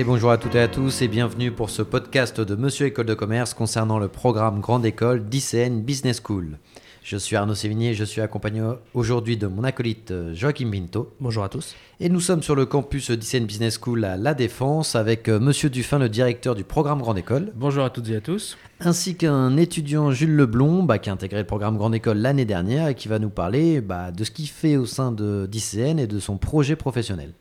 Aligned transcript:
Allez, 0.00 0.06
bonjour 0.06 0.30
à 0.30 0.38
toutes 0.38 0.54
et 0.54 0.60
à 0.60 0.66
tous 0.66 1.02
et 1.02 1.08
bienvenue 1.08 1.52
pour 1.52 1.68
ce 1.68 1.82
podcast 1.82 2.40
de 2.40 2.56
Monsieur 2.56 2.86
École 2.86 3.04
de 3.04 3.12
Commerce 3.12 3.52
concernant 3.52 3.98
le 3.98 4.08
programme 4.08 4.60
Grande 4.60 4.86
École 4.86 5.28
d'ICN 5.28 5.82
Business 5.82 6.22
School. 6.24 6.56
Je 7.02 7.18
suis 7.18 7.36
Arnaud 7.36 7.54
Sévigné, 7.54 7.92
je 7.92 8.04
suis 8.04 8.22
accompagné 8.22 8.62
aujourd'hui 8.94 9.36
de 9.36 9.46
mon 9.46 9.62
acolyte 9.62 10.10
euh, 10.10 10.34
Joachim 10.34 10.70
Binto. 10.70 11.12
Bonjour 11.20 11.44
à 11.44 11.50
tous. 11.50 11.76
Et 12.00 12.08
nous 12.08 12.20
sommes 12.20 12.42
sur 12.42 12.54
le 12.54 12.64
campus 12.64 13.10
d'ICN 13.10 13.44
Business 13.44 13.78
School 13.78 14.06
à 14.06 14.16
La 14.16 14.32
Défense 14.32 14.96
avec 14.96 15.28
euh, 15.28 15.38
Monsieur 15.38 15.68
Dufin, 15.68 15.98
le 15.98 16.08
directeur 16.08 16.54
du 16.54 16.64
programme 16.64 17.02
Grande 17.02 17.18
École. 17.18 17.52
Bonjour 17.54 17.84
à 17.84 17.90
toutes 17.90 18.08
et 18.08 18.16
à 18.16 18.22
tous. 18.22 18.56
Ainsi 18.80 19.16
qu'un 19.16 19.58
étudiant 19.58 20.12
Jules 20.12 20.34
Leblond 20.34 20.82
bah, 20.82 20.98
qui 20.98 21.10
a 21.10 21.12
intégré 21.12 21.40
le 21.40 21.46
programme 21.46 21.76
Grande 21.76 21.94
École 21.94 22.16
l'année 22.16 22.46
dernière 22.46 22.88
et 22.88 22.94
qui 22.94 23.08
va 23.08 23.18
nous 23.18 23.28
parler 23.28 23.82
bah, 23.82 24.12
de 24.12 24.24
ce 24.24 24.30
qu'il 24.30 24.48
fait 24.48 24.78
au 24.78 24.86
sein 24.86 25.12
d'ICN 25.12 25.98
et 25.98 26.06
de 26.06 26.18
son 26.18 26.38
projet 26.38 26.74
professionnel. 26.74 27.34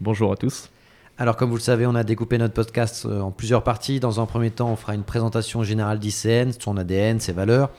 Bonjour 0.00 0.32
à 0.32 0.36
tous. 0.36 0.70
Alors, 1.20 1.36
comme 1.36 1.50
vous 1.50 1.56
le 1.56 1.60
savez, 1.60 1.84
on 1.84 1.96
a 1.96 2.04
découpé 2.04 2.38
notre 2.38 2.54
podcast 2.54 3.04
euh, 3.04 3.20
en 3.20 3.32
plusieurs 3.32 3.64
parties. 3.64 3.98
Dans 3.98 4.20
un 4.20 4.26
premier 4.26 4.52
temps, 4.52 4.70
on 4.70 4.76
fera 4.76 4.94
une 4.94 5.02
présentation 5.02 5.64
générale 5.64 5.98
d'ICN, 5.98 6.52
son 6.56 6.76
ADN, 6.76 7.18
ses 7.18 7.32
valeurs. 7.32 7.70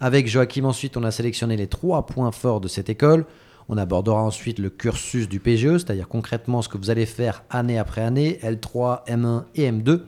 Avec 0.00 0.26
Joachim, 0.26 0.64
ensuite, 0.64 0.96
on 0.96 1.04
a 1.04 1.12
sélectionné 1.12 1.56
les 1.56 1.68
trois 1.68 2.06
points 2.06 2.32
forts 2.32 2.60
de 2.60 2.66
cette 2.66 2.90
école. 2.90 3.24
On 3.68 3.78
abordera 3.78 4.20
ensuite 4.20 4.58
le 4.58 4.68
cursus 4.68 5.28
du 5.28 5.38
PGE, 5.38 5.78
c'est-à-dire 5.78 6.08
concrètement 6.08 6.60
ce 6.60 6.68
que 6.68 6.76
vous 6.76 6.90
allez 6.90 7.06
faire 7.06 7.44
année 7.50 7.78
après 7.78 8.00
année, 8.00 8.40
L3, 8.42 9.06
M1 9.06 9.44
et 9.54 9.70
M2. 9.70 10.00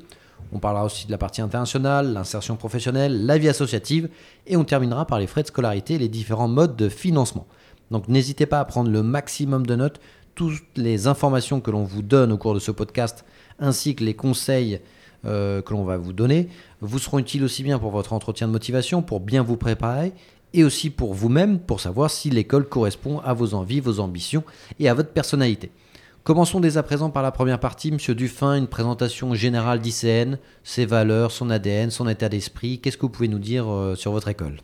On 0.53 0.59
parlera 0.59 0.85
aussi 0.85 1.07
de 1.07 1.13
la 1.13 1.19
partie 1.19 1.43
internationale, 1.43 2.13
l'insertion 2.13 2.57
professionnelle, 2.57 3.25
la 3.25 3.39
vie 3.39 3.49
associative, 3.49 4.09
et 4.49 4.57
on 4.57 4.65
terminera 4.65 5.07
par 5.07 5.21
les 5.21 5.29
frais 5.29 5.43
de 5.43 5.47
scolarité 5.47 5.95
et 5.95 5.99
les 5.99 6.09
différents 6.09 6.49
modes 6.49 6.75
de 6.75 6.89
financement. 6.89 7.47
Donc 7.91 8.09
n'hésitez 8.09 8.47
pas 8.47 8.61
à 8.61 8.65
prendre 8.65 8.91
le 8.91 9.03
maximum 9.03 9.67
de 9.67 9.77
notes 9.77 10.01
toutes 10.41 10.63
les 10.77 11.07
informations 11.07 11.61
que 11.61 11.71
l'on 11.71 11.85
vous 11.85 12.01
donne 12.01 12.33
au 12.33 12.39
cours 12.39 12.55
de 12.55 12.61
ce 12.61 12.71
podcast, 12.71 13.27
ainsi 13.59 13.95
que 13.95 14.03
les 14.03 14.15
conseils 14.15 14.81
euh, 15.27 15.61
que 15.61 15.75
l'on 15.75 15.85
va 15.85 15.99
vous 15.99 16.15
donner, 16.15 16.49
vous 16.81 16.99
seront 16.99 17.19
utiles 17.19 17.45
aussi 17.45 17.63
bien 17.63 17.79
pour 17.79 17.91
votre 17.91 18.15
entretien 18.15 18.47
de 18.47 18.53
motivation, 18.53 19.03
pour 19.03 19.21
bien 19.21 19.43
vous 19.43 19.59
préparer, 19.59 20.15
et 20.55 20.65
aussi 20.65 20.89
pour 20.89 21.13
vous-même, 21.13 21.59
pour 21.59 21.79
savoir 21.79 22.11
si 22.11 22.31
l'école 22.31 22.67
correspond 22.67 23.19
à 23.19 23.35
vos 23.35 23.53
envies, 23.53 23.81
vos 23.81 24.01
ambitions 24.01 24.43
et 24.79 24.89
à 24.89 24.95
votre 24.95 25.11
personnalité. 25.11 25.73
Commençons 26.25 26.61
dès 26.61 26.79
à 26.79 26.83
présent 26.83 27.11
par 27.11 27.23
la 27.23 27.33
première 27.33 27.61
partie. 27.61 27.93
Monsieur 27.93 28.15
Dufin, 28.15 28.55
une 28.55 28.67
présentation 28.67 29.35
générale 29.35 29.81
d'ICN, 29.81 30.39
ses 30.65 30.87
valeurs, 30.87 31.33
son 31.33 31.51
ADN, 31.51 31.91
son 31.91 32.09
état 32.09 32.31
d'esprit. 32.31 32.79
Qu'est-ce 32.79 32.97
que 32.97 33.03
vous 33.03 33.11
pouvez 33.11 33.29
nous 33.29 33.39
dire 33.39 33.71
euh, 33.71 33.95
sur 33.95 34.13
votre 34.13 34.29
école? 34.29 34.57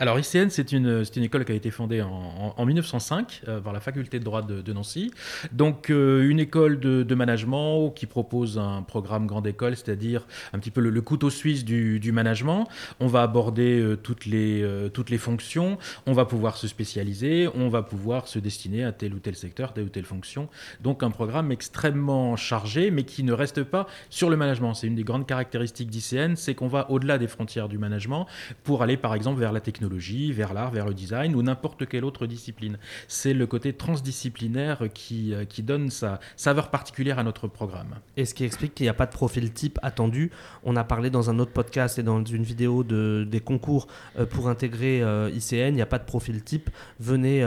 Alors 0.00 0.18
ICN, 0.18 0.48
c'est 0.50 0.72
une, 0.72 1.04
école 1.16 1.44
qui 1.44 1.52
a 1.52 1.54
été 1.54 1.70
fondée 1.70 2.02
en, 2.02 2.66
1905 2.66 3.42
euh, 3.46 3.60
par 3.60 3.72
la 3.72 3.78
faculté 3.78 4.18
de 4.18 4.24
droit 4.24 4.42
de, 4.42 4.72
Nancy. 4.72 5.12
Donc 5.52 5.88
euh, 5.88 6.28
une 6.28 6.40
école 6.40 6.80
de, 6.80 7.14
management 7.14 7.90
qui 7.90 8.06
propose 8.06 8.58
un 8.58 8.82
programme 8.82 9.26
grande 9.28 9.46
école, 9.46 9.76
c'est-à-dire 9.76 10.26
un 10.52 10.58
petit 10.58 10.72
peu 10.72 10.80
le, 10.80 11.00
couteau 11.00 11.30
suisse 11.30 11.64
du, 11.64 12.12
management. 12.12 12.66
On 12.98 13.06
va 13.06 13.22
aborder 13.22 13.80
euh, 13.80 13.96
toutes, 13.96 14.26
les, 14.26 14.66
toutes 14.92 15.10
les 15.10 15.18
fonctions, 15.18 15.78
on 16.06 16.12
va 16.12 16.24
pouvoir 16.24 16.56
se 16.56 16.66
spécialiser, 16.66 17.48
on 17.54 17.68
va 17.68 17.82
pouvoir 17.82 18.26
se 18.26 18.40
destiner 18.40 18.82
à 18.84 18.90
tel 18.90 19.14
ou 19.14 19.20
tel 19.20 19.36
secteur, 19.36 19.74
telle 19.74 19.84
ou 19.84 19.90
telle 19.90 20.04
fonction. 20.04 20.48
Donc 20.82 21.04
un 21.04 21.10
programme 21.10 21.52
extrêmement 21.52 22.34
chargé, 22.34 22.90
mais 22.90 23.04
qui 23.04 23.22
ne 23.22 23.32
reste 23.32 23.62
pas 23.62 23.86
sur 24.10 24.28
le 24.28 24.36
management. 24.36 24.74
C'est 24.74 24.88
une 24.88 24.96
des 24.96 25.04
grandes 25.04 25.26
caractéristiques 25.26 25.88
d'ICN, 25.88 26.34
c'est 26.34 26.56
qu'on 26.56 26.68
va 26.68 26.90
au-delà 26.90 27.16
des 27.18 27.28
frontières 27.28 27.68
du 27.68 27.78
management 27.78 28.26
pour 28.64 28.82
aller 28.82 28.96
par 28.96 29.14
exemple 29.14 29.38
vers 29.38 29.52
la 29.52 29.60
technologie 29.60 29.83
vers 30.32 30.54
l'art, 30.54 30.70
vers 30.70 30.86
le 30.86 30.94
design 30.94 31.34
ou 31.34 31.42
n'importe 31.42 31.86
quelle 31.86 32.04
autre 32.04 32.26
discipline. 32.26 32.78
C'est 33.08 33.34
le 33.34 33.46
côté 33.46 33.72
transdisciplinaire 33.72 34.84
qui, 34.92 35.34
euh, 35.34 35.44
qui 35.44 35.62
donne 35.62 35.90
sa 35.90 36.20
saveur 36.36 36.70
particulière 36.70 37.18
à 37.18 37.22
notre 37.22 37.48
programme. 37.48 37.94
Et 38.16 38.24
ce 38.24 38.34
qui 38.34 38.44
explique 38.44 38.74
qu'il 38.74 38.84
n'y 38.84 38.90
a 38.90 38.94
pas 38.94 39.06
de 39.06 39.12
profil 39.12 39.52
type 39.52 39.78
attendu. 39.82 40.30
On 40.64 40.76
a 40.76 40.84
parlé 40.84 41.10
dans 41.10 41.30
un 41.30 41.38
autre 41.38 41.52
podcast 41.52 41.98
et 41.98 42.02
dans 42.02 42.24
une 42.24 42.42
vidéo 42.42 42.84
de, 42.84 43.26
des 43.28 43.40
concours 43.40 43.86
euh, 44.18 44.26
pour 44.26 44.48
intégrer 44.48 45.02
euh, 45.02 45.30
ICN, 45.30 45.68
il 45.68 45.74
n'y 45.74 45.82
a 45.82 45.86
pas 45.86 45.98
de 45.98 46.04
profil 46.04 46.42
type. 46.42 46.70
Venez 47.00 47.44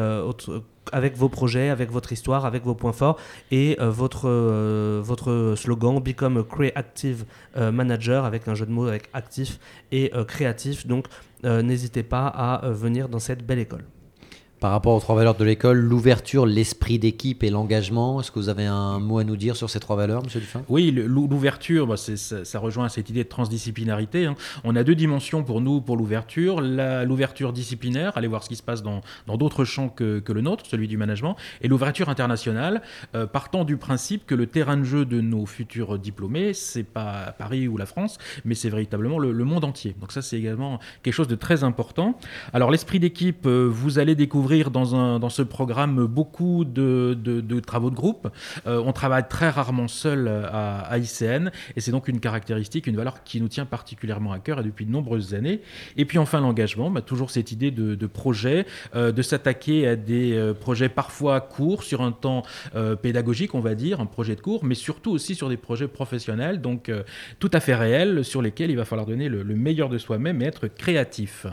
avec 0.91 1.17
vos 1.17 1.29
projets, 1.29 1.69
avec 1.69 1.91
votre 1.91 2.13
histoire, 2.13 2.45
avec 2.45 2.63
vos 2.63 2.75
points 2.75 2.94
forts 2.94 3.19
et 3.51 3.78
votre, 3.79 4.29
votre 5.01 5.56
slogan 5.57 6.00
Become 6.00 6.38
a 6.38 6.44
Creative 6.44 7.25
Manager 7.56 8.25
avec 8.25 8.47
un 8.47 8.56
jeu 8.56 8.66
de 8.66 8.72
mots 8.72 8.88
avec 8.88 9.09
actif 9.13 9.59
et 9.91 10.11
créatif. 10.28 10.88
Donc 10.88 11.07
n'hésitez 11.43 12.03
pas 12.03 12.27
à 12.27 12.65
euh, 12.65 12.71
venir 12.71 13.09
dans 13.09 13.19
cette 13.19 13.45
belle 13.45 13.59
école. 13.59 13.85
Par 14.59 14.72
rapport 14.72 14.95
aux 14.95 15.00
trois 15.00 15.16
valeurs 15.16 15.35
de 15.35 15.45
l'école, 15.45 15.78
l'ouverture, 15.78 16.47
l'esprit 16.47 16.97
d'équipe 16.97 17.44
et 17.44 17.51
l'engagement, 17.51 18.19
est-ce 18.19 18.31
que 18.31 18.40
vous 18.40 18.50
avez 18.50 18.66
un 18.66 18.97
mot 18.97 19.19
à 19.19 19.23
nous 19.23 19.35
dire 19.35 19.56
sur 19.56 19.69
ces 19.69 19.79
trois 19.79 19.95
valeurs, 19.95 20.23
Monsieur 20.23 20.40
Dufin? 20.40 20.63
Oui, 20.68 20.90
l'ouverture, 20.90 21.85
bah, 21.85 21.95
ça, 21.95 22.59
rejoint 22.59 22.90
cette 22.90 23.07
idée 23.12 23.23
de 23.23 23.29
transdisciplinarité. 23.29 24.25
Hein. 24.25 24.35
On 24.63 24.75
a 24.75 24.84
deux 24.84 24.96
dimensions 24.96 25.44
pour 25.44 25.62
nous 25.62 25.79
pour 25.79 25.96
l'ouverture. 25.96 26.59
L'ouverture 26.59 27.53
disciplinaire, 27.53 28.17
aller 28.17 28.28
voir 28.28 28.44
ce 28.44 28.50
qui 28.50 28.56
se 28.56 28.63
passe 28.63 28.81
dans 28.81 29.01
d'autres 29.28 29.63
champs 29.63 29.90
que, 29.90 30.23
le 30.28 30.41
nôtre, 30.41 30.66
celui 30.66 30.88
du 30.88 30.97
management, 30.97 31.35
et 31.62 31.67
l'ouverture 31.67 32.09
internationale, 32.09 32.81
euh, 33.13 33.28
partant 33.28 33.63
du 33.63 33.78
principe 33.78 34.25
que 34.25 34.34
le 34.34 34.47
terrain 34.47 34.78
de 34.78 34.84
jeu 34.84 35.06
de 35.06 35.22
nos 35.22 35.46
futurs 35.46 36.00
diplômés, 36.00 36.56
c'est 36.56 36.84
pas 36.84 37.35
Paris 37.38 37.67
ou 37.67 37.78
la 37.78 37.85
France, 37.85 38.17
mais 38.44 38.56
c'est 38.56 38.69
véritablement 38.69 39.19
le, 39.19 39.34
monde 39.44 39.66
entier. 39.66 39.96
Donc 40.01 40.12
ça, 40.12 40.23
c'est 40.23 40.38
également 40.38 40.79
quelque 41.03 41.13
chose 41.13 41.28
de 41.28 41.35
très 41.35 41.63
important. 41.63 42.17
Alors 42.53 42.72
l'esprit 42.72 43.00
d'équipe, 43.00 43.46
euh, 43.46 43.69
vous 43.72 44.00
allez 44.00 44.16
découvrir 44.16 44.47
dans, 44.47 44.96
un, 44.96 45.19
dans 45.19 45.30
ce 45.30 45.41
programme 45.41 46.06
beaucoup 46.06 46.63
de, 46.66 47.59
travaux 47.66 47.90
de 47.90 47.96
groupe. 47.96 48.30
Euh, 48.66 48.81
on 48.85 48.94
travaille 48.94 49.28
très 49.28 49.50
rarement 49.50 49.88
seul 49.88 50.28
à, 50.28 50.97
ICN 50.97 51.50
et 51.75 51.81
c'est 51.81 51.91
donc 51.91 52.08
une 52.08 52.19
caractéristique, 52.19 52.88
une 52.88 52.96
valeur 52.96 53.24
qui 53.24 53.41
nous 53.41 53.47
tient 53.47 53.66
particulièrement 53.66 54.31
à 54.31 54.40
cœur 54.40 54.59
et 54.59 54.63
depuis 54.63 54.85
de 54.85 54.91
nombreuses 54.91 55.34
années. 55.34 55.62
Et 55.97 56.06
puis 56.06 56.18
enfin 56.18 56.40
l'engagement, 56.40 56.90
bah, 56.90 57.02
toujours 57.02 57.30
cette 57.31 57.52
idée 57.52 57.72
de, 57.72 58.08
projet, 58.08 58.66
euh, 58.96 59.12
de 59.12 59.22
s'attaquer 59.22 59.88
à 59.88 59.96
des 59.96 60.34
euh, 60.34 60.53
projets 60.53 60.90
parfois 60.90 61.41
courts 61.41 61.84
sur 61.84 62.02
un 62.02 62.12
temps 62.12 62.44
pédagogique, 63.02 63.56
on 63.56 63.59
va 63.59 63.75
dire, 63.75 64.00
un 64.00 64.06
projet 64.06 64.35
de 64.35 64.41
cours, 64.41 64.64
mais 64.64 64.75
surtout 64.75 65.12
aussi 65.12 65.35
sur 65.35 65.50
des 65.50 65.58
projets 65.58 65.88
professionnels, 65.88 66.62
donc 66.62 66.91
tout 67.40 67.50
à 67.53 67.59
fait 67.59 67.75
réels, 67.75 68.24
sur 68.24 68.41
lesquels 68.41 68.72
il 68.72 68.78
va 68.78 68.85
falloir 68.85 69.06
donner 69.06 69.29
le 69.29 69.56
meilleur 69.56 69.90
de 69.90 69.97
soi-même 69.97 70.41
et 70.41 70.46
être 70.46 70.68
créatif. 70.68 71.47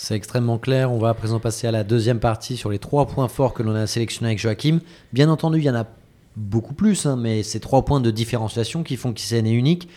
C'est 0.00 0.14
extrêmement 0.14 0.58
clair. 0.58 0.92
On 0.92 0.98
va 1.00 1.08
à 1.08 1.14
présent 1.14 1.40
passer 1.40 1.66
à 1.66 1.72
la 1.72 1.82
deuxième 1.82 2.20
partie 2.20 2.56
sur 2.56 2.70
les 2.70 2.78
trois 2.78 3.08
points 3.08 3.26
forts 3.26 3.52
que 3.52 3.64
l'on 3.64 3.74
a 3.74 3.88
sélectionnés 3.88 4.28
avec 4.28 4.38
Joachim. 4.38 4.78
Bien 5.12 5.28
entendu, 5.28 5.58
il 5.58 5.64
y 5.64 5.70
en 5.70 5.74
a 5.74 5.86
beaucoup 6.36 6.72
plus, 6.72 7.04
hein, 7.04 7.16
mais 7.16 7.42
c'est 7.42 7.58
trois 7.58 7.84
points 7.84 8.00
de 8.00 8.12
différenciation 8.12 8.84
qui 8.84 8.96
font 8.96 9.12
qu'ICN 9.12 9.44
est 9.44 9.52
unique. 9.52 9.88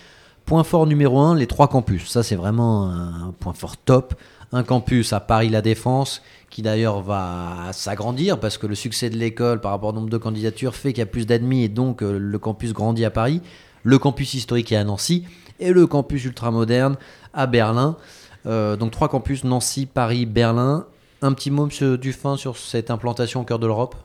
Point 0.45 0.63
fort 0.63 0.87
numéro 0.87 1.19
un, 1.19 1.35
les 1.35 1.45
trois 1.45 1.67
campus. 1.67 2.09
Ça, 2.09 2.23
c'est 2.23 2.35
vraiment 2.35 2.89
un 2.89 3.31
point 3.39 3.53
fort 3.53 3.77
top. 3.77 4.15
Un 4.51 4.63
campus 4.63 5.13
à 5.13 5.19
Paris-La 5.19 5.61
Défense, 5.61 6.23
qui 6.49 6.63
d'ailleurs 6.63 7.01
va 7.01 7.69
s'agrandir 7.71 8.39
parce 8.39 8.57
que 8.57 8.65
le 8.65 8.73
succès 8.73 9.11
de 9.11 9.17
l'école 9.17 9.61
par 9.61 9.69
rapport 9.69 9.89
au 9.89 9.93
nombre 9.93 10.09
de 10.09 10.17
candidatures 10.17 10.73
fait 10.73 10.93
qu'il 10.93 11.01
y 11.01 11.03
a 11.03 11.05
plus 11.05 11.27
d'admis 11.27 11.65
et 11.65 11.69
donc 11.69 12.01
euh, 12.01 12.17
le 12.17 12.39
campus 12.39 12.73
grandit 12.73 13.05
à 13.05 13.11
Paris. 13.11 13.39
Le 13.83 13.99
campus 13.99 14.33
historique 14.33 14.71
est 14.71 14.77
à 14.77 14.83
Nancy 14.83 15.25
et 15.59 15.71
le 15.71 15.85
campus 15.85 16.25
ultramoderne 16.25 16.97
à 17.35 17.45
Berlin. 17.45 17.97
Euh, 18.45 18.75
donc 18.75 18.91
trois 18.91 19.09
campus, 19.09 19.43
Nancy, 19.43 19.85
Paris, 19.85 20.25
Berlin. 20.25 20.85
Un 21.21 21.33
petit 21.33 21.51
mot, 21.51 21.65
Monsieur 21.65 21.97
Dufin, 21.97 22.37
sur 22.37 22.57
cette 22.57 22.89
implantation 22.89 23.41
au 23.41 23.43
cœur 23.43 23.59
de 23.59 23.67
l'Europe? 23.67 23.95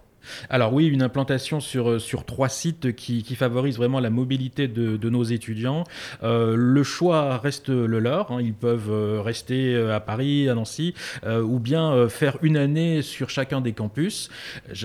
Alors 0.51 0.73
oui, 0.73 0.87
une 0.87 1.03
implantation 1.03 1.61
sur, 1.61 1.91
euh, 1.91 1.99
sur 1.99 2.25
trois 2.25 2.49
sites 2.49 2.95
qui, 2.95 3.23
qui 3.23 3.35
favorise 3.35 3.77
vraiment 3.77 4.01
la 4.01 4.11
mobilité 4.11 4.69
de, 4.69 4.97
de 4.97 5.11
nos 5.11 5.25
étudiants. 5.25 5.85
Euh, 6.23 6.55
le 6.57 6.83
choix 6.83 7.39
reste 7.39 7.69
le 7.69 7.99
leur. 7.99 8.33
Hein. 8.33 8.41
Ils 8.41 8.55
peuvent 8.55 8.91
euh, 8.91 9.21
rester 9.21 9.77
à 9.77 10.01
Paris, 10.01 10.49
à 10.49 10.55
Nancy, 10.55 10.95
ou 11.27 11.59
bien 11.59 12.09
faire 12.09 12.39
une 12.43 12.57
année 12.57 13.03
sur 13.03 13.31
chacun 13.31 13.61
des 13.61 13.73
campus. 13.73 14.31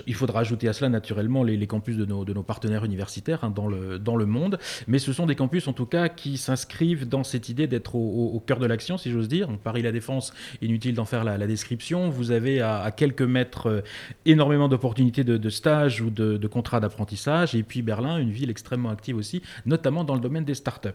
il 0.07 0.15
faudra 0.15 0.41
ajouter 0.41 0.67
à 0.67 0.73
cela 0.73 0.89
naturellement 0.89 1.43
les, 1.43 1.67
campus 1.67 1.97
de 1.97 2.05
nos, 2.05 2.25
de 2.25 2.33
nos, 2.33 2.43
partenaires 2.43 2.85
universitaires 2.85 3.43
hein, 3.43 3.51
dans, 3.53 3.67
le, 3.67 3.99
dans 3.99 4.15
le 4.15 4.25
monde. 4.25 4.59
Mais 4.87 4.99
ce 4.99 5.13
sont 5.13 5.25
des 5.25 5.35
campus 5.35 5.67
en 5.67 5.73
tout 5.73 5.85
cas 5.85 6.09
qui 6.09 6.37
s'inscrivent 6.37 7.07
dans 7.07 7.23
cette 7.23 7.49
idée 7.49 7.67
d'être 7.67 7.95
au, 7.95 8.41
cœur 8.45 8.59
de 8.59 8.65
l'action, 8.65 8.97
si 8.97 9.11
j'ose 9.11 9.27
dire. 9.27 9.49
Paris-La 9.63 9.91
Défense, 9.91 10.33
inutile 10.61 10.95
d'en 10.95 11.05
faire 11.05 11.23
la, 11.23 11.37
la, 11.37 11.47
description. 11.47 12.09
Vous 12.09 12.31
avez 12.31 12.61
à, 12.61 12.81
à 12.81 12.91
quelques 12.91 13.21
mètres 13.21 13.83
énormément 14.25 14.67
d'opportunités 14.67 15.23
de 15.23 15.30
de, 15.37 15.49
stage 15.49 16.01
ou 16.01 16.09
de, 16.09 16.47
contrats 16.47 16.79
d'apprentissage. 16.79 17.55
Et 17.55 17.63
puis 17.63 17.81
Berlin, 17.81 18.17
une 18.17 18.31
ville 18.31 18.49
extrêmement 18.49 18.89
active 18.89 19.17
aussi, 19.17 19.41
notamment 19.65 20.03
dans 20.03 20.15
le 20.15 20.21
domaine 20.21 20.45
des 20.45 20.55
startups. 20.55 20.89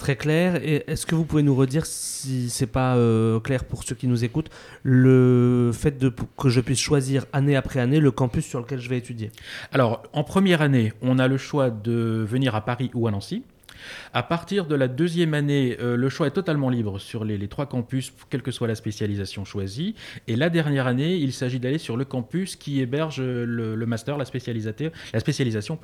Très 0.00 0.16
clair. 0.16 0.56
Et 0.64 0.82
est-ce 0.86 1.04
que 1.04 1.14
vous 1.14 1.26
pouvez 1.26 1.42
nous 1.42 1.54
redire, 1.54 1.84
si 1.84 2.48
c'est 2.48 2.66
pas 2.66 2.96
euh, 2.96 3.38
clair 3.38 3.64
pour 3.64 3.84
ceux 3.84 3.94
qui 3.94 4.08
nous 4.08 4.24
écoutent, 4.24 4.48
le 4.82 5.72
fait 5.74 5.98
de, 5.98 6.10
que 6.38 6.48
je 6.48 6.62
puisse 6.62 6.80
choisir 6.80 7.26
année 7.34 7.54
après 7.54 7.80
année 7.80 8.00
le 8.00 8.10
campus 8.10 8.46
sur 8.46 8.60
lequel 8.60 8.80
je 8.80 8.88
vais 8.88 8.96
étudier? 8.96 9.30
Alors, 9.72 10.02
en 10.14 10.24
première 10.24 10.62
année, 10.62 10.94
on 11.02 11.18
a 11.18 11.28
le 11.28 11.36
choix 11.36 11.68
de 11.68 12.24
venir 12.26 12.54
à 12.54 12.64
Paris 12.64 12.90
ou 12.94 13.08
à 13.08 13.10
Nancy. 13.10 13.44
À 14.12 14.22
partir 14.22 14.66
de 14.66 14.74
la 14.74 14.88
deuxième 14.88 15.34
année, 15.34 15.76
euh, 15.80 15.96
le 15.96 16.08
choix 16.08 16.26
est 16.26 16.32
totalement 16.32 16.70
libre 16.70 16.98
sur 16.98 17.24
les, 17.24 17.48
trois 17.48 17.66
campus, 17.66 18.12
quelle 18.28 18.42
que 18.42 18.50
soit 18.50 18.68
la 18.68 18.74
spécialisation 18.74 19.44
choisie. 19.44 19.94
Et 20.28 20.36
la 20.36 20.50
dernière 20.50 20.86
année, 20.86 21.16
il 21.16 21.32
s'agit 21.32 21.60
d'aller 21.60 21.78
sur 21.78 21.96
le 21.96 22.04
campus 22.04 22.56
qui 22.56 22.80
héberge 22.80 23.20
le, 23.20 23.76
master, 23.86 24.16
la, 24.16 24.24
la 25.12 25.20
spécialisation 25.20 25.78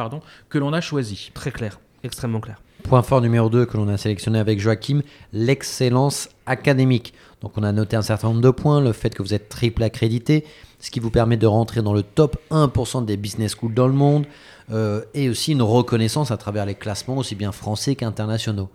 que 0.49 0.59
l'on 0.59 0.73
a 0.73 0.81
choisi. 0.81 1.31
Très 1.35 1.51
clair. 1.51 1.81
extrêmement 2.03 2.41
clair. 2.41 2.61
Point 2.89 3.03
fort 3.03 3.21
numéro 3.21 3.49
2 3.49 3.67
que 3.67 3.77
l'on 3.77 3.89
a 3.89 3.97
sélectionné 3.97 4.39
avec 4.39 4.61
Joachim, 4.61 5.03
l'excellence 5.33 6.29
académique. 6.47 7.15
Donc 7.43 7.53
on 7.57 7.65
a 7.65 7.73
noté 7.73 7.97
un 7.97 8.03
certain 8.03 8.29
nombre 8.29 8.43
de 8.43 8.51
points, 8.51 8.81
le 8.81 8.93
fait 8.93 9.13
que 9.13 9.25
vous 9.25 9.35
êtes 9.35 9.49
triple 9.49 9.83
accrédité, 9.83 10.45
ce 10.79 10.93
qui 10.93 11.01
vous 11.01 11.11
permet 11.11 11.37
de 11.37 11.49
rentrer 11.49 11.83
dans 11.83 11.93
le 11.93 12.05
top 12.05 12.37
1% 12.53 13.05
des 13.05 13.17
business 13.17 13.57
schools 13.57 13.75
dans 13.75 13.89
le 13.89 13.93
monde, 13.93 14.27
euh, 14.71 15.03
et 15.15 15.29
aussi 15.29 15.51
une 15.51 15.63
reconnaissance 15.63 16.31
à 16.31 16.37
travers 16.37 16.65
les 16.65 16.77
classements 16.77 17.17
aussi 17.17 17.35
bien 17.35 17.51
français 17.51 17.97
qu'internationaux. 17.97 18.69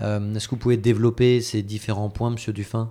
Euh, 0.00 0.34
Est-ce 0.34 0.48
que 0.48 0.50
vous 0.50 0.60
pouvez 0.60 0.76
développer 0.76 1.40
ces 1.40 1.62
différents 1.62 2.10
points, 2.10 2.28
Monsieur 2.28 2.52
Dufin? 2.52 2.90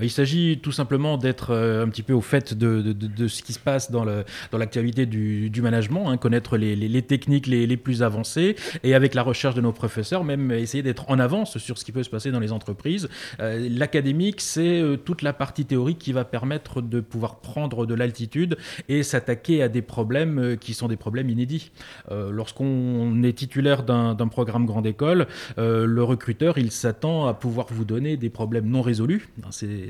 Il 0.00 0.10
s'agit 0.10 0.58
tout 0.62 0.72
simplement 0.72 1.18
d'être 1.18 1.50
euh, 1.50 1.84
un 1.84 1.88
petit 1.88 2.02
peu 2.02 2.12
au 2.12 2.20
fait 2.20 2.54
de, 2.54 3.28
ce 3.28 3.42
qui 3.42 3.52
se 3.52 3.58
passe 3.58 3.90
dans 3.90 4.04
l'actualité 4.52 5.06
du, 5.06 5.62
management, 5.62 6.08
hein, 6.08 6.16
connaître 6.16 6.56
les, 6.56 7.02
techniques 7.02 7.46
les, 7.46 7.76
plus 7.76 8.02
avancées 8.02 8.56
et 8.82 8.94
avec 8.94 9.14
la 9.14 9.22
recherche 9.22 9.54
de 9.54 9.60
nos 9.60 9.72
professeurs, 9.72 10.24
même 10.24 10.50
essayer 10.50 10.82
d'être 10.82 11.10
en 11.10 11.18
avance 11.18 11.58
sur 11.58 11.78
ce 11.78 11.84
qui 11.84 11.92
peut 11.92 12.02
se 12.02 12.10
passer 12.10 12.30
dans 12.30 12.40
les 12.40 12.52
entreprises. 12.52 13.08
Euh, 13.40 13.68
L'académique, 13.70 14.40
c'est 14.40 14.80
euh, 14.80 14.96
toute 14.96 15.22
la 15.22 15.32
partie 15.32 15.64
théorique 15.64 15.98
qui 15.98 16.12
va 16.12 16.24
permettre 16.24 16.82
de 16.82 17.00
pouvoir 17.00 17.40
prendre 17.40 17.86
de 17.86 17.94
l'altitude 17.94 18.56
et 18.88 19.02
s'attaquer 19.02 19.62
à 19.62 19.68
des 19.68 19.82
problèmes 19.82 20.38
euh, 20.38 20.56
qui 20.56 20.74
sont 20.74 20.88
des 20.88 20.96
problèmes 20.96 21.30
inédits. 21.30 21.70
Euh, 22.10 22.30
Lorsqu'on 22.30 23.22
est 23.22 23.32
titulaire 23.32 23.82
d'un 23.82 24.28
programme 24.28 24.66
grande 24.66 24.86
école, 24.86 25.26
le 25.56 26.02
recruteur, 26.02 26.58
il 26.58 26.70
s'attend 26.70 27.26
à 27.26 27.34
pouvoir 27.34 27.66
vous 27.70 27.84
donner 27.84 28.16
des 28.16 28.30
problèmes 28.30 28.66
non 28.66 28.82
résolus 28.82 29.28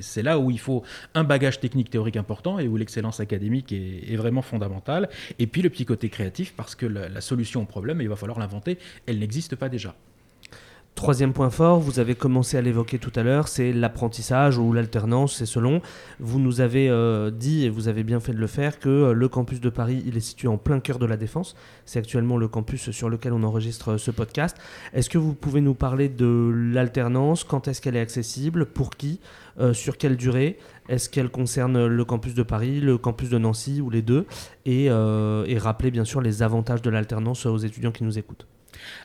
c'est 0.01 0.23
là 0.23 0.39
où 0.39 0.51
il 0.51 0.59
faut 0.59 0.83
un 1.15 1.25
bagage 1.25 1.61
technique 1.61 1.91
théorique 1.91 2.17
important 2.17 2.59
et 2.59 2.69
où 2.69 2.77
l'excellence 2.77 3.21
académique 3.21 3.73
est, 3.73 4.17
vraiment 4.17 4.43
fondamentale. 4.43 5.09
Et 5.39 5.47
puis 5.47 5.63
le 5.63 5.71
petit 5.71 5.85
côté 5.85 6.09
créatif, 6.09 6.55
parce 6.57 6.75
que 6.75 6.87
la 6.87 7.21
solution 7.21 7.63
au 7.63 7.67
problème, 7.67 8.01
il 8.01 8.09
va 8.09 8.17
falloir 8.17 8.39
l'inventer, 8.39 8.79
elle 9.07 9.19
n'existe 9.19 9.57
pas 9.57 9.69
déjà. 9.69 9.95
Troisième 10.99 11.33
point 11.33 11.49
fort, 11.49 11.79
vous 11.79 12.01
avez 12.01 12.17
commencé 12.17 12.57
à 12.57 12.61
l'évoquer 12.61 12.99
tout 12.99 13.13
à 13.15 13.23
l'heure, 13.23 13.47
c'est 13.47 13.73
l'apprentissage 13.73 14.59
ou 14.59 14.73
l'alternance, 14.73 15.37
c'est 15.37 15.47
selon. 15.47 15.81
Vous 16.19 16.41
nous 16.41 16.61
avez 16.61 16.91
euh, 16.91 17.31
dit, 17.31 17.65
et 17.65 17.71
vous 17.71 17.87
avez 17.87 18.03
bien 18.03 18.19
fait 18.19 18.33
de 18.33 18.39
le 18.39 18.49
faire, 18.49 18.81
que 18.81 18.89
euh, 18.89 19.13
le 19.13 19.29
campus 19.29 19.61
de 19.61 19.69
Paris, 19.69 20.03
il 20.07 20.17
est 20.17 20.21
situé 20.21 20.49
en 20.49 20.59
plein 20.59 20.81
cœur 20.81 20.99
de 20.99 21.07
la 21.07 21.17
Défense. 21.17 21.55
C'est 21.85 22.01
actuellement 22.01 22.37
le 22.37 22.49
campus 22.49 22.91
sur 22.91 23.09
lequel 23.09 23.33
on 23.33 23.45
enregistre 23.45 23.97
ce 23.97 24.11
podcast. 24.11 24.57
Est-ce 24.93 25.09
que 25.09 25.19
vous 25.19 25.35
pouvez 25.35 25.61
nous 25.61 25.75
parler 25.75 26.09
de 26.09 26.53
l'alternance? 26.53 27.45
Quand 27.45 27.69
est-ce 27.69 27.81
qu'elle 27.81 27.97
est 27.97 28.01
accessible? 28.01 28.67
Pour 28.67 28.91
qui? 28.91 29.21
Euh, 29.61 29.75
Sur 29.75 29.99
quelle 29.99 30.17
durée? 30.17 30.59
Est-ce 30.89 31.09
qu'elle 31.09 31.29
concerne 31.29 31.87
le 31.87 32.05
campus 32.05 32.35
de 32.35 32.43
Paris, 32.43 32.81
le 32.81 32.99
campus 32.99 33.31
de 33.31 33.39
Nancy 33.39 33.81
ou 33.81 33.89
les 33.89 34.03
deux? 34.03 34.27
Et, 34.67 34.91
euh, 34.91 35.45
et 35.47 35.59
rappeler 35.59 35.93
bien 35.93 36.05
sûr 36.05 36.21
les 36.21 36.43
avantages 36.43 36.83
de 36.83 36.91
l'alternance 36.91 37.47
aux 37.47 37.59
étudiants 37.59 37.93
qui 37.93 38.03
nous 38.03 38.19
écoutent. 38.19 38.49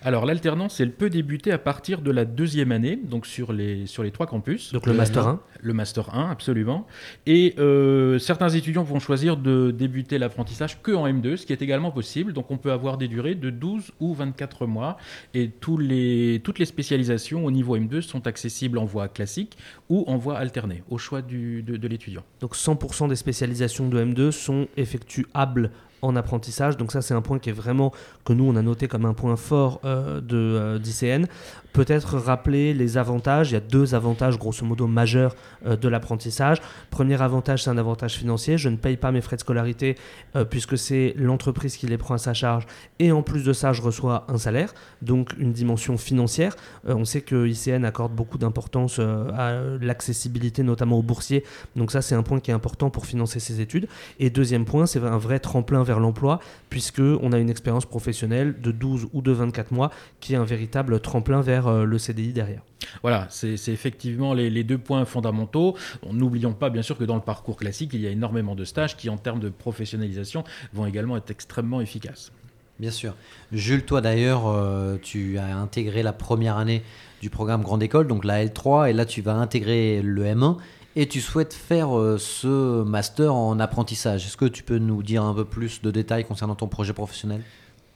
Alors 0.03 0.25
l'alternance, 0.25 0.79
elle 0.79 0.91
peut 0.91 1.09
débuter 1.09 1.51
à 1.51 1.57
partir 1.57 2.01
de 2.01 2.11
la 2.11 2.25
deuxième 2.25 2.71
année, 2.71 2.95
donc 2.95 3.25
sur 3.25 3.53
les, 3.53 3.85
sur 3.85 4.03
les 4.03 4.11
trois 4.11 4.27
campus. 4.27 4.73
Donc 4.73 4.85
le 4.85 4.93
Master 4.93 5.27
1 5.27 5.39
Le 5.61 5.73
Master 5.73 6.15
1, 6.15 6.29
absolument. 6.29 6.87
Et 7.25 7.55
euh, 7.59 8.19
certains 8.19 8.49
étudiants 8.49 8.83
vont 8.83 8.99
choisir 8.99 9.37
de 9.37 9.71
débuter 9.71 10.17
l'apprentissage 10.17 10.81
que 10.81 10.91
en 10.91 11.07
M2, 11.07 11.37
ce 11.37 11.45
qui 11.45 11.53
est 11.53 11.61
également 11.61 11.91
possible. 11.91 12.33
Donc 12.33 12.51
on 12.51 12.57
peut 12.57 12.71
avoir 12.71 12.97
des 12.97 13.07
durées 13.07 13.35
de 13.35 13.49
12 13.49 13.91
ou 13.99 14.13
24 14.13 14.65
mois. 14.65 14.97
Et 15.33 15.49
tous 15.49 15.77
les, 15.77 16.41
toutes 16.43 16.59
les 16.59 16.65
spécialisations 16.65 17.45
au 17.45 17.51
niveau 17.51 17.77
M2 17.77 18.01
sont 18.01 18.27
accessibles 18.27 18.77
en 18.77 18.85
voie 18.85 19.07
classique 19.07 19.57
ou 19.89 20.03
en 20.07 20.17
voie 20.17 20.37
alternée, 20.37 20.83
au 20.89 20.97
choix 20.97 21.21
du, 21.21 21.63
de, 21.63 21.77
de 21.77 21.87
l'étudiant. 21.87 22.23
Donc 22.39 22.55
100% 22.55 23.09
des 23.09 23.15
spécialisations 23.15 23.89
de 23.89 24.03
M2 24.03 24.31
sont 24.31 24.67
effectuables 24.77 25.71
en 26.03 26.15
apprentissage. 26.15 26.77
Donc 26.77 26.91
ça, 26.91 27.01
c'est 27.01 27.13
un 27.13 27.21
point 27.21 27.39
qui 27.39 27.49
est 27.49 27.53
vraiment 27.53 27.91
que 28.25 28.33
nous 28.33 28.43
on 28.43 28.55
a 28.55 28.61
noté 28.61 28.87
comme 28.87 29.05
un 29.05 29.13
point 29.13 29.35
fort 29.35 29.79
euh, 29.85 30.21
de 30.21 30.37
euh, 30.37 30.79
d'ICN. 30.79 31.25
Peut-être 31.73 32.19
rappeler 32.19 32.75
les 32.75 32.99
avantages. 32.99 33.49
Il 33.49 33.55
y 33.55 33.57
a 33.57 33.59
deux 33.59 33.95
avantages 33.95 34.37
grosso 34.37 34.63
modo 34.63 34.85
majeurs 34.85 35.35
euh, 35.65 35.75
de 35.75 35.89
l'apprentissage. 35.89 36.59
Premier 36.91 37.19
avantage, 37.19 37.63
c'est 37.63 37.71
un 37.71 37.79
avantage 37.79 38.13
financier. 38.13 38.59
Je 38.59 38.69
ne 38.69 38.77
paye 38.77 38.95
pas 38.95 39.11
mes 39.11 39.21
frais 39.21 39.37
de 39.37 39.41
scolarité 39.41 39.97
euh, 40.35 40.45
puisque 40.45 40.77
c'est 40.77 41.15
l'entreprise 41.17 41.75
qui 41.75 41.87
les 41.87 41.97
prend 41.97 42.13
à 42.13 42.19
sa 42.19 42.35
charge. 42.35 42.67
Et 42.99 43.11
en 43.11 43.23
plus 43.23 43.43
de 43.43 43.53
ça, 43.53 43.73
je 43.73 43.81
reçois 43.81 44.25
un 44.27 44.37
salaire, 44.37 44.75
donc 45.01 45.33
une 45.39 45.51
dimension 45.51 45.97
financière. 45.97 46.55
Euh, 46.87 46.93
on 46.93 47.05
sait 47.05 47.21
que 47.21 47.47
ICN 47.47 47.85
accorde 47.85 48.13
beaucoup 48.13 48.37
d'importance 48.37 48.99
à 48.99 49.53
l'accessibilité, 49.81 50.61
notamment 50.61 50.99
aux 50.99 51.01
boursiers. 51.01 51.43
Donc 51.75 51.91
ça, 51.91 52.03
c'est 52.03 52.13
un 52.13 52.21
point 52.21 52.39
qui 52.39 52.51
est 52.51 52.53
important 52.53 52.91
pour 52.91 53.07
financer 53.07 53.39
ses 53.39 53.61
études. 53.61 53.87
Et 54.19 54.29
deuxième 54.29 54.65
point, 54.65 54.85
c'est 54.85 54.99
un 54.99 55.17
vrai 55.17 55.39
tremplin 55.39 55.81
vers 55.81 55.99
l'emploi 55.99 56.39
puisque 56.69 57.01
on 57.01 57.31
a 57.31 57.39
une 57.39 57.49
expérience 57.49 57.85
professionnelle 57.85 58.61
de 58.61 58.71
12 58.71 59.07
ou 59.13 59.21
de 59.23 59.31
24 59.31 59.71
mois 59.71 59.89
qui 60.19 60.33
est 60.33 60.37
un 60.37 60.43
véritable 60.43 60.99
tremplin 60.99 61.41
vers 61.41 61.62
euh, 61.67 61.85
le 61.85 61.97
CDI 61.97 62.33
derrière. 62.33 62.61
Voilà, 63.01 63.27
c'est 63.29 63.55
effectivement 63.69 64.33
les, 64.33 64.49
les, 64.49 64.63
deux 64.63 64.77
points 64.77 65.05
fondamentaux. 65.05 65.75
N'oublions 66.11 66.53
pas 66.53 66.69
bien 66.69 66.81
sûr 66.81 66.97
que 66.97 67.03
dans 67.03 67.15
le 67.15 67.21
parcours 67.21 67.57
classique, 67.57 67.91
il 67.93 68.01
y 68.01 68.07
a 68.07 68.09
énormément 68.09 68.55
de 68.55 68.65
stages 68.65 68.97
qui, 68.97 69.09
en 69.09 69.17
termes 69.17 69.39
de 69.39 69.49
professionnalisation, 69.49 70.43
vont 70.73 70.85
également 70.85 71.17
être 71.17 71.31
extrêmement 71.31 71.81
efficaces. 71.81 72.31
Bien 72.79 72.91
sûr. 72.91 73.15
Jules, 73.51 73.85
toi 73.85 74.01
d'ailleurs, 74.01 74.47
euh, 74.47 74.97
tu 75.01 75.37
as 75.37 75.55
intégré 75.55 76.03
la 76.03 76.13
première 76.13 76.57
année 76.57 76.83
du 77.21 77.29
programme 77.29 77.61
Grande 77.61 77.83
École, 77.83 78.07
donc 78.07 78.25
la 78.25 78.43
L3, 78.43 78.89
et 78.89 78.93
là 78.93 79.05
tu 79.05 79.21
vas 79.21 79.35
intégrer 79.35 80.01
le 80.01 80.23
M1 80.23 80.57
et 80.95 81.07
tu 81.07 81.21
souhaites 81.21 81.53
faire 81.53 81.97
euh, 81.97 82.17
ce 82.17 82.83
master 82.83 83.33
en 83.33 83.59
apprentissage. 83.59 84.25
Est-ce 84.25 84.37
que 84.37 84.45
tu 84.45 84.63
peux 84.63 84.77
nous 84.77 85.03
dire 85.03 85.23
un 85.23 85.33
peu 85.33 85.45
plus 85.45 85.81
de 85.81 85.91
détails 85.91 86.25
concernant 86.25 86.55
ton 86.55 86.67
projet 86.67 86.93
professionnel? 86.93 87.41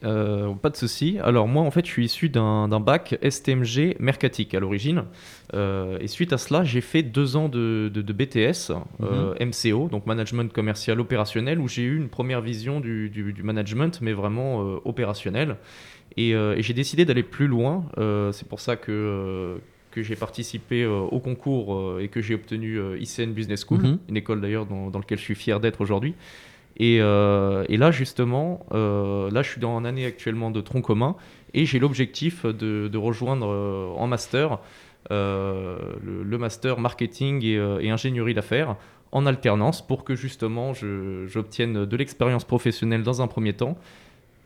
Euh, 0.03 0.53
pas 0.53 0.69
de 0.69 0.75
souci. 0.75 1.17
Alors 1.23 1.47
moi, 1.47 1.63
en 1.63 1.71
fait, 1.71 1.85
je 1.85 1.91
suis 1.91 2.05
issu 2.05 2.29
d'un 2.29 2.67
bac 2.79 3.17
STMG 3.27 3.95
mercatique 3.99 4.53
à 4.53 4.59
l'origine. 4.59 5.03
Euh, 5.53 5.97
et 5.99 6.07
suite 6.07 6.33
à 6.33 6.37
cela, 6.37 6.63
j'ai 6.63 6.81
fait 6.81 7.03
deux 7.03 7.35
ans 7.35 7.49
de, 7.49 7.89
de, 7.93 8.01
de 8.01 8.13
BTS, 8.13 8.71
euh, 9.01 9.33
MCO, 9.39 9.87
donc 9.89 10.05
Management 10.05 10.51
Commercial 10.53 10.99
Opérationnel, 10.99 11.59
où 11.59 11.67
j'ai 11.67 11.83
eu 11.83 11.97
une 11.97 12.09
première 12.09 12.41
vision 12.41 12.79
du, 12.79 13.09
du, 13.09 13.33
du 13.33 13.43
management, 13.43 13.99
mais 14.01 14.13
vraiment 14.13 14.59
opérationnel. 14.85 15.57
Et, 16.15 16.31
et 16.31 16.61
j'ai 16.61 16.73
décidé 16.73 17.05
d'aller 17.05 17.23
plus 17.23 17.47
loin. 17.47 17.85
C'est 18.33 18.47
pour 18.47 18.59
ça 18.59 18.75
que 18.75 19.57
que 19.97 20.03
j'ai 20.03 20.15
participé 20.15 20.83
euh, 20.83 20.99
au 20.99 21.19
concours 21.19 21.73
euh, 21.75 21.99
et 22.03 22.07
que 22.07 22.21
j'ai 22.21 22.35
obtenu 22.35 22.77
euh, 22.77 22.99
ICN 22.99 23.31
Business 23.31 23.65
School, 23.67 23.79
Mhm. 23.79 23.97
une 24.09 24.17
école 24.17 24.41
d'ailleurs 24.41 24.67
dans, 24.67 24.91
dans 24.91 24.99
laquelle 24.99 25.17
je 25.17 25.23
suis 25.23 25.33
fier 25.33 25.59
d'être 25.59 25.81
aujourd'hui. 25.81 26.13
Et, 26.77 26.99
euh, 27.01 27.65
et 27.69 27.77
là, 27.77 27.91
justement, 27.91 28.65
euh, 28.71 29.31
là, 29.31 29.41
je 29.41 29.49
suis 29.49 29.59
dans 29.59 29.77
une 29.79 29.85
année 29.85 30.05
actuellement 30.05 30.51
de 30.51 30.61
tronc 30.61 30.81
commun 30.81 31.15
et 31.53 31.65
j'ai 31.65 31.79
l'objectif 31.79 32.45
de, 32.45 32.97
rejoindre 32.97 33.47
euh, 33.49 33.89
en 33.97 34.07
master 34.07 34.59
le, 35.09 36.37
master 36.37 36.79
marketing 36.79 37.43
et, 37.43 37.53
et 37.55 37.89
ingénierie 37.89 38.33
d'affaires 38.33 38.75
en 39.13 39.25
alternance 39.25 39.85
pour 39.85 40.03
que 40.03 40.15
justement 40.15 40.73
j'obtienne 40.73 41.85
de 41.85 41.97
l'expérience 41.97 42.43
professionnelle 42.43 43.03
dans 43.03 43.21
un 43.21 43.27
premier 43.27 43.53
temps 43.53 43.77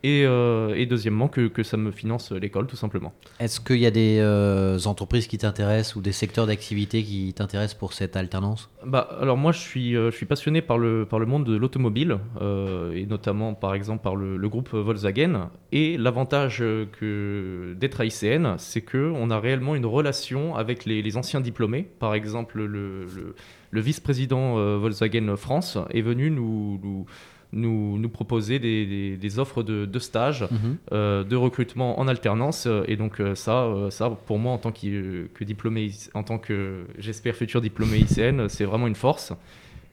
et, 0.04 0.26
euh, 0.26 0.74
et 0.76 0.86
deuxièmement 0.86 1.28
que, 1.28 1.48
que 1.48 1.64
ça 1.64 1.78
me 1.78 1.92
finance 1.92 2.32
l'école 2.32 2.68
tout 2.68 2.76
simplement. 2.76 3.14
Est-ce 3.40 3.60
qu'il 3.60 3.78
y 3.78 3.86
a 3.86 3.92
des 3.92 4.18
euh, 4.20 4.78
entreprises 4.86 5.28
qui 5.28 5.38
t'intéressent 5.38 5.96
ou 5.96 6.02
des 6.02 6.12
secteurs 6.12 6.48
d'activité 6.48 7.04
qui 7.04 7.34
t'intéressent 7.34 7.78
pour 7.78 7.94
cette 7.94 8.16
alternance? 8.16 8.70
Bah, 8.86 9.08
alors 9.20 9.38
moi 9.38 9.52
je 9.52 9.60
suis, 9.60 9.96
euh, 9.96 10.12
je 10.12 10.16
suis 10.16 10.26
passionné 10.26 10.62
par 10.62 10.78
le, 10.78 11.06
par 11.06 11.20
le 11.20 11.26
monde 11.26 11.46
de 11.46 11.56
l'automobile 11.56 12.18
euh, 12.42 12.94
et 12.94 13.06
notamment 13.06 13.54
par 13.54 13.74
exemple 13.74 14.04
par 14.04 14.16
le, 14.16 14.38
le 14.38 14.50
groupe 14.50 14.74
Volkswagen. 14.74 15.50
Et 15.72 15.98
l'avantage 15.98 16.60
d'être 16.60 18.02
à 18.02 18.06
ICN 18.06 18.56
c'est 18.58 18.82
que 18.82 19.12
on 19.16 19.30
a 19.30 19.40
réellement 19.40 19.76
une 19.76 19.86
relation 19.86 20.56
avec 20.56 20.86
les, 20.86 21.02
les 21.02 21.18
anciens 21.18 21.42
diplômés. 21.42 21.88
Par 22.00 22.14
exemple 22.14 22.58
le, 22.58 23.06
le, 23.06 23.36
le 23.70 23.82
vice-président 23.82 24.56
Volkswagen 24.78 25.36
France 25.38 25.78
est 25.92 26.02
venu 26.02 26.30
nous, 26.30 26.80
nous, 26.84 27.06
nous, 27.54 27.98
nous 27.98 28.10
proposer 28.10 28.60
des, 28.60 28.86
des, 28.86 29.18
des 29.18 29.40
offres 29.40 29.64
de, 29.64 29.86
de 29.86 30.00
stage 30.00 30.44
Mhm. 30.52 30.78
euh, 30.94 31.24
de 31.24 31.36
recrutement 31.36 32.00
en 32.00 32.08
alternance 32.08 32.68
et 32.88 32.96
donc 32.96 33.20
euh, 33.20 33.36
ça 33.36 33.64
euh, 33.66 33.90
ça 33.90 34.10
pour 34.10 34.40
moi 34.40 34.54
en 34.54 34.58
tant 34.58 34.72
que, 34.72 35.28
que 35.34 35.44
diplômé 35.44 35.92
en 36.14 36.24
tant 36.24 36.38
que 36.38 36.86
j'espère 36.98 37.36
futur 37.36 37.62
diplômé 37.62 37.98
ICN 38.00 38.48
c'est 38.48 38.66
vraiment 38.66 38.88
une 38.88 38.96
force 38.96 39.34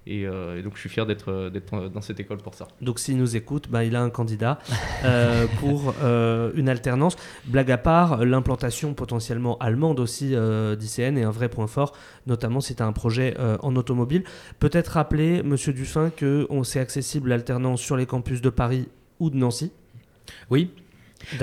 et, 0.08 0.26
euh, 0.26 0.58
et 0.58 0.62
donc 0.62 0.74
je 0.74 0.80
suis 0.80 0.88
fier 0.88 1.06
d'être 1.06 1.30
euh, 1.30 1.50
d'être 1.50 1.88
dans 1.88 2.00
cette 2.00 2.18
école 2.18 2.38
pour 2.38 2.54
ça 2.54 2.66
Donc 2.80 2.98
s'il 2.98 3.18
nous 3.18 3.36
écoute, 3.36 3.68
bah, 3.70 3.84
il 3.84 3.94
a 3.94 4.02
un 4.02 4.10
candidat 4.10 4.58
euh, 5.04 5.46
pour 5.60 5.94
euh, 6.02 6.50
une 6.54 6.68
alternance. 6.68 7.16
Blague 7.44 7.70
à 7.70 7.78
part, 7.78 8.24
l'implantation 8.24 8.94
potentiellement 8.94 9.58
allemande 9.58 10.00
aussi 10.00 10.34
euh, 10.34 10.76
d'ICN 10.76 11.18
est 11.18 11.24
un 11.24 11.30
vrai 11.30 11.48
point 11.48 11.66
fort, 11.66 11.92
notamment 12.26 12.60
si 12.60 12.74
tu 12.74 12.82
as 12.82 12.86
un 12.86 12.92
projet 12.92 13.34
euh, 13.38 13.58
en 13.62 13.76
automobile. 13.76 14.24
Peut-être 14.58 14.88
rappeler, 14.88 15.42
Monsieur 15.42 15.72
Dufin, 15.72 16.10
que 16.10 16.46
on 16.50 16.64
c'est 16.64 16.80
accessible 16.80 17.28
l'alternance 17.28 17.80
sur 17.80 17.96
les 17.96 18.06
campus 18.06 18.40
de 18.40 18.50
Paris 18.50 18.88
ou 19.20 19.30
de 19.30 19.36
Nancy? 19.36 19.72
Oui. 20.50 20.70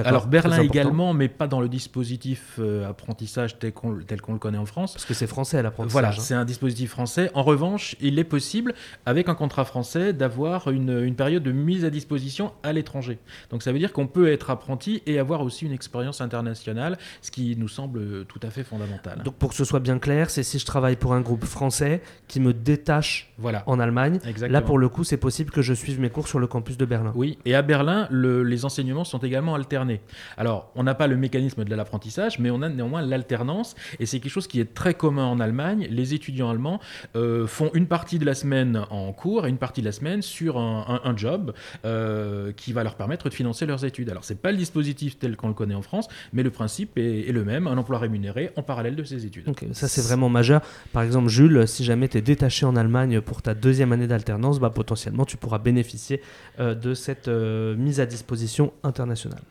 Alors 0.03 0.27
Berlin 0.27 0.61
également, 0.61 1.13
mais 1.13 1.27
pas 1.27 1.47
dans 1.47 1.61
le 1.61 1.69
dispositif 1.69 2.55
euh, 2.59 2.89
apprentissage 2.89 3.59
tel 3.59 3.71
qu'on 3.73 3.91
le 3.91 4.39
connaît 4.39 4.57
en 4.57 4.65
France. 4.65 4.93
Parce 4.93 5.05
que 5.05 5.13
c'est 5.13 5.27
français 5.27 5.57
à 5.57 5.61
l'apprentissage. 5.61 5.91
Voilà, 5.91 6.09
hein. 6.09 6.19
c'est 6.19 6.33
un 6.33 6.45
dispositif 6.45 6.91
français. 6.91 7.29
En 7.33 7.43
revanche, 7.43 7.95
il 7.99 8.17
est 8.19 8.23
possible, 8.23 8.73
avec 9.05 9.29
un 9.29 9.35
contrat 9.35 9.65
français, 9.65 10.13
d'avoir 10.13 10.69
une, 10.69 11.03
une 11.03 11.15
période 11.15 11.43
de 11.43 11.51
mise 11.51 11.85
à 11.85 11.89
disposition 11.89 12.53
à 12.63 12.73
l'étranger. 12.73 13.19
Donc 13.49 13.63
ça 13.63 13.71
veut 13.71 13.79
dire 13.79 13.93
qu'on 13.93 14.07
peut 14.07 14.31
être 14.31 14.49
apprenti 14.49 15.01
et 15.05 15.19
avoir 15.19 15.41
aussi 15.41 15.65
une 15.65 15.73
expérience 15.73 16.21
internationale, 16.21 16.97
ce 17.21 17.31
qui 17.31 17.55
nous 17.57 17.67
semble 17.67 18.25
tout 18.25 18.39
à 18.43 18.49
fait 18.49 18.63
fondamental. 18.63 19.21
Donc 19.23 19.35
pour 19.35 19.49
que 19.49 19.55
ce 19.55 19.65
soit 19.65 19.79
bien 19.79 19.99
clair, 19.99 20.29
c'est 20.29 20.43
si 20.43 20.59
je 20.59 20.65
travaille 20.65 20.95
pour 20.95 21.13
un 21.13 21.21
groupe 21.21 21.45
français 21.45 22.01
qui 22.27 22.39
me 22.39 22.53
détache 22.53 23.33
voilà. 23.37 23.63
en 23.67 23.79
Allemagne. 23.79 24.19
Exactement. 24.25 24.51
Là, 24.51 24.61
pour 24.61 24.77
le 24.77 24.89
coup, 24.89 25.03
c'est 25.03 25.17
possible 25.17 25.51
que 25.51 25.61
je 25.61 25.73
suive 25.73 25.99
mes 25.99 26.09
cours 26.09 26.27
sur 26.27 26.39
le 26.39 26.47
campus 26.47 26.77
de 26.77 26.85
Berlin. 26.85 27.11
Oui, 27.15 27.37
et 27.45 27.55
à 27.55 27.61
Berlin, 27.61 28.07
le- 28.11 28.43
les 28.43 28.65
enseignements 28.65 29.03
sont 29.03 29.19
également 29.19 29.55
alternés. 29.55 30.01
Alors, 30.37 30.71
on 30.75 30.83
n'a 30.83 30.95
pas 30.95 31.07
le 31.07 31.17
mécanisme 31.17 31.63
de 31.63 31.75
l'apprentissage, 31.75 32.39
mais 32.39 32.49
on 32.51 32.61
a 32.61 32.69
néanmoins 32.69 33.01
l'alternance, 33.01 33.75
et 33.99 34.05
c'est 34.05 34.19
quelque 34.19 34.31
chose 34.31 34.47
qui 34.47 34.59
est 34.59 34.73
très 34.73 34.93
commun 34.93 35.25
en 35.25 35.39
Allemagne. 35.39 35.87
Les 35.89 36.13
étudiants 36.13 36.49
allemands 36.49 36.79
euh, 37.15 37.47
font 37.47 37.71
une 37.73 37.87
partie 37.87 38.19
de 38.19 38.25
la 38.25 38.35
semaine 38.35 38.81
en 38.89 39.11
cours 39.13 39.45
et 39.45 39.49
une 39.49 39.57
partie 39.57 39.81
de 39.81 39.85
la 39.85 39.91
semaine 39.91 40.21
sur 40.21 40.57
un, 40.57 40.85
un- 41.03 41.09
un 41.09 41.17
job 41.17 41.53
euh, 41.85 42.51
qui 42.53 42.73
va 42.73 42.83
leur 42.83 42.95
permettre 42.95 43.29
de 43.29 43.33
financer 43.33 43.65
leurs 43.65 43.85
études. 43.85 44.09
Alors, 44.09 44.23
c'est 44.23 44.41
pas 44.41 44.51
le 44.51 44.57
dispositif 44.57 45.19
tel 45.19 45.35
qu'on 45.35 45.47
le 45.47 45.53
connaît 45.53 45.75
en 45.75 45.81
France, 45.81 46.07
mais 46.33 46.43
le 46.43 46.49
principe 46.51 46.97
est, 46.97 47.27
est 47.29 47.31
le 47.31 47.43
même, 47.43 47.67
un 47.67 47.77
emploi 47.77 47.99
rémunéré 47.99 48.51
en 48.55 48.63
parallèle 48.63 48.95
de 48.95 49.03
ses 49.03 49.25
études. 49.25 49.47
Ok, 49.47 49.65
ça 49.73 49.87
c'est 49.87 50.01
vraiment 50.01 50.29
majeur. 50.29 50.61
Par 50.93 51.03
exemple, 51.03 51.29
Jules, 51.29 51.67
si 51.67 51.83
jamais 51.83 52.07
tu 52.07 52.17
es 52.17 52.21
détaché 52.21 52.65
en 52.65 52.75
Allemagne 52.75 53.21
pour 53.25 53.41
ta 53.41 53.53
deuxième 53.53 53.91
année 53.91 54.07
d'alternance, 54.07 54.59
bah, 54.59 54.69
potentiellement 54.69 55.25
tu 55.25 55.37
pourras 55.37 55.57
bénéficier 55.57 56.21
euh, 56.59 56.75
de 56.75 56.93
cette 56.93 57.27
euh, 57.27 57.75
mise 57.75 57.99
à 57.99 58.05
disposition 58.05 58.71
internationale. 58.83 59.41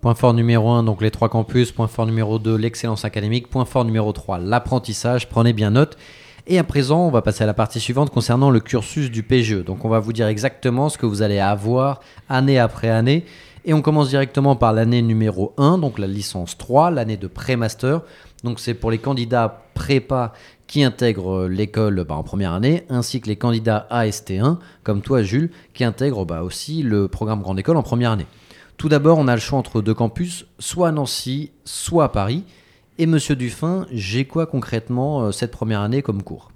Point 0.00 0.14
fort 0.14 0.32
numéro 0.32 0.70
1, 0.70 0.84
donc 0.84 1.02
les 1.02 1.10
trois 1.10 1.28
campus. 1.28 1.72
Point 1.72 1.88
fort 1.88 2.06
numéro 2.06 2.38
2, 2.38 2.56
l'excellence 2.56 3.04
académique. 3.04 3.48
Point 3.48 3.64
fort 3.64 3.84
numéro 3.84 4.12
3, 4.12 4.38
l'apprentissage. 4.38 5.28
Prenez 5.28 5.52
bien 5.52 5.70
note. 5.70 5.96
Et 6.46 6.58
à 6.58 6.64
présent, 6.64 7.06
on 7.06 7.10
va 7.10 7.20
passer 7.20 7.44
à 7.44 7.46
la 7.46 7.52
partie 7.52 7.80
suivante 7.80 8.10
concernant 8.10 8.50
le 8.50 8.60
cursus 8.60 9.10
du 9.10 9.22
PGE. 9.22 9.64
Donc 9.64 9.84
on 9.84 9.88
va 9.88 9.98
vous 9.98 10.12
dire 10.12 10.28
exactement 10.28 10.88
ce 10.88 10.96
que 10.96 11.04
vous 11.04 11.22
allez 11.22 11.40
avoir 11.40 12.00
année 12.28 12.58
après 12.58 12.88
année. 12.88 13.24
Et 13.64 13.74
on 13.74 13.82
commence 13.82 14.08
directement 14.08 14.56
par 14.56 14.72
l'année 14.72 15.02
numéro 15.02 15.52
1, 15.58 15.78
donc 15.78 15.98
la 15.98 16.06
licence 16.06 16.56
3, 16.56 16.90
l'année 16.90 17.18
de 17.18 17.26
pré-master. 17.26 18.00
Donc 18.44 18.60
c'est 18.60 18.74
pour 18.74 18.90
les 18.90 18.98
candidats 18.98 19.62
prépa 19.74 20.32
qui 20.68 20.84
intègrent 20.84 21.46
euh, 21.46 21.48
l'école 21.48 22.04
bah, 22.04 22.14
en 22.14 22.22
première 22.22 22.52
année, 22.52 22.84
ainsi 22.88 23.20
que 23.20 23.26
les 23.26 23.34
candidats 23.34 23.88
AST1, 23.90 24.58
comme 24.84 25.02
toi 25.02 25.22
Jules, 25.22 25.50
qui 25.74 25.82
intègrent 25.82 26.24
bah, 26.24 26.44
aussi 26.44 26.84
le 26.84 27.08
programme 27.08 27.42
Grande 27.42 27.58
École 27.58 27.76
en 27.76 27.82
première 27.82 28.12
année. 28.12 28.26
Tout 28.76 28.88
d'abord, 28.88 29.18
on 29.18 29.26
a 29.26 29.34
le 29.34 29.40
choix 29.40 29.58
entre 29.58 29.82
deux 29.82 29.94
campus, 29.94 30.46
soit 30.60 30.88
à 30.88 30.92
Nancy, 30.92 31.50
soit 31.64 32.04
à 32.04 32.08
Paris. 32.10 32.44
Et 32.98 33.06
Monsieur 33.06 33.34
Dufin, 33.34 33.86
j'ai 33.90 34.24
quoi 34.24 34.46
concrètement 34.46 35.22
euh, 35.22 35.32
cette 35.32 35.50
première 35.50 35.80
année 35.80 36.02
comme 36.02 36.22
cours? 36.22 36.52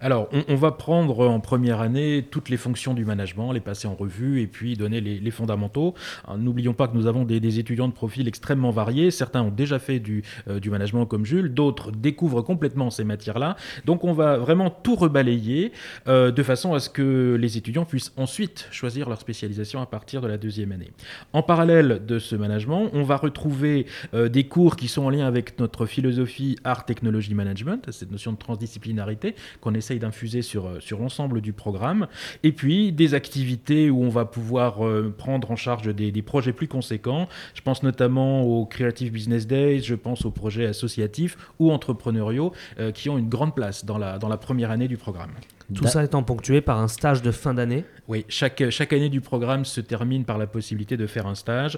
Alors, 0.00 0.28
on, 0.48 0.54
va 0.54 0.72
prendre 0.72 1.28
en 1.28 1.40
première 1.40 1.80
année 1.80 2.24
toutes 2.30 2.48
les 2.48 2.56
fonctions 2.56 2.94
du 2.94 3.04
management, 3.04 3.52
les 3.52 3.60
passer 3.60 3.88
en 3.88 3.94
revue 3.94 4.40
et 4.40 4.46
puis 4.46 4.76
donner 4.76 5.00
les, 5.00 5.30
fondamentaux. 5.30 5.94
Alors, 6.24 6.38
N'oublions 6.38 6.74
pas 6.74 6.88
que 6.88 6.96
nous 6.96 7.06
avons 7.06 7.24
des, 7.24 7.58
étudiants 7.58 7.88
de 7.88 7.92
profil 7.92 8.28
extrêmement 8.28 8.70
variés. 8.70 9.10
Certains 9.10 9.42
ont 9.42 9.50
déjà 9.50 9.78
fait 9.78 9.98
du, 9.98 10.22
euh, 10.48 10.60
du 10.60 10.70
management 10.70 11.06
comme 11.06 11.24
Jules, 11.24 11.52
d'autres 11.52 11.90
découvrent 11.90 12.42
complètement 12.42 12.90
ces 12.90 13.04
matières-là. 13.04 13.56
Donc, 13.84 14.04
on 14.04 14.12
va 14.12 14.38
vraiment 14.38 14.70
tout 14.70 14.94
rebalayer 14.94 15.72
euh, 16.08 16.30
de 16.30 16.42
façon 16.42 16.74
à 16.74 16.80
ce 16.80 16.90
que 16.90 17.36
les 17.40 17.56
étudiants 17.56 17.84
puissent 17.84 18.12
ensuite 18.16 18.68
choisir 18.70 19.08
leur 19.08 19.20
spécialisation 19.20 19.80
à 19.80 19.86
partir 19.86 20.20
de 20.20 20.28
la 20.28 20.38
deuxième 20.38 20.72
année. 20.72 20.90
En 21.32 21.42
parallèle 21.42 22.02
de 22.06 22.18
ce 22.18 22.36
management, 22.36 22.90
on 22.92 23.02
va 23.02 23.16
retrouver 23.16 23.86
euh, 24.14 24.28
des 24.28 24.44
cours 24.44 24.76
qui 24.76 24.88
sont 24.88 25.04
en 25.04 25.10
lien 25.10 25.26
avec 25.26 25.58
notre 25.58 25.86
philosophie 25.86 26.56
art, 26.64 26.84
technologie, 26.84 27.34
management, 27.34 27.90
cette 27.90 28.10
notion 28.10 28.32
de 28.32 28.38
transdisciplinarité 28.38 29.34
qu'on 29.60 29.74
essaye 29.74 29.98
d'infuser 29.98 30.42
sur, 30.42 30.66
euh, 30.66 30.80
sur 30.80 30.98
l'ensemble 30.98 31.40
du 31.40 31.52
programme. 31.52 32.06
Et 32.42 32.52
puis 32.52 32.92
des 32.92 33.14
activités 33.14 33.90
où 33.90 34.02
on 34.02 34.08
va 34.08 34.24
pouvoir 34.24 34.86
euh, 34.86 35.14
prendre 35.16 35.50
en 35.50 35.56
charge 35.56 35.94
des, 35.94 36.22
projets 36.22 36.52
plus 36.52 36.68
conséquents. 36.68 37.28
Je 37.54 37.60
pense 37.60 37.82
notamment 37.82 38.42
aux 38.42 38.66
Creative 38.66 39.12
Business 39.12 39.46
Days, 39.46 39.80
je 39.80 39.94
pense 39.94 40.24
aux 40.24 40.30
projets 40.30 40.66
associatifs 40.66 41.36
ou 41.58 41.70
entrepreneuriaux 41.70 42.52
euh, 42.80 42.90
qui 42.90 43.08
ont 43.08 43.18
une 43.18 43.28
grande 43.28 43.54
place 43.54 43.84
dans 43.84 43.98
la, 43.98 44.18
dans 44.18 44.28
la 44.28 44.36
première 44.36 44.70
année 44.70 44.88
du 44.88 44.96
programme. 44.96 45.30
Tout 45.74 45.84
Da- 45.84 45.90
ça 45.90 46.04
étant 46.04 46.22
ponctué 46.22 46.60
par 46.60 46.78
un 46.80 46.88
stage 46.88 47.22
de 47.22 47.30
fin 47.30 47.54
d'année. 47.54 47.84
Oui, 48.08 48.24
chaque, 48.28 48.70
chaque 48.70 48.92
année 48.92 49.08
du 49.08 49.20
programme 49.20 49.64
se 49.64 49.80
termine 49.80 50.24
par 50.24 50.38
la 50.38 50.46
possibilité 50.46 50.96
de 50.96 51.06
faire 51.06 51.26
un 51.26 51.34
stage. 51.34 51.76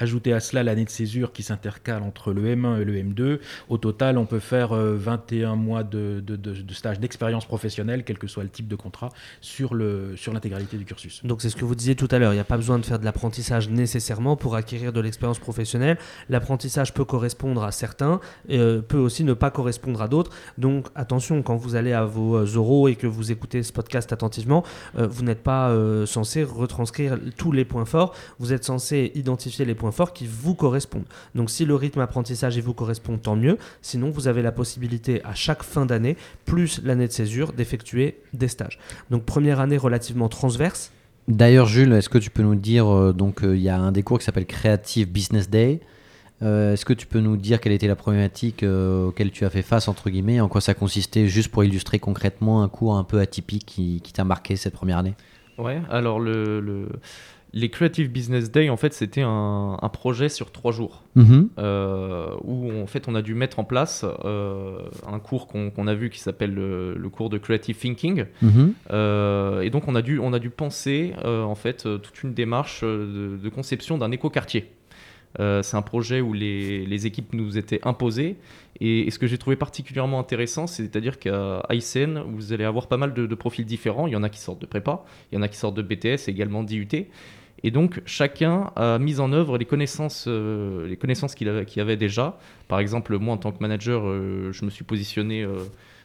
Ajoutez 0.00 0.32
à 0.32 0.38
cela 0.38 0.62
l'année 0.62 0.84
de 0.84 0.90
césure 0.90 1.32
qui 1.32 1.42
s'intercale 1.42 2.04
entre 2.04 2.32
le 2.32 2.44
M1 2.54 2.80
et 2.80 2.84
le 2.84 2.94
M2. 2.94 3.40
Au 3.68 3.78
total, 3.78 4.16
on 4.16 4.26
peut 4.26 4.38
faire 4.38 4.70
euh, 4.72 4.94
21 4.96 5.56
mois 5.56 5.82
de, 5.82 6.22
de, 6.24 6.36
de- 6.36 6.52
de 6.62 6.72
stage 6.72 7.00
d'expérience 7.00 7.46
professionnelle, 7.46 8.04
quel 8.04 8.16
que 8.16 8.28
soit 8.28 8.44
le 8.44 8.48
type 8.48 8.68
de 8.68 8.76
contrat, 8.76 9.08
sur 9.40 9.74
le- 9.74 10.14
sur 10.16 10.32
l'intégralité 10.32 10.76
du 10.76 10.84
cursus. 10.84 11.20
Donc 11.24 11.42
c'est 11.42 11.50
ce 11.50 11.56
que 11.56 11.64
vous 11.64 11.74
disiez 11.74 11.96
tout 11.96 12.06
à 12.12 12.20
l'heure, 12.20 12.32
il 12.32 12.36
n'y 12.36 12.40
a 12.40 12.44
pas 12.44 12.56
besoin 12.56 12.78
de 12.78 12.86
faire 12.86 13.00
de 13.00 13.04
l'apprentissage 13.04 13.68
nécessairement 13.70 14.36
pour 14.36 14.54
acquérir 14.54 14.92
de 14.92 15.00
l'expérience 15.00 15.40
professionnelle. 15.40 15.98
L'apprentissage 16.28 16.94
peut 16.94 17.04
correspondre 17.04 17.64
à 17.64 17.72
certains, 17.72 18.20
euh, 18.50 18.80
peut 18.80 18.98
aussi 18.98 19.24
ne 19.24 19.32
pas 19.34 19.50
correspondre 19.50 20.00
à 20.00 20.06
d'autres. 20.06 20.30
Donc 20.58 20.86
attention, 20.94 21.42
quand 21.42 21.56
vous 21.56 21.74
allez 21.74 21.92
à 21.92 22.04
vos 22.04 22.36
euh, 22.36 22.56
oraux 22.56 22.86
et 22.86 22.94
que 22.94 23.08
vous 23.08 23.17
écoutez 23.22 23.62
ce 23.62 23.72
podcast 23.72 24.12
attentivement, 24.12 24.64
euh, 24.96 25.06
vous 25.06 25.22
n'êtes 25.22 25.42
pas 25.42 25.70
euh, 25.70 26.06
censé 26.06 26.42
retranscrire 26.42 27.18
tous 27.36 27.52
les 27.52 27.64
points 27.64 27.84
forts, 27.84 28.14
vous 28.38 28.52
êtes 28.52 28.64
censé 28.64 29.12
identifier 29.14 29.64
les 29.64 29.74
points 29.74 29.92
forts 29.92 30.12
qui 30.12 30.26
vous 30.26 30.54
correspondent. 30.54 31.06
Donc 31.34 31.50
si 31.50 31.64
le 31.64 31.74
rythme 31.74 32.00
apprentissage 32.00 32.56
il 32.56 32.62
vous 32.62 32.74
correspond, 32.74 33.18
tant 33.18 33.36
mieux. 33.36 33.58
Sinon, 33.82 34.10
vous 34.10 34.28
avez 34.28 34.42
la 34.42 34.52
possibilité 34.52 35.22
à 35.24 35.34
chaque 35.34 35.62
fin 35.62 35.86
d'année, 35.86 36.16
plus 36.44 36.80
l'année 36.84 37.06
de 37.06 37.12
césure, 37.12 37.52
d'effectuer 37.52 38.20
des 38.32 38.48
stages. 38.48 38.78
Donc 39.10 39.24
première 39.24 39.60
année 39.60 39.76
relativement 39.76 40.28
transverse. 40.28 40.92
D'ailleurs, 41.26 41.66
Jules, 41.66 41.92
est-ce 41.92 42.08
que 42.08 42.18
tu 42.18 42.30
peux 42.30 42.42
nous 42.42 42.54
dire, 42.54 42.88
euh, 42.88 43.12
donc 43.12 43.40
il 43.42 43.60
y 43.60 43.68
a 43.68 43.78
un 43.78 43.92
des 43.92 44.02
cours 44.02 44.18
qui 44.18 44.24
s'appelle 44.24 44.46
Creative 44.46 45.10
Business 45.10 45.50
Day. 45.50 45.80
Euh, 46.42 46.72
est-ce 46.74 46.84
que 46.84 46.92
tu 46.92 47.06
peux 47.06 47.20
nous 47.20 47.36
dire 47.36 47.60
quelle 47.60 47.72
était 47.72 47.88
la 47.88 47.96
problématique 47.96 48.62
euh, 48.62 49.06
auquel 49.08 49.30
tu 49.30 49.44
as 49.44 49.50
fait 49.50 49.62
face, 49.62 49.88
entre 49.88 50.08
guillemets, 50.10 50.40
en 50.40 50.48
quoi 50.48 50.60
ça 50.60 50.74
consistait, 50.74 51.26
juste 51.26 51.50
pour 51.50 51.64
illustrer 51.64 51.98
concrètement 51.98 52.62
un 52.62 52.68
cours 52.68 52.96
un 52.96 53.04
peu 53.04 53.18
atypique 53.18 53.66
qui, 53.66 54.00
qui 54.02 54.12
t'a 54.12 54.24
marqué 54.24 54.54
cette 54.56 54.74
première 54.74 54.98
année? 54.98 55.14
Ouais, 55.58 55.80
alors 55.90 56.20
le, 56.20 56.60
le- 56.60 56.88
les 57.54 57.70
Creative 57.70 58.10
Business 58.12 58.50
Day, 58.52 58.68
en 58.68 58.76
fait, 58.76 58.92
c'était 58.92 59.22
un, 59.22 59.78
un 59.80 59.88
projet 59.88 60.28
sur 60.28 60.52
trois 60.52 60.70
jours 60.70 61.02
Mhm. 61.16 61.48
euh, 61.58 62.28
où 62.44 62.70
en 62.80 62.86
fait 62.86 63.08
on 63.08 63.14
a 63.16 63.22
dû 63.22 63.34
mettre 63.34 63.58
en 63.58 63.64
place 63.64 64.04
euh, 64.26 64.78
un 65.10 65.18
cours 65.18 65.48
qu'on 65.48 65.86
a 65.88 65.94
vu 65.94 66.10
qui 66.10 66.20
s'appelle 66.20 66.52
le, 66.54 66.94
le 66.94 67.08
cours 67.08 67.30
de 67.30 67.38
Creative 67.38 67.74
Thinking. 67.76 68.26
Mhm. 68.42 68.74
Et 69.62 69.70
donc 69.70 69.88
on 69.88 69.94
a 69.96 70.02
dû, 70.02 70.18
on 70.20 70.32
a 70.34 70.38
dû 70.38 70.50
penser 70.50 71.14
en 71.24 71.54
fait 71.56 71.82
toute 71.82 72.22
une 72.22 72.34
démarche 72.34 72.84
de, 72.84 73.38
de 73.42 73.48
conception 73.48 73.96
d'un 73.98 74.10
écoquartier. 74.12 74.70
Euh, 75.40 75.62
c'est 75.62 75.76
un 75.76 75.82
projet 75.82 76.20
où 76.20 76.32
les, 76.32 77.06
équipes 77.06 77.32
nous 77.32 77.58
étaient 77.58 77.80
imposées. 77.84 78.36
Et, 78.80 79.10
ce 79.10 79.18
que 79.18 79.26
j'ai 79.26 79.38
trouvé 79.38 79.56
particulièrement 79.56 80.18
intéressant, 80.18 80.66
c'est-à-dire 80.66 81.18
qu'à 81.18 81.64
ICN, 81.70 82.22
vous 82.26 82.52
allez 82.52 82.64
avoir 82.64 82.88
pas 82.88 82.96
mal 82.96 83.14
de, 83.14 83.34
profils 83.34 83.64
différents. 83.64 84.06
Il 84.06 84.12
y 84.12 84.16
en 84.16 84.22
a 84.22 84.28
qui 84.28 84.40
sortent 84.40 84.60
de 84.60 84.66
prépa, 84.66 85.04
il 85.30 85.36
y 85.36 85.38
en 85.38 85.42
a 85.42 85.48
qui 85.48 85.56
sortent 85.56 85.76
de 85.76 85.82
BTS, 85.82 86.28
également 86.28 86.62
d'IUT. 86.62 87.06
Et 87.64 87.72
donc 87.72 88.00
chacun 88.04 88.70
a 88.76 89.00
mis 89.00 89.18
en 89.18 89.32
œuvre 89.32 89.58
les 89.58 89.64
connaissances, 89.64 90.26
euh, 90.28 90.94
connaissances 90.96 91.34
qu'il 91.34 91.48
avait, 91.48 91.96
déjà. 91.96 92.38
Par 92.68 92.78
exemple, 92.78 93.18
moi 93.18 93.34
en 93.34 93.38
tant 93.38 93.50
que 93.50 93.60
manager, 93.60 94.02
euh, 94.06 94.52
je 94.52 94.64
me 94.64 94.70
suis 94.70 94.84
positionné, 94.84 95.44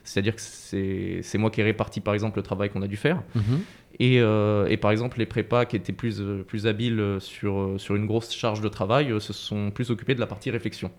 c'est-à-dire 0.03 0.36
que 0.36 0.42
c'est 0.42 1.20
c'est 1.22 1.38
moi 1.38 1.51
qui 1.51 1.62
ai 1.62 1.63
réparti 1.63 2.01
par 2.01 2.15
exemple 2.15 2.39
le 2.39 2.44
travail 2.44 2.70
qu'on 2.70 2.82
a 2.82 2.88
dû 2.88 2.98
faire. 2.98 3.22
Mhm. 3.36 3.62
Et, 4.00 4.20
euh, 4.20 4.68
et 4.68 4.78
par 4.78 4.92
exemple, 4.92 5.20
les 5.20 5.26
prépas 5.26 5.66
qui 5.66 5.76
étaient 5.76 5.94
plus, 5.94 6.20
euh, 6.20 6.44
plus 6.44 6.66
habiles 6.68 7.00
euh, 7.00 7.20
sur, 7.20 7.76
sur 7.78 7.96
une 7.96 8.08
grosse 8.08 8.34
charge 8.34 8.60
de 8.62 8.68
travail 8.70 9.14
se 9.22 9.34
sont 9.34 9.70
plus 9.72 9.92
occupés 9.92 10.16
de 10.16 10.20
la 10.20 10.26
partie 10.28 10.50
réflexion. 10.50 10.90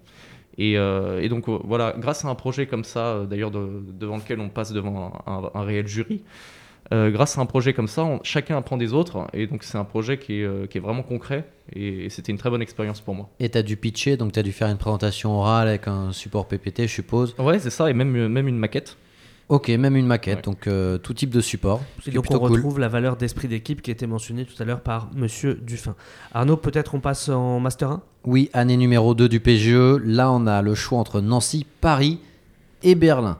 Et, 0.58 0.78
euh, 0.78 1.20
et 1.20 1.28
donc 1.28 1.48
voilà, 1.48 1.94
grâce 1.98 2.24
à 2.24 2.28
un 2.28 2.36
projet 2.36 2.66
comme 2.66 2.84
ça, 2.84 3.24
d'ailleurs 3.28 3.50
de- 3.50 3.82
devant 3.98 4.16
lequel 4.18 4.38
on 4.38 4.48
passe 4.48 4.72
devant 4.72 5.12
un, 5.26 5.62
réel 5.64 5.88
jury, 5.88 6.22
euh, 6.92 7.10
grâce 7.10 7.36
à 7.36 7.40
un 7.40 7.46
projet 7.46 7.72
comme 7.72 7.88
ça, 7.88 8.04
on- 8.04 8.20
chacun 8.22 8.56
apprend 8.58 8.76
des 8.76 8.92
autres. 8.92 9.26
Et 9.32 9.48
donc 9.48 9.64
c'est 9.64 9.78
un 9.78 9.84
projet 9.84 10.16
qui 10.18 10.34
est, 10.42 10.68
qui 10.70 10.78
est 10.78 10.80
vraiment 10.80 11.02
concret. 11.02 11.48
Et, 11.72 12.04
et 12.04 12.10
c'était 12.10 12.30
une 12.30 12.38
très 12.38 12.50
bonne 12.50 12.62
expérience 12.62 13.00
pour 13.00 13.16
moi. 13.16 13.28
Et 13.40 13.48
tu 13.48 13.58
as 13.58 13.64
dû 13.64 13.76
pitcher, 13.76 14.16
donc 14.16 14.30
tu 14.30 14.38
as 14.38 14.44
dû 14.44 14.52
faire 14.52 14.68
une 14.68 14.78
présentation 14.78 15.32
orale 15.36 15.66
avec 15.66 15.88
un 15.88 16.12
support 16.12 16.46
PPT, 16.46 16.82
je 16.82 16.92
suppose. 16.92 17.34
Ouais, 17.40 17.58
c'est 17.58 17.70
ça, 17.70 17.90
et 17.90 17.92
même, 17.94 18.28
même 18.28 18.46
une 18.46 18.58
maquette. 18.58 18.96
Ok, 19.50 19.68
même 19.68 19.94
une 19.96 20.06
maquette, 20.06 20.36
Ouais. 20.38 20.42
donc 20.42 20.66
euh, 20.66 20.96
tout 20.96 21.12
type 21.12 21.28
de 21.30 21.40
support. 21.42 21.82
Et 22.06 22.10
donc 22.12 22.26
on 22.30 22.38
cool. 22.38 22.52
retrouve 22.52 22.78
la 22.78 22.88
valeur 22.88 23.16
d'esprit 23.16 23.46
d'équipe 23.46 23.82
qui 23.82 23.90
était 23.90 24.06
mentionnée 24.06 24.46
tout 24.46 24.60
à 24.62 24.64
l'heure 24.64 24.80
par 24.80 25.10
Monsieur 25.14 25.54
Dufin. 25.62 25.94
Arnaud, 26.32 26.56
peut-être 26.56 26.94
on 26.94 27.00
passe 27.00 27.28
en 27.28 27.60
Master 27.60 27.90
1 27.90 28.02
Oui, 28.24 28.48
année 28.54 28.78
numéro 28.78 29.14
2 29.14 29.28
du 29.28 29.40
PGE. 29.40 30.00
Là, 30.02 30.32
on 30.32 30.46
a 30.46 30.62
le 30.62 30.74
choix 30.74 30.98
entre 30.98 31.20
Nancy, 31.20 31.66
Paris 31.82 32.20
et 32.82 32.94
Berlin. 32.94 33.38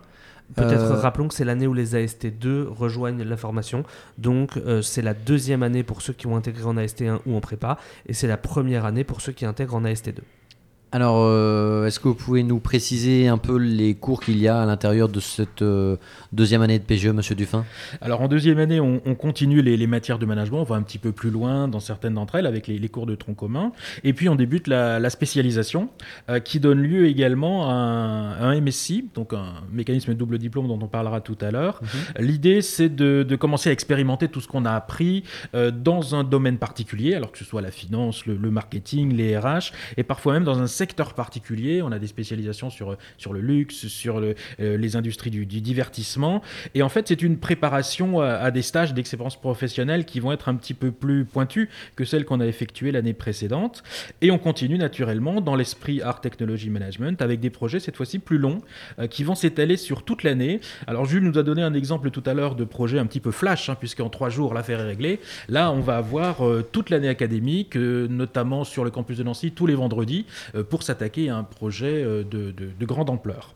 Peut-être 0.57 0.83
Euh, 0.83 1.01
rappelons 1.01 1.27
que 1.29 1.35
c'est 1.35 1.45
l'année 1.47 1.67
où 1.67 1.73
les 1.73 1.95
AST2 1.97 2.65
rejoignent 2.69 3.23
la 3.25 3.37
formation. 3.39 3.83
Donc 4.19 4.59
euh, 4.59 4.83
c'est 4.83 5.01
la 5.03 5.15
deuxième 5.15 5.63
année 5.63 5.83
pour 5.83 6.03
ceux 6.03 6.13
qui 6.13 6.27
ont 6.27 6.37
intégré 6.37 6.65
en 6.65 6.77
AST1 6.77 7.21
ou 7.27 7.35
en 7.35 7.41
prépa. 7.41 7.79
Et 8.07 8.13
c'est 8.13 8.29
la 8.29 8.37
première 8.37 8.85
année 8.85 9.05
pour 9.05 9.23
ceux 9.23 9.33
qui 9.33 9.47
intègrent 9.47 9.75
en 9.75 9.83
AST2. 9.85 10.19
Alors, 10.95 11.25
euh, 11.25 11.87
est-ce 11.87 11.99
que 11.99 12.07
vous 12.07 12.15
pouvez 12.15 12.45
nous 12.45 12.61
préciser 12.61 13.27
un 13.27 13.37
peu 13.37 13.57
les 13.57 13.97
cours 13.97 14.23
qu'il 14.23 14.39
y 14.39 14.47
a 14.47 14.63
à 14.63 14.65
l'intérieur 14.65 15.09
de 15.09 15.19
cette 15.19 15.61
euh, 15.61 15.97
deuxième 16.33 16.63
année 16.63 16.79
de 16.79 16.85
PGE, 16.85 17.09
Monsieur 17.09 17.35
Dufin? 17.35 17.65
Alors 18.01 18.21
en 18.21 18.29
deuxième 18.29 18.61
année, 18.61 18.79
on, 18.79 19.03
on 19.05 19.17
continue 19.17 19.61
les, 19.61 19.77
les 19.77 19.89
matières 19.89 20.21
de 20.21 20.25
management, 20.25 20.61
on 20.61 20.63
va 20.63 20.77
un 20.77 20.83
petit 20.83 20.99
peu 20.99 21.11
plus 21.11 21.31
loin 21.31 21.67
dans 21.67 21.81
certaines 21.81 22.15
d'entre 22.15 22.37
elles 22.37 22.47
avec 22.47 22.69
les, 22.69 22.79
les 22.79 22.89
cours 22.89 23.07
de 23.07 23.17
tronc 23.17 23.35
commun. 23.35 23.73
Et 24.05 24.13
puis 24.13 24.29
on 24.29 24.37
débute 24.37 24.69
la, 24.69 25.01
la 25.01 25.11
spécialisation 25.11 25.89
euh, 26.31 26.39
qui 26.39 26.61
donne 26.61 26.81
lieu 26.81 27.09
également 27.09 27.69
à 27.69 27.73
un, 27.73 28.31
à 28.35 28.45
un 28.45 28.61
MSI, 28.61 29.09
donc 29.17 29.33
un 29.33 29.65
mécanisme 29.73 30.13
de 30.13 30.17
double 30.17 30.39
diplôme 30.39 30.69
dont 30.69 30.79
on 30.81 30.87
parlera 30.87 31.21
tout 31.21 31.39
à 31.41 31.51
l'heure. 31.51 31.81
L'idée 32.21 32.63
c'est 32.63 32.89
de, 32.89 33.25
de 33.29 33.35
commencer 33.35 33.69
à 33.69 33.73
expérimenter 33.73 34.29
tout 34.29 34.41
ce 34.41 34.47
qu'on 34.47 34.65
a 34.65 34.71
appris 34.71 35.25
dans 35.53 36.15
un 36.15 36.23
domaine 36.23 36.59
particulier, 36.59 37.17
alors 37.17 37.33
que 37.33 37.39
ce 37.39 37.45
soit 37.45 37.63
la 37.63 37.73
finance, 37.73 38.27
le, 38.27 38.37
le 38.37 38.51
marketing, 38.53 39.13
les 39.13 39.37
RH, 39.37 39.73
et 39.97 40.05
parfois 40.05 40.35
même 40.35 40.45
dans 40.45 40.61
un 40.61 40.69
secteur 40.69 40.84
particulier. 40.93 41.83
On 41.83 41.93
a 41.93 41.99
des 41.99 42.07
spécialisations 42.07 42.71
sur, 42.71 42.97
sur 43.19 43.33
le 43.33 43.41
luxe, 43.41 43.87
sur 43.89 44.19
euh, 44.19 44.35
les 44.59 44.97
industries 44.97 45.31
du, 45.31 45.47
divertissement. 45.47 46.43
Et 46.75 46.83
en 46.83 46.89
fait, 46.89 47.09
c'est 47.09 47.23
une 47.23 47.39
préparation 47.39 48.21
à, 48.21 48.51
des 48.51 48.63
stages 48.63 48.93
d'expérience 48.93 49.37
professionnelle 49.37 50.05
qui 50.05 50.21
vont 50.21 50.33
être 50.33 50.49
un 50.49 50.55
petit 50.57 50.75
peu 50.75 50.91
plus 50.91 51.25
pointus 51.25 51.69
que 51.97 52.05
celles 52.05 52.25
qu'on 52.25 52.41
a 52.41 52.47
effectuées 52.47 52.93
l'année 52.93 53.15
précédente. 53.15 53.83
Et 54.21 54.31
on 54.31 54.39
continue 54.39 54.79
naturellement 54.79 55.41
dans 55.41 55.57
l'esprit 55.57 56.03
Art 56.03 56.21
Technology 56.21 56.71
Management 56.71 57.23
avec 57.23 57.41
des 57.41 57.51
projets 57.51 57.81
cette 57.81 57.97
fois-ci 57.97 58.19
plus 58.19 58.39
longs 58.39 58.61
euh, 58.99 59.07
qui 59.07 59.25
vont 59.25 59.35
s'étaler 59.35 59.77
sur 59.77 60.03
toute 60.03 60.23
l'année. 60.23 60.61
Alors 60.87 61.07
Jules 61.07 61.25
nous 61.25 61.39
a 61.39 61.43
donné 61.43 61.63
un 61.63 61.75
exemple 61.75 62.11
tout 62.11 62.23
à 62.27 62.35
l'heure 62.35 62.55
de 62.55 62.65
projet 62.65 62.99
un 62.99 63.07
petit 63.07 63.21
peu 63.21 63.31
flash, 63.31 63.69
hein, 63.69 63.77
puisqu'en 63.79 64.09
trois 64.09 64.29
jours 64.29 64.55
l'affaire 64.55 64.81
est 64.81 64.87
réglée. 64.87 65.21
Là, 65.49 65.71
on 65.73 65.81
va 65.81 65.97
avoir 65.97 66.47
euh, 66.47 66.63
toute 66.71 66.91
l'année 66.91 67.09
académique, 67.09 67.77
notamment 67.77 68.65
sur 68.65 68.85
le 68.85 68.91
campus 68.91 69.19
de 69.19 69.23
Nancy 69.23 69.53
tous 69.53 69.67
les 69.67 69.75
vendredis, 69.75 70.27
euh, 70.55 70.63
pour 70.75 70.83
s'attaquer 70.83 71.29
à 71.29 71.37
un 71.37 71.45
projet 71.45 72.03
euh, 72.03 72.25
de, 72.25 72.51
de- 72.51 72.71
de 72.77 72.87
grande 72.87 73.09
ampleur. 73.09 73.55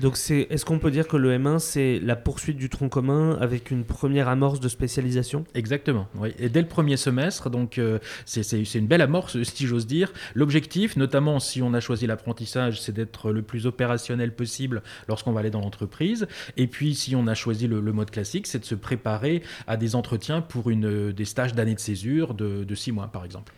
Donc 0.00 0.16
c'est, 0.16 0.46
est-ce 0.50 0.64
qu'on 0.64 0.78
peut 0.80 0.90
dire 0.92 1.06
que 1.06 1.16
le 1.16 1.36
M1 1.38 1.58
c'est 1.60 2.00
la 2.00 2.16
poursuite 2.16 2.56
du 2.56 2.68
tronc 2.68 2.88
commun 2.88 3.36
avec 3.40 3.70
une 3.70 3.84
première 3.84 4.26
amorce 4.28 4.58
de 4.58 4.68
spécialisation? 4.68 5.44
Exactement, 5.54 6.08
oui. 6.16 6.30
Et 6.40 6.48
dès 6.48 6.62
le 6.62 6.66
premier 6.68 6.96
semestre, 6.96 7.48
donc 7.48 7.78
euh, 7.78 8.00
c'est 8.24 8.42
c'est- 8.42 8.64
c'est 8.64 8.78
une 8.80 8.88
belle 8.88 9.02
amorce, 9.02 9.40
si 9.44 9.66
j'ose 9.68 9.86
dire. 9.86 10.12
L'objectif, 10.34 10.96
notamment 10.96 11.38
si 11.40 11.62
on 11.62 11.74
a 11.74 11.80
choisi 11.80 12.08
l'apprentissage, 12.08 12.80
c'est 12.80 12.92
d'être 12.92 13.30
le 13.30 13.42
plus 13.42 13.66
opérationnel 13.66 14.32
possible 14.34 14.82
lorsqu'on 15.08 15.30
va 15.32 15.40
aller 15.40 15.50
dans 15.50 15.60
l'entreprise. 15.60 16.26
Et 16.56 16.66
puis, 16.66 16.94
si 16.96 17.14
on 17.14 17.26
a 17.28 17.34
choisi 17.34 17.66
le, 17.68 17.80
le 17.80 17.92
mode 17.92 18.10
classique, 18.10 18.48
c'est 18.48 18.58
de 18.60 18.64
se 18.64 18.74
préparer 18.76 19.42
à 19.68 19.76
des 19.76 19.94
entretiens 19.94 20.40
pour 20.42 20.70
une, 20.70 21.12
des 21.12 21.24
stages 21.24 21.54
d'année 21.54 21.74
de 21.74 21.80
césure 21.80 22.34
de, 22.34 22.64
de 22.64 22.74
six 22.76 22.90
mois, 22.92 23.08
par 23.08 23.24
exemple. 23.24 23.52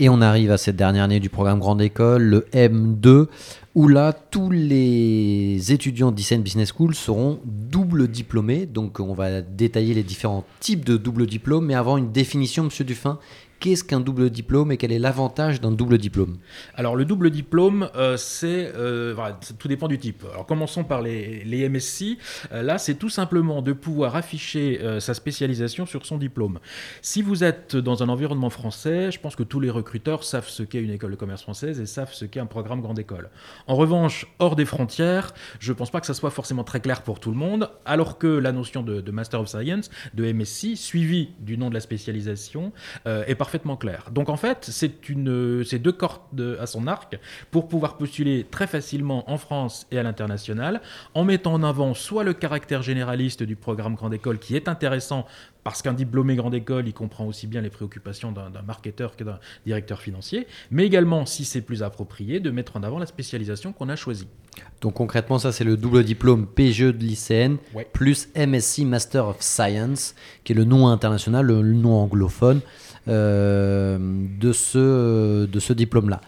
Et 0.00 0.08
on 0.08 0.20
arrive 0.20 0.50
à 0.50 0.58
cette 0.58 0.74
dernière 0.74 1.04
année 1.04 1.20
du 1.20 1.28
programme 1.28 1.60
Grande 1.60 1.80
École, 1.80 2.22
le 2.22 2.46
M2, 2.52 3.28
où 3.76 3.86
là, 3.86 4.12
tous 4.12 4.50
les 4.50 5.72
étudiants 5.72 6.10
d'ICN 6.10 6.42
Business 6.42 6.72
School 6.76 6.96
seront 6.96 7.38
double 7.44 8.08
diplômés. 8.08 8.66
Donc, 8.66 8.98
on 8.98 9.14
va 9.14 9.40
détailler 9.40 9.94
les 9.94 10.02
différents 10.02 10.44
types 10.58 10.84
de 10.84 10.96
double 10.96 11.26
diplôme. 11.26 11.66
Mais 11.66 11.74
avant, 11.74 11.96
une 11.96 12.10
définition, 12.10 12.64
Monsieur 12.64 12.84
Dufin. 12.84 13.20
Qu'est-ce 13.64 13.82
qu'un 13.82 14.00
double 14.00 14.28
diplôme 14.28 14.72
et 14.72 14.76
quel 14.76 14.92
est 14.92 14.98
l'avantage 14.98 15.58
d'un 15.58 15.70
double 15.70 15.96
diplôme 15.96 16.36
Alors 16.74 16.96
le 16.96 17.06
double 17.06 17.30
diplôme, 17.30 17.88
euh, 17.96 18.18
c'est 18.18 18.70
euh, 18.76 19.16
c'est- 19.40 19.56
tout 19.56 19.68
dépend 19.68 19.88
du 19.88 19.98
type. 19.98 20.22
Alors 20.30 20.44
commençons 20.44 20.84
par 20.84 21.00
les, 21.00 21.42
les 21.44 21.66
MSc. 21.66 22.18
Euh, 22.52 22.60
là, 22.60 22.76
c'est 22.76 22.96
tout 22.96 23.08
simplement 23.08 23.62
de 23.62 23.72
pouvoir 23.72 24.16
afficher 24.16 24.78
sa 25.00 25.14
spécialisation 25.14 25.86
sur 25.86 26.04
son 26.04 26.18
diplôme. 26.18 26.58
Si 27.00 27.22
vous 27.22 27.42
êtes 27.42 27.74
dans 27.74 28.02
un 28.02 28.10
environnement 28.10 28.50
français, 28.50 29.10
je 29.10 29.18
pense 29.18 29.34
que 29.34 29.42
tous 29.42 29.60
les 29.60 29.70
recruteurs 29.70 30.24
savent 30.24 30.46
ce 30.46 30.62
qu'est 30.62 30.82
une 30.82 30.90
école 30.90 31.12
de 31.12 31.16
commerce 31.16 31.40
française 31.40 31.80
et 31.80 31.86
savent 31.86 32.12
ce 32.12 32.26
qu'est 32.26 32.40
un 32.40 32.46
programme 32.46 32.82
grande 32.82 32.98
école. 32.98 33.30
En 33.66 33.76
revanche, 33.76 34.26
hors 34.40 34.56
des 34.56 34.66
frontières, 34.66 35.32
je 35.58 35.72
pense 35.72 35.90
pas 35.90 36.02
que 36.02 36.06
ça 36.06 36.12
soit 36.12 36.30
forcément 36.30 36.64
très 36.64 36.80
clair 36.80 37.00
pour 37.00 37.18
tout 37.18 37.30
le 37.30 37.38
monde, 37.38 37.70
alors 37.86 38.18
que 38.18 38.26
la 38.26 38.52
notion 38.52 38.82
de, 38.82 39.10
Master 39.10 39.40
of 39.40 39.48
Science, 39.48 39.88
de 40.12 40.30
MSc, 40.30 40.76
suivi 40.76 41.30
du 41.40 41.56
nom 41.56 41.70
de 41.70 41.74
la 41.74 41.80
spécialisation, 41.80 42.70
est 43.06 43.34
parfaitement 43.34 43.53
clair. 43.78 44.08
Donc 44.12 44.28
en 44.28 44.36
fait, 44.36 44.66
c'est 44.70 45.08
une, 45.08 45.64
c'est 45.64 45.78
deux 45.78 45.92
cordes 45.92 46.58
à 46.60 46.66
son 46.66 46.86
arc 46.86 47.18
pour 47.50 47.68
pouvoir 47.68 47.96
postuler 47.96 48.46
très 48.50 48.66
facilement 48.66 49.30
en 49.30 49.38
France 49.38 49.86
et 49.90 49.98
à 49.98 50.02
l'international, 50.02 50.80
en 51.14 51.24
mettant 51.24 51.52
en 51.54 51.62
avant 51.62 51.94
soit 51.94 52.24
le 52.24 52.34
caractère 52.34 52.82
généraliste 52.82 53.42
du 53.42 53.56
programme 53.56 53.94
Grande 53.94 54.14
École 54.14 54.38
qui 54.38 54.56
est 54.56 54.68
intéressant 54.68 55.26
parce 55.62 55.80
qu'un 55.80 55.94
diplômé 55.94 56.36
grande 56.36 56.54
école, 56.54 56.86
il 56.86 56.92
comprend 56.92 57.24
aussi 57.24 57.46
bien 57.46 57.62
les 57.62 57.70
préoccupations 57.70 58.32
d'un 58.32 58.50
marketeur 58.66 59.16
que 59.16 59.24
d'un 59.24 59.38
directeur 59.64 60.00
financier, 60.02 60.46
mais 60.70 60.84
également, 60.84 61.24
si 61.24 61.46
c'est 61.46 61.62
plus 61.62 61.82
approprié, 61.82 62.38
de 62.38 62.50
mettre 62.50 62.76
en 62.76 62.82
avant 62.82 62.98
la 62.98 63.06
spécialisation 63.06 63.72
qu'on 63.72 63.88
a 63.88 63.96
choisie. 63.96 64.28
Donc 64.82 64.94
concrètement, 64.94 65.38
ça 65.38 65.52
c'est 65.52 65.64
le 65.64 65.78
double 65.78 66.04
diplôme 66.04 66.46
PGE 66.46 66.92
de 66.92 67.14
Ouais. 67.74 67.88
plus 67.92 68.28
MSc 68.36 68.80
Master 68.80 69.26
of 69.28 69.40
Science, 69.40 70.14
qui 70.44 70.52
est 70.52 70.56
le 70.56 70.64
nom 70.64 70.88
international, 70.88 71.46
le 71.46 71.62
nom 71.62 71.94
anglophone 71.94 72.60
de 73.06 74.52
ce, 74.52 75.46
de 75.46 75.60
ce 75.60 75.72
diplôme-là. 75.72 76.20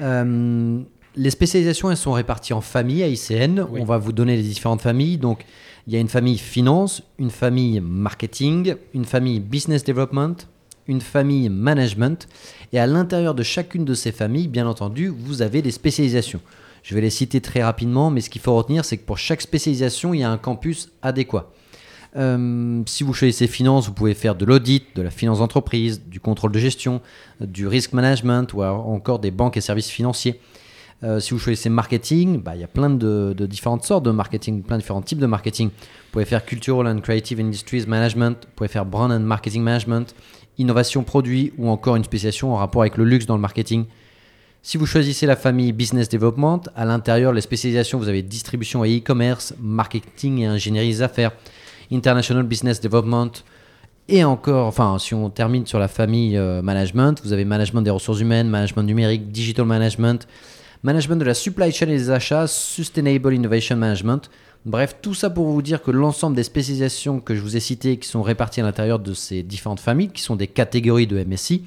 Euh, 0.00 0.80
les 1.16 1.30
spécialisations, 1.30 1.90
elles 1.90 1.96
sont 1.96 2.12
réparties 2.12 2.52
en 2.52 2.60
familles 2.60 3.02
à 3.02 3.08
ICN. 3.08 3.66
Oui. 3.70 3.80
On 3.80 3.84
va 3.84 3.98
vous 3.98 4.12
donner 4.12 4.36
les 4.36 4.42
différentes 4.42 4.82
familles. 4.82 5.18
Donc, 5.18 5.44
il 5.86 5.92
y 5.92 5.96
a 5.96 6.00
une 6.00 6.08
famille 6.08 6.38
finance, 6.38 7.02
une 7.18 7.30
famille 7.30 7.80
marketing, 7.80 8.74
une 8.94 9.04
famille 9.04 9.40
business 9.40 9.84
development, 9.84 10.36
une 10.86 11.00
famille 11.00 11.48
management. 11.48 12.28
Et 12.72 12.78
à 12.78 12.86
l'intérieur 12.86 13.34
de 13.34 13.42
chacune 13.42 13.84
de 13.84 13.94
ces 13.94 14.12
familles, 14.12 14.48
bien 14.48 14.66
entendu, 14.66 15.08
vous 15.08 15.42
avez 15.42 15.62
des 15.62 15.70
spécialisations. 15.70 16.40
Je 16.82 16.94
vais 16.94 17.00
les 17.00 17.10
citer 17.10 17.40
très 17.40 17.62
rapidement, 17.62 18.10
mais 18.10 18.20
ce 18.20 18.30
qu'il 18.30 18.40
faut 18.40 18.54
retenir, 18.54 18.84
c'est 18.84 18.96
que 18.96 19.04
pour 19.04 19.18
chaque 19.18 19.40
spécialisation, 19.40 20.14
il 20.14 20.20
y 20.20 20.22
a 20.22 20.30
un 20.30 20.38
campus 20.38 20.90
adéquat. 21.02 21.50
Euh, 22.18 22.82
si 22.86 23.04
vous 23.04 23.14
choisissez 23.14 23.46
finance, 23.46 23.86
vous 23.86 23.92
pouvez 23.92 24.14
faire 24.14 24.34
de 24.34 24.44
l'audit, 24.44 24.84
de 24.96 25.02
la 25.02 25.10
finance 25.10 25.38
d'entreprise, 25.38 26.02
du 26.04 26.20
contrôle 26.20 26.52
de 26.52 26.58
gestion, 26.58 27.00
du 27.40 27.66
risk 27.66 27.92
management 27.92 28.52
ou 28.54 28.62
encore 28.62 29.20
des 29.20 29.30
banques 29.30 29.56
et 29.56 29.60
services 29.60 29.88
financiers. 29.88 30.40
Euh, 31.04 31.20
si 31.20 31.30
vous 31.32 31.38
choisissez 31.38 31.68
marketing, 31.68 32.42
bah, 32.42 32.56
il 32.56 32.60
y 32.60 32.64
a 32.64 32.68
plein 32.68 32.90
de, 32.90 33.32
de 33.36 33.46
différentes 33.46 33.84
sortes 33.84 34.04
de 34.04 34.10
marketing, 34.10 34.64
plein 34.64 34.76
de 34.76 34.82
différents 34.82 35.02
types 35.02 35.20
de 35.20 35.26
marketing. 35.26 35.68
Vous 35.68 36.12
pouvez 36.12 36.24
faire 36.24 36.44
Cultural 36.44 36.88
and 36.88 37.00
Creative 37.02 37.38
Industries 37.38 37.84
Management, 37.86 38.36
vous 38.46 38.52
pouvez 38.56 38.68
faire 38.68 38.84
Brand 38.84 39.12
and 39.12 39.20
Marketing 39.20 39.62
Management, 39.62 40.12
innovation 40.58 41.04
produit 41.04 41.52
ou 41.56 41.68
encore 41.68 41.94
une 41.94 42.02
spécialisation 42.02 42.52
en 42.52 42.56
rapport 42.56 42.82
avec 42.82 42.96
le 42.96 43.04
luxe 43.04 43.26
dans 43.26 43.36
le 43.36 43.40
marketing. 43.40 43.84
Si 44.60 44.76
vous 44.76 44.86
choisissez 44.86 45.24
la 45.26 45.36
famille 45.36 45.70
Business 45.70 46.08
Development, 46.08 46.62
à 46.74 46.84
l'intérieur, 46.84 47.32
les 47.32 47.42
spécialisations, 47.42 47.96
vous 47.96 48.08
avez 48.08 48.22
distribution 48.22 48.84
et 48.84 48.98
e-commerce, 48.98 49.54
marketing 49.60 50.38
et 50.38 50.46
ingénierie 50.46 50.88
des 50.88 51.02
affaires, 51.02 51.30
International 51.90 52.44
Business 52.44 52.80
Development, 52.80 53.30
et 54.10 54.24
encore, 54.24 54.66
enfin, 54.66 54.98
si 54.98 55.12
on 55.12 55.28
termine 55.28 55.66
sur 55.66 55.78
la 55.78 55.88
famille 55.88 56.38
euh, 56.38 56.62
Management, 56.62 57.20
vous 57.22 57.34
avez 57.34 57.44
Management 57.44 57.82
des 57.82 57.90
ressources 57.90 58.20
humaines, 58.20 58.48
Management 58.48 58.84
numérique, 58.84 59.30
Digital 59.30 59.66
Management, 59.66 60.26
Management 60.82 61.16
de 61.16 61.24
la 61.24 61.34
supply 61.34 61.70
chain 61.72 61.88
et 61.88 61.96
des 61.96 62.10
achats, 62.10 62.46
Sustainable 62.46 63.34
Innovation 63.34 63.76
Management. 63.76 64.30
Bref, 64.64 64.96
tout 65.02 65.12
ça 65.12 65.28
pour 65.28 65.46
vous 65.46 65.60
dire 65.60 65.82
que 65.82 65.90
l'ensemble 65.90 66.36
des 66.36 66.42
spécialisations 66.42 67.20
que 67.20 67.34
je 67.34 67.42
vous 67.42 67.56
ai 67.56 67.60
citées, 67.60 67.98
qui 67.98 68.08
sont 68.08 68.22
réparties 68.22 68.60
à 68.60 68.64
l'intérieur 68.64 68.98
de 68.98 69.12
ces 69.12 69.42
différentes 69.42 69.80
familles, 69.80 70.08
qui 70.08 70.22
sont 70.22 70.36
des 70.36 70.46
catégories 70.46 71.06
de 71.06 71.22
MSI, 71.22 71.64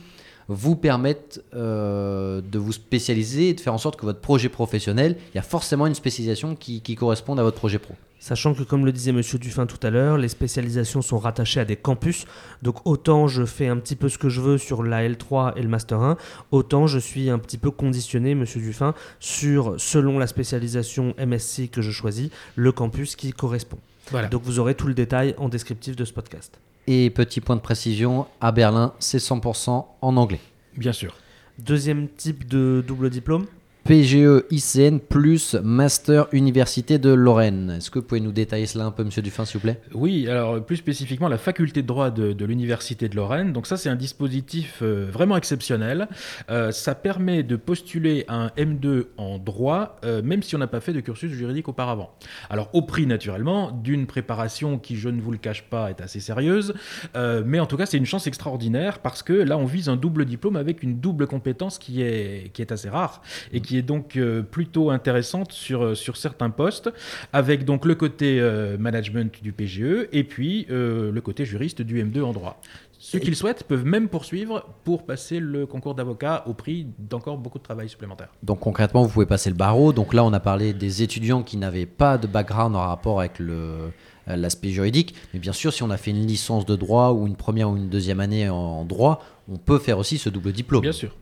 vous 0.47 0.75
permettent 0.75 1.43
euh, 1.53 2.41
de 2.41 2.57
vous 2.57 2.71
spécialiser 2.71 3.49
et 3.49 3.53
de 3.53 3.59
faire 3.59 3.75
en 3.75 3.77
sorte 3.77 3.99
que 3.99 4.05
votre 4.05 4.19
projet 4.19 4.49
professionnel, 4.49 5.15
il 5.33 5.37
y 5.37 5.39
a 5.39 5.43
forcément 5.43 5.85
une 5.85 5.95
spécialisation 5.95 6.55
qui, 6.55 6.81
qui 6.81 6.95
corresponde 6.95 7.39
à 7.39 7.43
votre 7.43 7.57
projet 7.57 7.77
pro. 7.77 7.93
Sachant 8.21 8.53
que, 8.53 8.61
comme 8.61 8.85
le 8.85 8.91
disait 8.91 9.13
Monsieur 9.13 9.39
Dufin 9.39 9.65
tout 9.65 9.79
à 9.81 9.89
l'heure, 9.89 10.15
les 10.15 10.27
spécialisations 10.27 11.01
sont 11.01 11.17
rattachées 11.17 11.59
à 11.59 11.65
des 11.65 11.75
campus. 11.75 12.27
Donc, 12.61 12.85
autant 12.85 13.27
je 13.27 13.45
fais 13.45 13.67
un 13.67 13.77
petit 13.77 13.95
peu 13.95 14.09
ce 14.09 14.19
que 14.19 14.29
je 14.29 14.41
veux 14.41 14.59
sur 14.59 14.83
la 14.83 15.09
L3 15.09 15.53
et 15.55 15.63
le 15.63 15.67
Master 15.67 15.99
1, 15.99 16.17
autant 16.51 16.85
je 16.85 16.99
suis 16.99 17.31
un 17.31 17.39
petit 17.39 17.57
peu 17.57 17.71
conditionné, 17.71 18.35
Monsieur 18.35 18.61
Dufin, 18.61 18.93
sur, 19.19 19.73
selon 19.79 20.19
la 20.19 20.27
spécialisation 20.27 21.15
MSC 21.17 21.71
que 21.71 21.81
je 21.81 21.89
choisis, 21.89 22.29
le 22.55 22.71
campus 22.71 23.15
qui 23.15 23.33
correspond. 23.33 23.79
Voilà. 24.11 24.27
Donc, 24.27 24.43
vous 24.43 24.59
aurez 24.59 24.75
tout 24.75 24.85
le 24.85 24.93
détail 24.93 25.33
en 25.39 25.49
descriptif 25.49 25.95
de 25.95 26.05
ce 26.05 26.13
podcast. 26.13 26.59
Et 26.85 27.09
petit 27.09 27.41
point 27.41 27.55
de 27.55 27.61
précision, 27.61 28.27
à 28.39 28.51
Berlin, 28.51 28.93
c'est 28.99 29.17
100% 29.17 29.83
en 29.99 30.17
anglais. 30.17 30.41
Bien 30.77 30.93
sûr. 30.93 31.15
Deuxième 31.57 32.07
type 32.07 32.47
de 32.47 32.83
double 32.85 33.09
diplôme? 33.09 33.47
PGE 33.83 34.43
ICN 34.51 34.99
plus 34.99 35.55
Master 35.55 36.27
Université 36.33 36.99
de 36.99 37.09
Lorraine. 37.09 37.71
Est-ce 37.77 37.89
que 37.89 37.97
vous 37.97 38.05
pouvez 38.05 38.21
nous 38.21 38.31
détailler 38.31 38.67
cela 38.67 38.85
un 38.85 38.91
peu, 38.91 39.03
monsieur 39.03 39.23
Dufin, 39.23 39.43
s'il 39.43 39.55
vous 39.55 39.63
plaît? 39.63 39.81
Oui, 39.95 40.29
alors 40.29 40.63
plus 40.63 40.77
spécifiquement 40.77 41.27
la 41.27 41.39
faculté 41.39 41.81
de 41.81 41.87
droit 41.87 42.11
de, 42.11 42.45
l'Université 42.45 43.09
de 43.09 43.15
Lorraine. 43.15 43.53
Donc 43.53 43.65
ça, 43.65 43.77
c'est 43.77 43.89
un 43.89 43.95
dispositif 43.95 44.79
euh, 44.83 45.07
vraiment 45.11 45.35
exceptionnel. 45.35 46.07
Euh, 46.51 46.71
ça 46.71 46.93
permet 46.93 47.41
de 47.41 47.55
postuler 47.55 48.23
un 48.27 48.49
M2 48.55 49.05
en 49.17 49.39
droit, 49.39 49.97
euh, 50.05 50.21
même 50.21 50.43
si 50.43 50.55
on 50.55 50.59
n'a 50.59 50.67
pas 50.67 50.79
fait 50.79 50.93
de 50.93 50.99
cursus 50.99 51.31
juridique 51.31 51.67
auparavant. 51.67 52.11
Alors 52.51 52.69
au 52.73 52.83
prix, 52.83 53.07
naturellement, 53.07 53.71
d'une 53.71 54.05
préparation 54.05 54.77
qui, 54.77 54.95
je 54.95 55.09
ne 55.09 55.19
vous 55.19 55.31
le 55.31 55.39
cache 55.39 55.63
pas, 55.63 55.89
est 55.89 56.01
assez 56.01 56.19
sérieuse. 56.19 56.75
mais 57.15 57.59
en 57.59 57.65
tout 57.65 57.77
cas, 57.77 57.87
c'est 57.87 57.97
une 57.97 58.05
chance 58.05 58.27
extraordinaire 58.27 58.99
parce 58.99 59.23
que 59.23 59.33
là, 59.33 59.57
on 59.57 59.65
vise 59.65 59.89
un 59.89 59.95
double 59.95 60.25
diplôme 60.25 60.55
avec 60.55 60.83
une 60.83 60.99
double 60.99 61.25
compétence 61.25 61.79
qui 61.79 62.03
est, 62.03 62.51
qui 62.53 62.61
est 62.61 62.71
assez 62.71 62.89
rare 62.89 63.23
et 63.51 63.59
qui 63.59 63.70
est 63.77 63.81
donc 63.81 64.15
euh, 64.17 64.41
plutôt 64.41 64.89
intéressante 64.89 65.51
sur, 65.51 65.83
euh, 65.83 65.95
sur 65.95 66.17
certains 66.17 66.49
postes, 66.49 66.89
avec 67.33 67.65
donc 67.65 67.85
le 67.85 67.95
côté 67.95 68.39
euh, 68.39 68.77
management 68.77 69.41
du 69.41 69.51
PGE 69.51 70.07
et 70.11 70.23
puis 70.23 70.65
le 70.69 71.19
côté 71.19 71.45
juriste 71.45 71.81
du 71.81 72.03
M2 72.03 72.21
en 72.21 72.33
droit. 72.33 72.61
Ceux 72.99 73.17
qui 73.17 73.29
le 73.29 73.35
souhaitent 73.35 73.63
peuvent 73.63 73.85
même 73.85 74.09
poursuivre 74.09 74.67
pour 74.83 75.05
passer 75.05 75.39
le 75.39 75.65
concours 75.65 75.95
d'avocat 75.95 76.43
au 76.45 76.53
prix 76.53 76.85
d'encore 76.99 77.37
beaucoup 77.37 77.57
de 77.57 77.63
travail 77.63 77.89
supplémentaire. 77.89 78.29
Donc 78.43 78.59
concrètement, 78.59 79.01
vous 79.01 79.09
pouvez 79.09 79.25
passer 79.25 79.49
le 79.49 79.55
barreau. 79.55 79.91
Donc 79.91 80.13
là, 80.13 80.23
on 80.23 80.31
a 80.33 80.39
parlé 80.39 80.73
des 80.73 81.01
étudiants 81.01 81.41
qui 81.41 81.57
n'avaient 81.57 81.87
pas 81.87 82.19
de 82.19 82.27
background 82.27 82.75
en 82.75 82.81
rapport 82.81 83.19
avec 83.19 83.39
le, 83.39 83.91
l'aspect 84.27 84.69
juridique. 84.69 85.15
Mais 85.33 85.39
bien 85.39 85.53
sûr, 85.53 85.73
si 85.73 85.83
on 85.83 85.89
a 85.89 85.97
fait 85.97 86.11
une 86.11 86.25
licence 86.25 86.65
de 86.65 86.75
droit 86.75 87.11
ou 87.11 87.27
une 87.27 87.35
première 87.35 87.69
ou 87.69 87.77
une 87.77 87.89
deuxième 87.89 88.19
année 88.19 88.49
en 88.49 88.85
droit, 88.85 89.23
on 89.51 89.57
peut 89.57 89.79
faire 89.79 89.97
aussi 89.97 90.17
ce 90.17 90.29
double 90.29 90.51
diplôme. 90.51 90.81
Bien 90.81 90.91
sûr. 90.91 91.15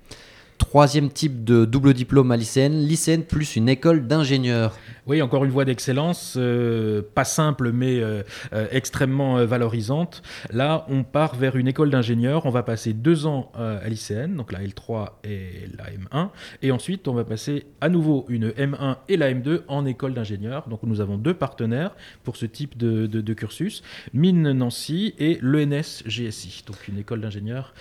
Troisième 0.60 1.10
type 1.10 1.44
de 1.44 1.66
double 1.66 1.94
diplôme 1.96 2.32
à 2.32 2.38
lycéenne, 2.38 2.86
lycéenne 2.86 3.24
plus 3.24 3.56
une 3.56 3.70
école 3.70 4.06
d'ingénieur. 4.06 4.78
Oui, 5.10 5.24
encore 5.24 5.44
une 5.44 5.50
voie 5.50 5.66
d'excellence, 5.66 6.36
euh, 6.38 7.02
pas 7.16 7.24
simple 7.24 7.72
mais 7.72 8.00
euh, 8.00 8.22
euh, 8.54 8.68
extrêmement 8.70 9.44
valorisante. 9.44 10.22
Là, 10.52 10.86
on 10.88 11.04
part 11.04 11.34
vers 11.34 11.56
une 11.56 11.68
école 11.68 11.90
d'ingénieur, 11.90 12.46
on 12.46 12.52
va 12.52 12.62
passer 12.62 12.94
deux 12.94 13.26
ans 13.26 13.52
à 13.56 13.90
lycéenne, 13.90 14.36
donc 14.36 14.52
la 14.52 14.60
L3 14.60 15.08
et 15.24 15.68
la 15.76 15.86
M1, 15.86 16.30
et 16.62 16.72
ensuite 16.72 17.08
on 17.08 17.16
va 17.16 17.24
passer 17.24 17.66
à 17.82 17.90
nouveau 17.90 18.28
une 18.30 18.50
M1 18.50 18.98
et 19.08 19.18
la 19.18 19.34
M2 19.34 19.62
en 19.68 19.88
école 19.88 20.14
d'ingénieur. 20.14 20.70
Donc 20.70 20.84
nous 20.84 21.02
avons 21.02 21.18
deux 21.18 21.34
partenaires 21.34 21.96
pour 22.24 22.36
ce 22.36 22.46
type 22.46 22.78
de, 22.78 23.08
de 23.08 23.34
cursus, 23.34 23.82
Mine 24.14 24.52
Nancy 24.52 25.16
et 25.18 25.40
l'ENS 25.42 26.04
GSI, 26.06 26.64
donc 26.68 26.88
une 26.88 27.00
école 27.00 27.22
d'ingénieur 27.22 27.74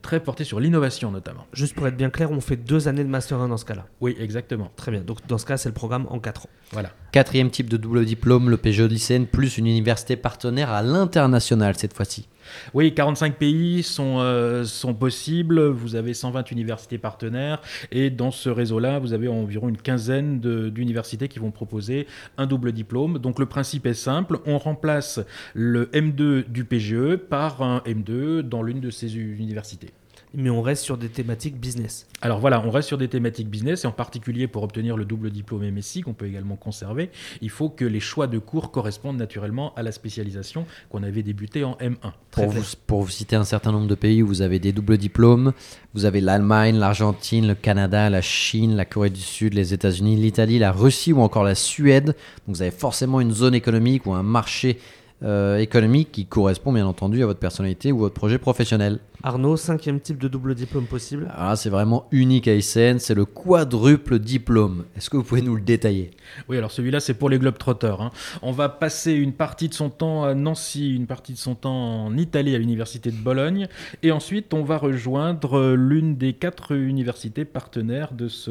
très 0.00 0.20
portée 0.20 0.44
sur 0.44 0.58
l'innovation 0.58 1.10
notamment. 1.10 1.46
Juste 1.52 1.74
pour 1.74 1.86
être 1.86 1.98
bien 1.98 2.08
clair, 2.08 2.30
on 2.30 2.40
fait 2.40 2.56
deux 2.56 2.88
années 2.88 3.04
de 3.04 3.10
Master 3.10 3.38
1 3.40 3.48
dans 3.48 3.58
ce 3.58 3.66
cas-là. 3.66 3.86
Oui, 4.00 4.16
exactement. 4.18 4.70
Très 4.76 4.90
bien. 4.90 5.02
Donc 5.02 5.18
dans 5.26 5.36
ce 5.36 5.44
cas, 5.44 5.58
c'est 5.58 5.68
le 5.68 5.74
programme 5.74 6.06
en 6.08 6.18
quatre 6.30 6.46
ans. 6.46 6.50
Voilà. 6.72 6.90
Quatrième 7.10 7.50
type 7.50 7.68
de 7.68 7.76
double 7.76 8.04
diplôme, 8.04 8.50
le 8.50 8.56
PGE 8.56 8.82
lycéenne, 8.82 9.26
plus 9.26 9.58
une 9.58 9.66
université 9.66 10.14
partenaire 10.14 10.70
à 10.70 10.80
l'international 10.82 11.74
cette 11.76 11.92
fois-ci. 11.92 12.28
Oui, 12.72 12.94
45 12.94 13.36
pays 13.36 13.82
sont, 13.82 14.18
euh, 14.20 14.64
sont 14.64 14.94
possibles. 14.94 15.66
Vous 15.66 15.96
avez 15.96 16.14
120 16.14 16.52
universités 16.52 16.98
partenaires. 16.98 17.60
Et 17.90 18.10
dans 18.10 18.30
ce 18.30 18.48
réseau-là, 18.48 19.00
vous 19.00 19.12
avez 19.12 19.26
environ 19.26 19.68
une 19.68 19.76
quinzaine 19.76 20.40
d'universités 20.40 21.26
qui 21.26 21.40
vont 21.40 21.50
proposer 21.50 22.06
un 22.38 22.46
double 22.46 22.70
diplôme. 22.70 23.18
Donc 23.18 23.40
le 23.40 23.46
principe 23.46 23.86
est 23.86 23.94
simple. 23.94 24.38
On 24.46 24.58
remplace 24.58 25.20
le 25.54 25.86
M2 25.86 26.48
du 26.48 26.64
PGE 26.64 27.16
par 27.16 27.62
un 27.62 27.82
M2 27.86 28.42
dans 28.42 28.62
l'une 28.62 28.80
de 28.80 28.90
ces 28.90 29.16
universités 29.16 29.90
mais 30.34 30.50
on 30.50 30.62
reste 30.62 30.84
sur 30.84 30.96
des 30.96 31.08
thématiques 31.08 31.58
business. 31.58 32.06
Alors 32.20 32.38
voilà, 32.38 32.62
on 32.64 32.70
reste 32.70 32.88
sur 32.88 32.98
des 32.98 33.08
thématiques 33.08 33.48
business 33.48 33.84
et 33.84 33.86
en 33.86 33.92
particulier 33.92 34.46
pour 34.46 34.62
obtenir 34.62 34.96
le 34.96 35.04
double 35.04 35.30
diplôme 35.30 35.68
MSI 35.70 36.02
qu'on 36.02 36.12
peut 36.12 36.26
également 36.26 36.56
conserver, 36.56 37.10
il 37.40 37.50
faut 37.50 37.68
que 37.68 37.84
les 37.84 38.00
choix 38.00 38.26
de 38.26 38.38
cours 38.38 38.70
correspondent 38.70 39.16
naturellement 39.16 39.74
à 39.74 39.82
la 39.82 39.92
spécialisation 39.92 40.66
qu'on 40.90 41.02
avait 41.02 41.22
débutée 41.22 41.64
en 41.64 41.74
M1. 41.74 42.12
Pour 42.30 42.50
vous, 42.50 42.62
pour 42.86 43.02
vous, 43.02 43.10
citer 43.10 43.36
un 43.36 43.44
certain 43.44 43.72
nombre 43.72 43.88
de 43.88 43.94
pays 43.94 44.22
où 44.22 44.26
vous 44.26 44.42
avez 44.42 44.58
des 44.58 44.72
doubles 44.72 44.98
diplômes, 44.98 45.52
vous 45.94 46.04
avez 46.04 46.20
l'Allemagne, 46.20 46.76
l'Argentine, 46.76 47.46
le 47.46 47.54
Canada, 47.54 48.10
la 48.10 48.22
Chine, 48.22 48.76
la 48.76 48.84
Corée 48.84 49.10
du 49.10 49.20
Sud, 49.20 49.54
les 49.54 49.74
États-Unis, 49.74 50.16
l'Italie, 50.16 50.58
la 50.58 50.72
Russie 50.72 51.12
ou 51.12 51.20
encore 51.20 51.44
la 51.44 51.54
Suède. 51.54 52.06
Donc 52.46 52.56
vous 52.56 52.62
avez 52.62 52.70
forcément 52.70 53.20
une 53.20 53.32
zone 53.32 53.54
économique 53.54 54.06
ou 54.06 54.12
un 54.12 54.22
marché 54.22 54.78
euh, 55.22 55.58
économique 55.58 56.12
qui 56.12 56.24
correspond 56.24 56.72
bien 56.72 56.86
entendu 56.86 57.22
à 57.22 57.26
votre 57.26 57.40
personnalité 57.40 57.92
ou 57.92 57.98
votre 57.98 58.14
projet 58.14 58.38
professionnel. 58.38 59.00
Arnaud, 59.22 59.58
cinquième 59.58 60.00
type 60.00 60.18
de 60.18 60.28
double 60.28 60.54
diplôme 60.54 60.86
possible 60.86 61.30
ah, 61.36 61.54
C'est 61.56 61.68
vraiment 61.68 62.06
unique 62.10 62.48
à 62.48 62.54
ICN, 62.54 62.98
c'est 62.98 63.14
le 63.14 63.26
quadruple 63.26 64.18
diplôme. 64.18 64.86
Est-ce 64.96 65.10
que 65.10 65.18
vous 65.18 65.22
pouvez 65.22 65.42
nous 65.42 65.56
le 65.56 65.60
détailler? 65.60 66.12
Oui, 66.48 66.56
alors 66.56 66.70
celui-là 66.70 67.00
c'est 67.00 67.12
pour 67.12 67.28
les 67.28 67.38
Globetrotters. 67.38 68.00
Hein. 68.00 68.12
On 68.40 68.52
va 68.52 68.70
passer 68.70 69.12
une 69.12 69.34
partie 69.34 69.68
de 69.68 69.74
son 69.74 69.90
temps 69.90 70.24
à 70.24 70.34
Nancy, 70.34 70.94
une 70.94 71.06
partie 71.06 71.34
de 71.34 71.38
son 71.38 71.54
temps 71.54 72.06
en 72.06 72.16
Italie 72.16 72.54
à 72.54 72.58
l'université 72.58 73.10
de 73.10 73.16
Bologne, 73.16 73.68
et 74.02 74.12
ensuite 74.12 74.54
on 74.54 74.64
va 74.64 74.78
rejoindre 74.78 75.74
l'une 75.74 76.16
des 76.16 76.32
quatre 76.32 76.74
universités 76.74 77.44
partenaires 77.44 78.14
de 78.14 78.28
ce, 78.28 78.50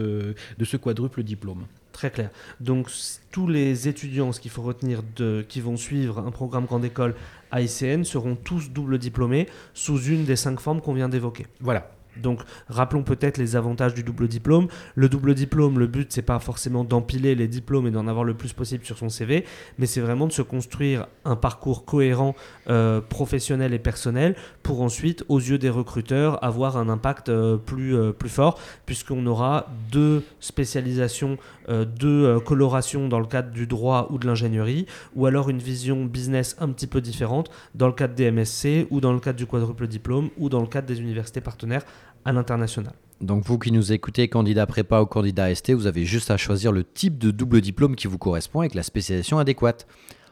de 0.58 0.65
ce 0.65 0.77
quadruple 0.77 1.23
diplôme. 1.23 1.65
Très 1.99 2.12
clair. 2.12 2.29
Donc 2.62 2.89
tous 3.29 3.45
les 3.45 3.89
étudiants, 3.89 4.31
ce 4.31 4.39
qu'il 4.39 4.51
faut 4.51 4.62
retenir, 4.62 5.01
qui 5.49 5.59
vont 5.59 5.75
suivre 5.75 6.19
un 6.19 6.31
programme 6.31 6.63
grande 6.63 6.85
école 6.85 7.13
à 7.51 7.59
ICN 7.59 8.05
seront 8.05 8.38
tous 8.38 8.69
double 8.69 8.99
diplômés 8.99 9.49
sous 9.73 10.01
une 10.03 10.23
des 10.23 10.38
cinq 10.38 10.62
formes 10.62 10.79
qu'on 10.79 10.93
vient 10.93 11.09
d'évoquer. 11.09 11.45
Voilà. 11.59 11.91
Donc, 12.17 12.41
rappelons 12.67 13.04
peut-être 13.04 13.38
les 13.38 13.56
avantages 13.56 13.93
du 13.93 14.04
double 14.04 14.28
diplôme. 14.28 14.67
Le 14.95 15.10
double 15.10 15.34
diplôme, 15.34 15.80
le 15.80 15.88
but, 15.88 16.12
c'est 16.12 16.22
pas 16.22 16.39
forcément 16.39 16.84
d'empiler 16.84 17.36
les 17.36 17.48
diplômes 17.48 17.88
et 17.88 17.91
d'en 17.91 18.08
avoir 18.08 18.24
le 18.24 18.34
plus 18.34 18.54
possible 18.54 18.86
sur 18.86 18.98
son 18.98 19.10
CV, 19.10 19.45
mais 19.78 19.86
c'est 19.86 20.02
vraiment 20.02 20.28
de 20.28 20.32
se 20.32 20.41
construire 20.41 21.08
un 21.26 21.36
parcours 21.36 21.86
cohérent, 21.86 22.36
euh, 22.69 23.02
professionnel 23.02 23.74
et 23.74 23.80
personnel, 23.80 24.36
pour 24.63 24.82
ensuite, 24.82 25.24
aux 25.30 25.39
yeux 25.39 25.58
des 25.58 25.69
recruteurs, 25.69 26.43
avoir 26.43 26.78
un 26.78 26.89
impact 26.89 27.30
euh, 27.30 27.58
plus, 27.58 27.95
euh, 27.95 28.12
plus 28.12 28.30
fort, 28.30 28.60
puisqu'on 28.86 29.26
aura 29.26 29.67
deux 29.91 30.24
spécialisations, 30.39 31.38
deux 31.69 32.39
colorations 32.39 33.08
dans 33.08 33.19
le 33.19 33.28
cadre 33.28 33.52
du 33.52 33.67
droit 33.67 34.08
ou 34.10 34.17
de 34.17 34.26
l'ingénierie, 34.26 34.88
ou 35.13 35.28
alors 35.28 35.50
une 35.50 35.60
vision 35.60 36.06
business 36.06 36.56
un 36.60 36.69
petit 36.69 36.88
peu 36.88 37.00
différente 37.00 37.52
dans 37.76 37.86
le 37.86 37.93
cadre 37.93 38.15
des 38.15 38.32
MSC, 38.32 38.88
ou 38.89 39.00
dans 39.00 39.13
le 39.13 39.19
cadre 39.19 39.38
du 39.38 39.45
quadruple 39.45 39.88
diplôme, 39.88 40.30
ou 40.38 40.50
dans 40.50 40.62
le 40.62 40.67
cadre 40.67 40.88
des 40.88 41.00
universités 41.00 41.41
partenaires 41.41 41.84
à 42.25 42.31
l'international. 42.31 42.93
Donc 43.21 43.43
vous 43.45 43.59
qui 43.59 43.71
nous 43.71 43.91
écoutez, 43.91 44.29
candidat 44.29 44.65
prépa 44.65 45.01
ou 45.01 45.05
candidat 45.05 45.53
ST, 45.53 45.71
vous 45.71 45.88
avez 45.88 46.05
juste 46.05 46.31
à 46.31 46.38
choisir 46.38 46.71
le 46.71 46.83
type 46.83 47.17
de 47.17 47.31
double 47.31 47.59
diplôme 47.59 47.95
qui 47.95 48.07
vous 48.07 48.17
correspond 48.17 48.62
avec 48.62 48.75
la 48.75 48.83
spécialisation 48.83 49.39
adéquate. 49.39 49.88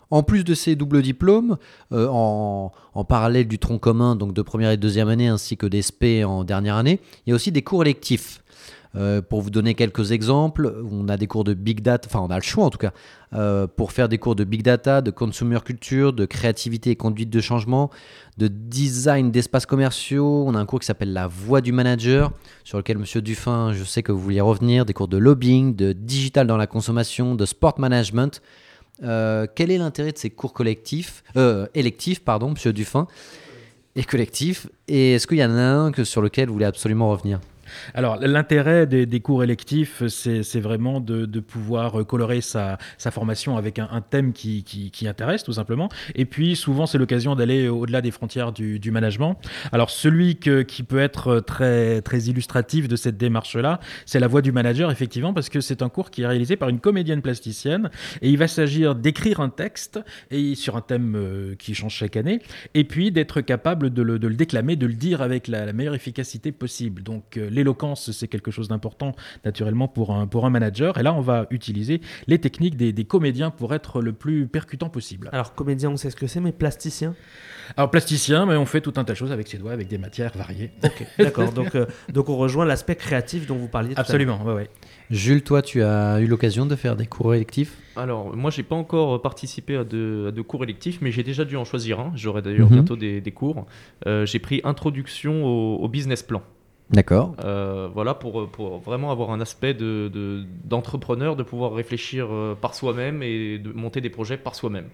En 0.09 0.23
plus 0.23 0.45
de 0.45 0.53
ces 0.53 0.77
doubles 0.77 1.01
diplômes, 1.01 1.57
euh, 1.91 2.07
en, 2.09 2.71
parallèle 3.09 3.47
du 3.47 3.59
tronc 3.59 3.77
commun, 3.77 4.15
donc 4.15 4.33
de 4.33 4.41
première 4.41 4.71
et 4.71 4.77
deuxième 4.77 5.09
année, 5.09 5.27
ainsi 5.27 5.57
que 5.57 5.65
des 5.65 5.83
en 6.23 6.45
dernière 6.45 6.75
année, 6.75 7.01
il 7.25 7.31
y 7.31 7.33
a 7.33 7.35
aussi 7.35 7.51
des 7.51 7.61
cours 7.61 7.81
électifs. 7.81 8.41
Euh, 8.95 9.21
pour 9.21 9.41
vous 9.41 9.49
donner 9.49 9.75
quelques 9.75 10.11
exemples, 10.11 10.73
on 10.89 11.09
a 11.09 11.17
des 11.17 11.27
cours 11.27 11.43
de 11.43 11.53
big 11.53 11.81
data, 11.81 12.07
enfin 12.09 12.25
on 12.25 12.31
a 12.31 12.37
le 12.37 12.41
choix 12.41 12.65
en 12.65 12.69
tout 12.69 12.77
cas, 12.77 12.93
euh, 13.33 13.67
pour 13.67 13.91
faire 13.91 14.07
des 14.07 14.17
cours 14.17 14.35
de 14.35 14.43
big 14.43 14.63
data, 14.63 15.01
de 15.01 15.11
consumer 15.11 15.59
culture, 15.63 16.13
de 16.13 16.25
créativité 16.25 16.91
et 16.91 16.95
conduite 16.95 17.29
de 17.29 17.41
changement, 17.41 17.89
de 18.37 18.47
design 18.47 19.31
d'espaces 19.31 19.65
commerciaux. 19.65 20.45
On 20.47 20.55
a 20.55 20.59
un 20.59 20.65
cours 20.65 20.79
qui 20.79 20.85
s'appelle 20.85 21.13
la 21.13 21.27
voix 21.27 21.61
du 21.61 21.71
manager, 21.71 22.31
sur 22.63 22.77
lequel 22.77 22.97
Monsieur 22.97 23.21
Dufin, 23.21 23.73
je 23.73 23.83
sais 23.83 24.03
que 24.03 24.11
vous 24.11 24.19
vouliez 24.19 24.41
revenir, 24.41 24.85
des 24.85 24.93
cours 24.93 25.09
de 25.09 25.17
lobbying, 25.17 25.75
de 25.75 25.91
digital 25.91 26.47
dans 26.47 26.57
la 26.57 26.67
consommation, 26.67 27.35
de 27.35 27.45
sport 27.45 27.79
management. 27.79 28.41
Euh, 29.03 29.45
quel 29.53 29.69
est 29.69 29.77
l'intérêt 29.77 30.11
de 30.11 30.17
ces 30.17 30.29
cours 30.29 30.53
collectifs, 30.53 31.23
électifs, 31.75 32.23
pardon, 32.23 32.51
Monsieur 32.51 32.73
Dufin, 32.73 33.07
et 33.95 34.03
collectifs? 34.03 34.67
Et 34.87 35.13
est-ce 35.13 35.27
qu'il 35.27 35.37
y 35.37 35.45
en 35.45 35.55
a 35.55 35.61
un 35.61 35.91
que, 35.91 36.03
sur 36.03 36.21
lequel 36.21 36.47
vous 36.47 36.53
voulez 36.53 36.65
absolument 36.65 37.09
revenir? 37.09 37.39
Alors, 37.93 38.17
l'intérêt 38.17 38.85
des, 38.87 39.19
cours 39.19 39.43
électifs, 39.43 40.03
c'est 40.07 40.59
vraiment 40.59 40.99
de, 40.99 41.39
pouvoir 41.39 42.05
colorer 42.05 42.41
sa, 42.41 42.77
formation 43.11 43.57
avec 43.57 43.79
un, 43.79 44.01
thème 44.01 44.33
qui, 44.33 45.07
intéresse, 45.07 45.43
tout 45.43 45.53
simplement. 45.53 45.89
Et 46.15 46.25
puis, 46.25 46.55
souvent, 46.55 46.85
c'est 46.85 46.97
l'occasion 46.97 47.35
d'aller 47.35 47.67
au-delà 47.67 48.01
des 48.01 48.11
frontières 48.11 48.51
du, 48.51 48.91
management. 48.91 49.37
Alors, 49.71 49.89
celui 49.89 50.35
qui 50.37 50.83
peut 50.83 50.99
être 50.99 51.39
très, 51.39 52.01
illustratif 52.27 52.87
de 52.87 52.95
cette 52.95 53.17
démarche-là, 53.17 53.79
c'est 54.05 54.19
la 54.19 54.27
voix 54.27 54.41
du 54.41 54.51
manager, 54.51 54.91
effectivement, 54.91 55.33
parce 55.33 55.49
que 55.49 55.61
c'est 55.61 55.81
un 55.81 55.89
cours 55.89 56.09
qui 56.09 56.23
est 56.23 56.27
réalisé 56.27 56.55
par 56.55 56.69
une 56.69 56.79
comédienne 56.79 57.21
plasticienne. 57.21 57.89
Et 58.21 58.29
il 58.29 58.37
va 58.37 58.47
s'agir 58.47 58.95
d'écrire 58.95 59.39
un 59.39 59.49
texte 59.49 59.99
et 60.31 60.55
sur 60.55 60.75
un 60.75 60.81
thème 60.81 61.15
euh, 61.15 61.55
qui 61.55 61.73
change 61.73 61.93
chaque 61.93 62.17
année, 62.17 62.39
et 62.73 62.83
puis 62.83 63.11
d'être 63.11 63.41
capable 63.41 63.91
de 63.91 64.01
le, 64.01 64.19
déclamer, 64.19 64.75
de 64.75 64.87
le 64.87 64.93
dire 64.93 65.21
avec 65.21 65.47
la, 65.47 65.71
meilleure 65.73 65.95
efficacité 65.95 66.51
possible. 66.51 67.03
Donc, 67.03 67.37
euh, 67.37 67.49
l'éloquence, 67.57 68.11
c'est 68.11 68.27
quelque 68.29 68.51
chose 68.51 68.69
d'important 68.69 69.13
naturellement 69.43 69.87
pour 69.89 70.11
un, 70.15 70.27
pour 70.27 70.45
un 70.45 70.49
manager. 70.49 70.97
Et 70.97 71.03
là, 71.03 71.13
on 71.13 71.21
va 71.21 71.45
utiliser 71.49 71.99
les 72.27 72.39
techniques 72.39 72.77
des, 72.77 72.93
des 72.93 73.03
comédiens 73.03 73.49
pour 73.51 73.73
être 73.73 74.01
le 74.01 74.13
plus 74.13 74.47
percutant 74.47 74.89
possible. 74.89 75.29
Alors, 75.33 75.53
comédien, 75.53 75.89
on 75.89 75.97
sait 75.97 76.09
ce 76.09 76.15
que 76.15 76.27
c'est, 76.27 76.39
mais 76.39 76.51
plasticien? 76.53 77.13
Alors, 77.75 77.91
plasticien, 77.91 78.45
mais 78.45 78.55
on 78.55 78.65
fait 78.65 78.79
tout 78.79 78.93
un 78.95 79.03
tas 79.03 79.11
de 79.11 79.17
choses 79.17 79.33
avec 79.33 79.47
ses 79.49 79.57
doigts, 79.57 79.73
avec 79.73 79.89
des 79.89 79.97
matières 79.97 80.31
variées. 80.35 80.71
D'accord. 81.19 81.51
donc, 81.51 81.75
euh, 81.75 81.85
donc, 82.13 82.29
on 82.29 82.37
rejoint 82.37 82.63
l'aspect 82.63 82.95
créatif 82.95 83.45
dont 83.45 83.55
vous 83.57 83.67
parliez 83.67 83.89
tout 83.89 83.93
à 83.95 84.03
l'heure. 84.03 84.05
Absolument, 84.09 84.41
ouais, 84.45 84.53
ouais. 84.53 84.69
Jules, 85.09 85.43
toi, 85.43 85.61
tu 85.61 85.81
as 85.83 86.21
eu 86.21 86.27
l'occasion 86.27 86.65
de 86.65 86.75
faire 86.77 86.95
des 86.95 87.07
cours 87.07 87.33
électifs? 87.35 87.77
Alors, 87.97 88.35
moi, 88.35 88.51
j'ai 88.51 88.63
pas 88.63 88.75
encore 88.75 89.21
participé 89.21 89.75
à 89.75 89.83
de, 89.83 90.27
à 90.29 90.31
de 90.31 90.41
cours 90.41 90.63
électifs, 90.63 90.99
mais 91.01 91.11
j'ai 91.11 91.23
déjà 91.23 91.43
dû 91.43 91.57
en 91.57 91.65
choisir 91.65 91.99
un. 91.99 92.11
J'aurai 92.15 92.41
d'ailleurs 92.41 92.67
Mhm. 92.69 92.73
bientôt 92.75 92.95
des, 92.95 93.19
des 93.21 93.31
cours. 93.31 93.65
Euh, 94.05 94.25
j'ai 94.25 94.39
pris 94.39 94.61
Introduction 94.63 95.45
au, 95.45 95.75
au 95.83 95.87
business 95.89 96.23
plan. 96.23 96.41
D'accord. 96.89 97.35
Euh, 97.43 97.89
voilà, 97.93 98.13
pour, 98.13 98.49
pour 98.49 98.79
vraiment 98.79 99.11
avoir 99.11 99.31
un 99.31 99.41
aspect 99.41 99.73
de- 99.73 100.09
de- 100.13 100.45
d'entrepreneur, 100.63 101.35
de, 101.35 101.43
pouvoir 101.43 101.73
réfléchir 101.73 102.27
euh, 102.31 102.55
par 102.55 102.75
soi-même 102.75 103.21
et 103.23 103.59
de 103.59 103.73
monter 103.73 103.99
des 103.99 104.09
projets 104.09 104.37
par 104.37 104.55
soi-même. 104.55 104.87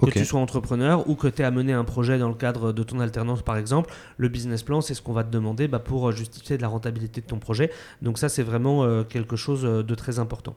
Que 0.00 0.06
tu 0.10 0.24
sois 0.24 0.40
entrepreneur 0.40 1.06
ou 1.10 1.14
que 1.14 1.28
tu 1.28 1.42
aies 1.42 1.44
amené 1.44 1.74
un 1.74 1.84
projet 1.84 2.18
dans 2.18 2.28
le 2.28 2.34
cadre 2.34 2.72
de 2.72 2.82
ton 2.82 3.00
alternance, 3.00 3.42
par 3.42 3.58
exemple, 3.58 3.92
le 4.16 4.28
business 4.28 4.62
plan, 4.62 4.80
c'est 4.80 4.94
ce 4.94 5.02
qu'on 5.02 5.12
va 5.12 5.24
te 5.24 5.30
demander 5.30 5.68
bah, 5.68 5.78
pour 5.78 6.08
euh, 6.08 6.12
justifier 6.12 6.56
de 6.56 6.62
la 6.62 6.68
rentabilité 6.68 7.20
de 7.20 7.26
ton 7.26 7.38
projet. 7.38 7.70
Donc 8.00 8.18
ça, 8.18 8.30
c'est 8.30 8.42
vraiment 8.42 8.84
euh, 8.84 9.04
quelque 9.04 9.36
chose 9.36 9.62
de 9.62 9.94
très 9.94 10.18
important. 10.18 10.56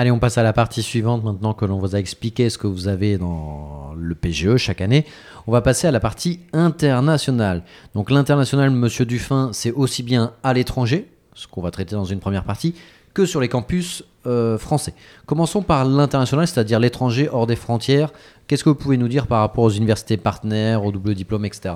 Allez, 0.00 0.12
on 0.12 0.20
passe 0.20 0.38
à 0.38 0.44
la 0.44 0.52
partie 0.52 0.84
suivante 0.84 1.24
maintenant 1.24 1.54
que 1.54 1.64
l'on 1.64 1.80
vous 1.80 1.96
a 1.96 1.98
expliqué 1.98 2.50
ce 2.50 2.56
que 2.56 2.68
vous 2.68 2.86
avez 2.86 3.18
dans 3.18 3.94
le 3.96 4.14
PGE 4.14 4.56
chaque 4.56 4.80
année. 4.80 5.04
On 5.48 5.50
va 5.50 5.60
passer 5.60 5.88
à 5.88 5.90
la 5.90 5.98
partie 5.98 6.38
internationale. 6.52 7.64
Donc 7.96 8.12
l'international, 8.12 8.70
monsieur 8.70 9.04
Dufin, 9.04 9.50
c'est 9.52 9.72
aussi 9.72 10.04
bien 10.04 10.34
à 10.44 10.54
l'étranger, 10.54 11.10
ce 11.34 11.48
qu'on 11.48 11.62
va 11.62 11.72
traiter 11.72 11.96
dans 11.96 12.04
une 12.04 12.20
première 12.20 12.44
partie, 12.44 12.76
que 13.12 13.26
sur 13.26 13.40
les 13.40 13.48
campus 13.48 14.04
euh, 14.28 14.56
français. 14.56 14.94
Commençons 15.26 15.62
par 15.62 15.84
l'international, 15.84 16.46
c'est-à-dire 16.46 16.78
l'étranger 16.78 17.28
hors 17.28 17.48
des 17.48 17.56
frontières. 17.56 18.12
Qu'est-ce 18.46 18.62
que 18.62 18.68
vous 18.68 18.76
pouvez 18.76 18.98
nous 18.98 19.08
dire 19.08 19.26
par 19.26 19.40
rapport 19.40 19.64
aux 19.64 19.70
universités 19.70 20.16
partenaires, 20.16 20.84
aux 20.84 20.92
double 20.92 21.16
diplômes, 21.16 21.44
etc. 21.44 21.74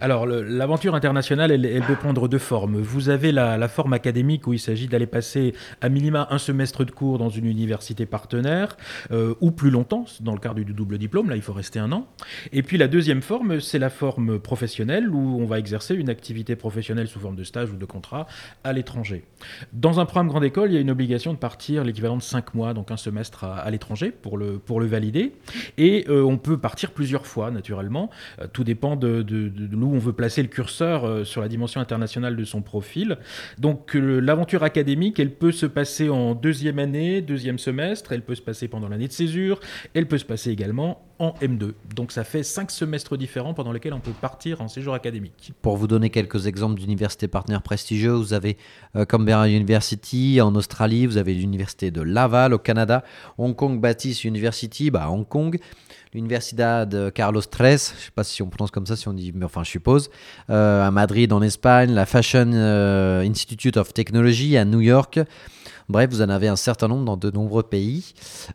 Alors, 0.00 0.26
l'aventure 0.26 0.94
internationale, 0.94 1.50
elle, 1.50 1.82
peut 1.82 1.96
prendre 1.96 2.28
deux 2.28 2.38
formes. 2.38 2.78
Vous 2.80 3.08
avez 3.08 3.32
la, 3.32 3.56
la 3.58 3.68
forme 3.68 3.92
académique 3.92 4.46
où 4.46 4.52
il 4.52 4.58
s'agit 4.58 4.88
d'aller 4.88 5.06
passer 5.06 5.54
à 5.80 5.88
minima 5.88 6.28
un 6.30 6.38
semestre 6.38 6.84
de 6.84 6.90
cours 6.90 7.18
dans 7.18 7.28
une 7.28 7.46
université 7.46 8.06
partenaire, 8.06 8.76
euh, 9.10 9.34
ou 9.40 9.50
plus 9.50 9.70
longtemps, 9.70 10.04
dans 10.20 10.32
le 10.32 10.38
cadre 10.38 10.56
du 10.56 10.72
double 10.72 10.98
diplôme, 10.98 11.30
là 11.30 11.36
il 11.36 11.42
faut 11.42 11.52
rester 11.52 11.78
un 11.78 11.92
an. 11.92 12.06
Et 12.52 12.62
puis 12.62 12.78
la 12.78 12.88
deuxième 12.88 13.22
forme, 13.22 13.60
c'est 13.60 13.78
la 13.78 13.90
forme 13.90 14.38
professionnelle 14.38 15.08
où 15.10 15.40
on 15.40 15.46
va 15.46 15.58
exercer 15.58 15.94
une 15.94 16.08
activité 16.10 16.56
professionnelle 16.56 17.08
sous 17.08 17.20
forme 17.20 17.36
de 17.36 17.44
stage 17.44 17.70
ou 17.70 17.76
de 17.76 17.84
contrat 17.84 18.26
à 18.64 18.72
l'étranger. 18.72 19.24
Dans 19.72 20.00
un 20.00 20.04
programme 20.04 20.28
grande 20.28 20.44
école, 20.44 20.70
il 20.70 20.74
y 20.74 20.78
a 20.78 20.80
une 20.80 20.90
obligation 20.90 21.32
de 21.32 21.38
partir 21.38 21.84
l'équivalent 21.84 22.16
de 22.16 22.22
5 22.22 22.54
mois, 22.54 22.74
donc 22.74 22.90
un 22.90 22.96
semestre 22.96 23.44
à, 23.44 23.70
l'étranger 23.70 24.10
pour 24.10 24.38
le, 24.38 24.58
pour 24.58 24.80
le 24.80 24.86
valider. 24.86 25.32
Et 25.78 26.04
euh, 26.08 26.22
on 26.22 26.38
peut 26.38 26.58
partir 26.58 26.92
plusieurs 26.92 27.26
fois, 27.26 27.50
naturellement. 27.50 28.10
Euh, 28.40 28.46
tout 28.52 28.64
dépend 28.64 28.96
de- 28.96 29.22
de 29.66 29.76
on 29.76 29.98
veut 29.98 30.12
placer 30.12 30.42
le 30.42 30.48
curseur 30.48 31.04
euh, 31.04 31.24
sur 31.24 31.40
la 31.40 31.48
dimension 31.48 31.80
internationale 31.80 32.36
de 32.36 32.44
son 32.44 32.62
profil. 32.62 33.18
Donc 33.58 33.96
euh, 33.96 34.20
l'aventure 34.20 34.62
académique, 34.62 35.18
elle 35.18 35.34
peut 35.34 35.52
se 35.52 35.66
passer 35.66 36.08
en 36.08 36.34
deuxième 36.34 36.78
année, 36.78 37.20
deuxième 37.20 37.58
semestre, 37.58 38.12
elle 38.12 38.22
peut 38.22 38.34
se 38.34 38.42
passer 38.42 38.68
pendant 38.68 38.88
l'année 38.88 39.08
de 39.08 39.12
césure, 39.12 39.60
elle 39.94 40.06
peut 40.06 40.18
se 40.18 40.24
passer 40.24 40.50
également 40.50 41.02
en 41.20 41.34
M2. 41.42 41.74
Donc 41.94 42.10
ça 42.10 42.24
fait 42.24 42.42
cinq 42.42 42.70
semestres 42.70 43.16
différents 43.16 43.54
pendant 43.54 43.70
lesquels 43.70 43.92
on 43.92 44.00
peut 44.00 44.10
partir 44.18 44.60
en 44.60 44.68
séjour 44.68 44.94
académique. 44.94 45.52
Pour 45.62 45.76
vous 45.76 45.86
donner 45.86 46.10
quelques 46.10 46.46
exemples 46.46 46.80
d'universités 46.80 47.28
partenaires 47.28 47.62
prestigieuses, 47.62 48.28
vous 48.28 48.32
avez 48.32 48.56
euh, 48.96 49.04
Canberra 49.04 49.48
University 49.48 50.40
en 50.40 50.54
Australie, 50.54 51.06
vous 51.06 51.18
avez 51.18 51.34
l'université 51.34 51.90
de 51.90 52.00
Laval 52.00 52.54
au 52.54 52.58
Canada, 52.58 53.04
Hong 53.38 53.54
Kong 53.54 53.80
Baptist 53.80 54.24
University 54.24 54.90
bah, 54.90 55.04
à 55.04 55.10
Hong 55.10 55.28
Kong, 55.28 55.58
l'Universidad 56.14 57.12
Carlos 57.12 57.42
III, 57.42 57.72
je 57.72 57.76
sais 57.76 58.10
pas 58.14 58.24
si 58.24 58.42
on 58.42 58.48
prononce 58.48 58.70
comme 58.70 58.86
ça, 58.86 58.96
si 58.96 59.06
on 59.06 59.12
dit, 59.12 59.32
mais 59.34 59.44
enfin 59.44 59.62
je 59.62 59.70
suppose, 59.70 60.10
euh, 60.48 60.86
à 60.86 60.90
Madrid 60.90 61.32
en 61.32 61.42
Espagne, 61.42 61.92
la 61.92 62.06
Fashion 62.06 62.50
euh, 62.52 63.22
Institute 63.22 63.76
of 63.76 63.92
Technology 63.92 64.56
à 64.56 64.64
New 64.64 64.80
York. 64.80 65.20
Bref, 65.90 66.08
vous 66.10 66.22
en 66.22 66.28
avez 66.28 66.46
un 66.46 66.56
certain 66.56 66.86
nombre 66.86 67.04
dans 67.04 67.16
de 67.16 67.30
nombreux 67.30 67.64
pays. 67.64 68.14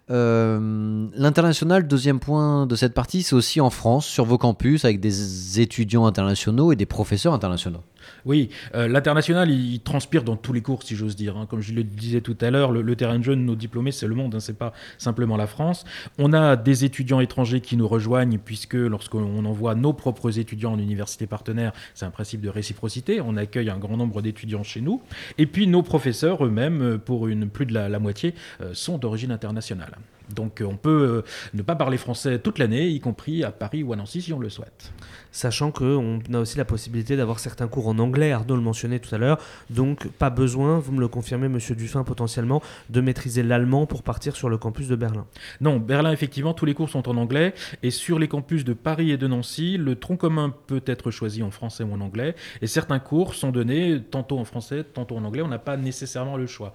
Euh, 0.10 1.08
L'international, 1.14 1.86
deuxième 1.86 2.20
point 2.20 2.66
de 2.66 2.76
cette 2.76 2.94
partie, 2.94 3.24
c'est 3.24 3.36
aussi 3.36 3.60
en 3.60 3.70
France, 3.70 4.06
sur 4.06 4.24
vos 4.24 4.38
campus, 4.38 4.86
avec 4.86 5.02
des 5.02 5.60
étudiants 5.60 6.06
internationaux 6.06 6.72
et 6.72 6.78
des 6.78 6.86
professeurs 6.86 7.34
internationaux. 7.34 7.82
Oui, 8.26 8.50
euh, 8.74 8.88
l'international, 8.88 9.50
il, 9.50 9.80
transpire 9.82 10.24
dans 10.24 10.36
tous 10.36 10.54
les 10.54 10.62
cours, 10.62 10.84
si 10.84 10.96
j'ose 10.96 11.16
dire. 11.16 11.38
hein. 11.38 11.46
Comme 11.46 11.62
je 11.62 11.74
le 11.74 11.84
disais 11.84 12.22
tout 12.22 12.38
à 12.42 12.50
l'heure, 12.50 12.72
le, 12.72 12.96
terrain 12.96 13.20
de 13.20 13.24
jeu 13.24 13.36
de 13.36 13.42
nos 13.42 13.56
diplômés, 13.56 13.92
c'est 13.92 14.08
le 14.08 14.16
monde, 14.16 14.36
hein, 14.36 14.40
c'est 14.40 14.58
pas 14.58 14.74
simplement 14.98 15.38
la 15.38 15.48
France. 15.48 15.86
On 16.18 16.34
a 16.34 16.56
des 16.56 16.86
étudiants 16.86 17.20
étrangers 17.20 17.62
qui 17.62 17.78
nous 17.78 17.88
rejoignent, 17.88 18.38
puisque 18.38 18.74
lorsqu'on 18.74 19.46
envoie 19.46 19.76
nos 19.76 19.94
propres 19.94 20.40
étudiants 20.40 20.74
en 20.74 20.80
université 20.80 21.28
partenaire, 21.28 21.74
c'est 21.94 22.06
un 22.06 22.12
principe 22.12 22.42
de 22.42 22.50
réciprocité. 22.50 23.22
On 23.22 23.38
accueille 23.38 23.70
un 23.70 23.78
grand 23.78 23.98
nombre 23.98 24.22
d'étudiants 24.22 24.64
chez 24.64 24.82
nous. 24.82 25.02
Et 25.38 25.46
puis 25.46 25.68
nos 25.68 25.84
professeurs 25.84 26.44
eux-mêmes, 26.46 27.00
pour 27.04 27.28
une, 27.28 27.50
plus 27.50 27.66
de 27.66 27.74
la, 27.74 27.90
la 27.90 28.00
moitié, 28.00 28.34
euh, 28.62 28.74
sont 28.74 28.98
d'origine 28.98 29.32
internationale. 29.32 29.98
Donc 30.34 30.62
euh, 30.62 30.66
on 30.66 30.78
peut 30.78 30.90
euh, 30.90 31.22
ne 31.54 31.62
pas 31.62 31.76
parler 31.76 31.98
français 31.98 32.40
toute 32.40 32.60
l'année, 32.60 32.88
y 32.90 33.00
compris 33.00 33.44
à 33.44 33.52
Paris 33.52 33.84
ou 33.84 33.94
à 33.94 33.96
Nancy 33.96 34.22
si 34.22 34.34
on 34.34 34.40
le 34.40 34.50
souhaite. 34.50 34.92
Sachant 35.32 35.72
qu'on 35.72 36.20
a 36.34 36.40
aussi 36.40 36.58
la 36.58 36.66
possibilité 36.66 37.18
d'avoir 37.18 37.40
certains 37.40 37.68
cours 37.68 37.88
en 37.88 38.00
anglais, 38.00 38.32
Arnaud 38.32 38.56
le 38.56 38.62
mentionnait 38.62 39.00
tout 39.00 39.14
à 39.14 39.18
l'heure, 39.18 39.38
donc 39.70 40.08
pas 40.08 40.30
besoin, 40.30 40.80
vous 40.80 40.94
me 40.94 41.02
le 41.02 41.08
confirmez 41.08 41.50
Monsieur 41.50 41.76
Dufin 41.76 42.04
potentiellement, 42.04 42.62
de 42.90 43.02
maîtriser 43.02 43.44
l'allemand 43.44 43.86
pour 43.86 44.04
partir 44.04 44.36
sur 44.36 44.50
le 44.50 44.58
campus 44.58 44.88
de 44.88 44.96
Berlin. 44.96 45.26
Non, 45.62 45.78
Berlin, 45.78 46.12
effectivement, 46.12 46.54
tous 46.54 46.66
les 46.66 46.74
cours 46.74 46.90
sont 46.90 47.10
en 47.10 47.18
anglais. 47.18 47.54
Et 47.84 47.92
sur 47.92 48.20
les 48.20 48.28
campus 48.28 48.64
de 48.64 48.74
Paris 48.74 49.12
et 49.12 49.18
de 49.18 49.28
Nancy, 49.28 49.78
le 49.78 49.96
tronc 49.96 50.18
commun 50.18 50.54
peut 50.68 50.84
être 50.86 51.12
choisi 51.12 51.44
en 51.44 51.52
français 51.52 51.84
ou 51.84 51.94
en 51.94 52.02
anglais. 52.02 52.36
Et 52.62 52.68
certains 52.68 53.00
cours 53.00 53.34
sont 53.36 53.52
donnés 53.52 54.02
tantôt 54.10 54.40
en 54.40 54.46
français, 54.46 54.84
tantôt 54.84 55.18
en 55.18 55.24
anglais. 55.24 55.42
On 55.42 55.48
n'a 55.48 55.60
pas 55.60 55.78
nécessairement 55.78 56.38
le 56.38 56.48
choix. 56.48 56.74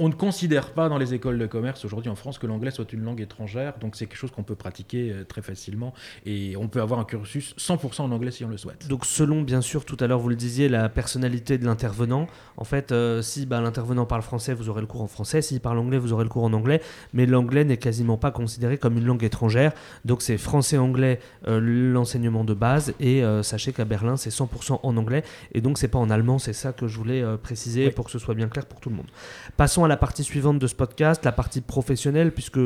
On 0.00 0.08
ne 0.08 0.14
considère 0.14 0.70
pas 0.70 0.88
dans 0.88 0.96
les 0.98 1.12
écoles 1.14 1.38
de 1.38 1.46
commerce 1.46 1.84
aujourd'hui 1.84 2.08
en 2.10 2.14
France 2.14 2.38
que 2.38 2.46
l'anglais 2.46 2.70
soit 2.70 2.92
une 2.92 3.02
langue 3.02 3.20
étrangère. 3.20 3.74
Donc 3.80 3.96
c'est 3.96 4.06
quelque 4.06 4.18
chose 4.18 4.30
qu'on 4.30 4.44
peut 4.44 4.54
pratiquer 4.54 5.10
euh, 5.10 5.24
très 5.24 5.42
facilement. 5.42 5.92
Et 6.24 6.56
on 6.56 6.68
peut 6.68 6.80
avoir 6.80 7.00
un 7.00 7.04
cursus 7.04 7.54
100% 7.58 8.02
en 8.02 8.12
anglais 8.12 8.30
si 8.30 8.44
on 8.44 8.48
le 8.48 8.56
souhaite. 8.56 8.86
Donc 8.86 9.04
selon 9.04 9.42
bien 9.42 9.60
sûr 9.60 9.84
tout 9.84 9.96
à 9.98 10.06
l'heure 10.06 10.20
vous 10.20 10.28
le 10.28 10.36
disiez 10.36 10.68
la 10.68 10.88
personnalité 10.88 11.58
de 11.58 11.64
l'intervenant, 11.64 12.28
en 12.56 12.64
fait 12.64 12.92
euh, 12.92 13.22
si 13.22 13.44
bah, 13.44 13.60
l'intervenant 13.60 14.06
parle 14.06 14.22
français 14.22 14.54
vous 14.54 14.68
aurez 14.68 14.80
le 14.82 14.86
cours 14.86 15.02
en 15.02 15.08
français, 15.08 15.42
s'il 15.42 15.60
parle 15.60 15.78
anglais 15.78 15.98
vous 15.98 16.12
aurez 16.12 16.22
le 16.24 16.30
cours 16.30 16.44
en 16.44 16.52
anglais, 16.52 16.80
mais 17.12 17.26
l'anglais 17.26 17.64
n'est 17.64 17.76
quasiment 17.76 18.16
pas 18.18 18.30
considéré 18.30 18.78
comme 18.78 18.98
une 18.98 19.04
langue 19.04 19.24
étrangère, 19.24 19.72
donc 20.04 20.22
c'est 20.22 20.38
français-anglais 20.38 21.18
euh, 21.48 21.58
l'enseignement 21.60 22.44
de 22.44 22.54
base 22.54 22.94
et 23.00 23.24
euh, 23.24 23.42
sachez 23.42 23.72
qu'à 23.72 23.84
Berlin 23.84 24.16
c'est 24.16 24.30
100% 24.30 24.78
en 24.80 24.96
anglais 24.96 25.24
et 25.52 25.60
donc 25.60 25.76
c'est 25.76 25.88
pas 25.88 25.98
en 25.98 26.08
allemand, 26.08 26.38
c'est 26.38 26.52
ça 26.52 26.72
que 26.72 26.86
je 26.86 26.96
voulais 26.96 27.24
préciser 27.42 27.86
Oui. 27.86 27.90
pour 27.92 28.04
que 28.04 28.12
ce 28.12 28.20
soit 28.20 28.34
bien 28.34 28.48
clair 28.48 28.64
pour 28.66 28.78
tout 28.78 28.90
le 28.90 28.96
monde. 28.96 29.08
Passons 29.56 29.84
à 29.84 29.87
la 29.88 29.96
partie 29.96 30.24
suivante 30.24 30.58
de 30.58 30.66
ce 30.66 30.74
podcast, 30.74 31.24
la 31.24 31.32
partie 31.32 31.60
professionnelle 31.60 32.32
puisque 32.32 32.60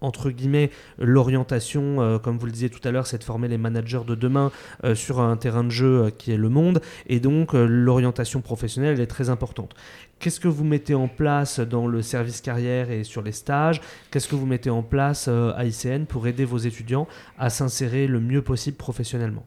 entre 0.00 0.30
guillemets, 0.30 0.70
l'orientation, 0.98 2.00
euh, 2.00 2.18
comme 2.18 2.38
vous 2.38 2.46
le 2.46 2.52
disiez 2.52 2.70
tout 2.70 2.86
à 2.86 2.90
l'heure, 2.90 3.06
c'est 3.06 3.18
de 3.18 3.24
former 3.24 3.48
les 3.48 3.58
managers 3.58 4.02
de 4.06 4.14
demain 4.14 4.50
euh, 4.84 4.94
sur 4.94 5.20
un 5.20 5.36
terrain 5.36 5.64
de 5.64 5.70
jeu 5.70 6.04
euh, 6.04 6.10
qui 6.10 6.32
est 6.32 6.36
le 6.36 6.48
monde. 6.48 6.80
Et 7.06 7.20
donc, 7.20 7.52
l'orientation 7.54 8.40
professionnelle, 8.40 8.94
elle 8.94 9.00
est 9.00 9.06
très 9.06 9.30
importante. 9.30 9.74
Qu'est-ce 10.18 10.40
que 10.40 10.48
vous 10.48 10.64
mettez 10.64 10.94
en 10.94 11.08
place 11.08 11.60
dans 11.60 11.86
le 11.86 12.02
service 12.02 12.40
carrière 12.40 12.90
et 12.90 13.04
sur 13.04 13.22
les 13.22 13.32
stages? 13.32 13.80
Qu'est-ce 14.10 14.28
que 14.28 14.36
vous 14.36 14.46
mettez 14.46 14.70
en 14.70 14.82
place 14.82 15.28
à 15.28 15.64
ICN 15.64 16.04
pour 16.04 16.26
aider 16.26 16.44
vos 16.44 16.58
étudiants 16.58 17.06
à 17.38 17.50
s'insérer 17.50 18.06
le 18.06 18.20
mieux 18.20 18.42
possible 18.42 18.76
professionnellement? 18.76 19.44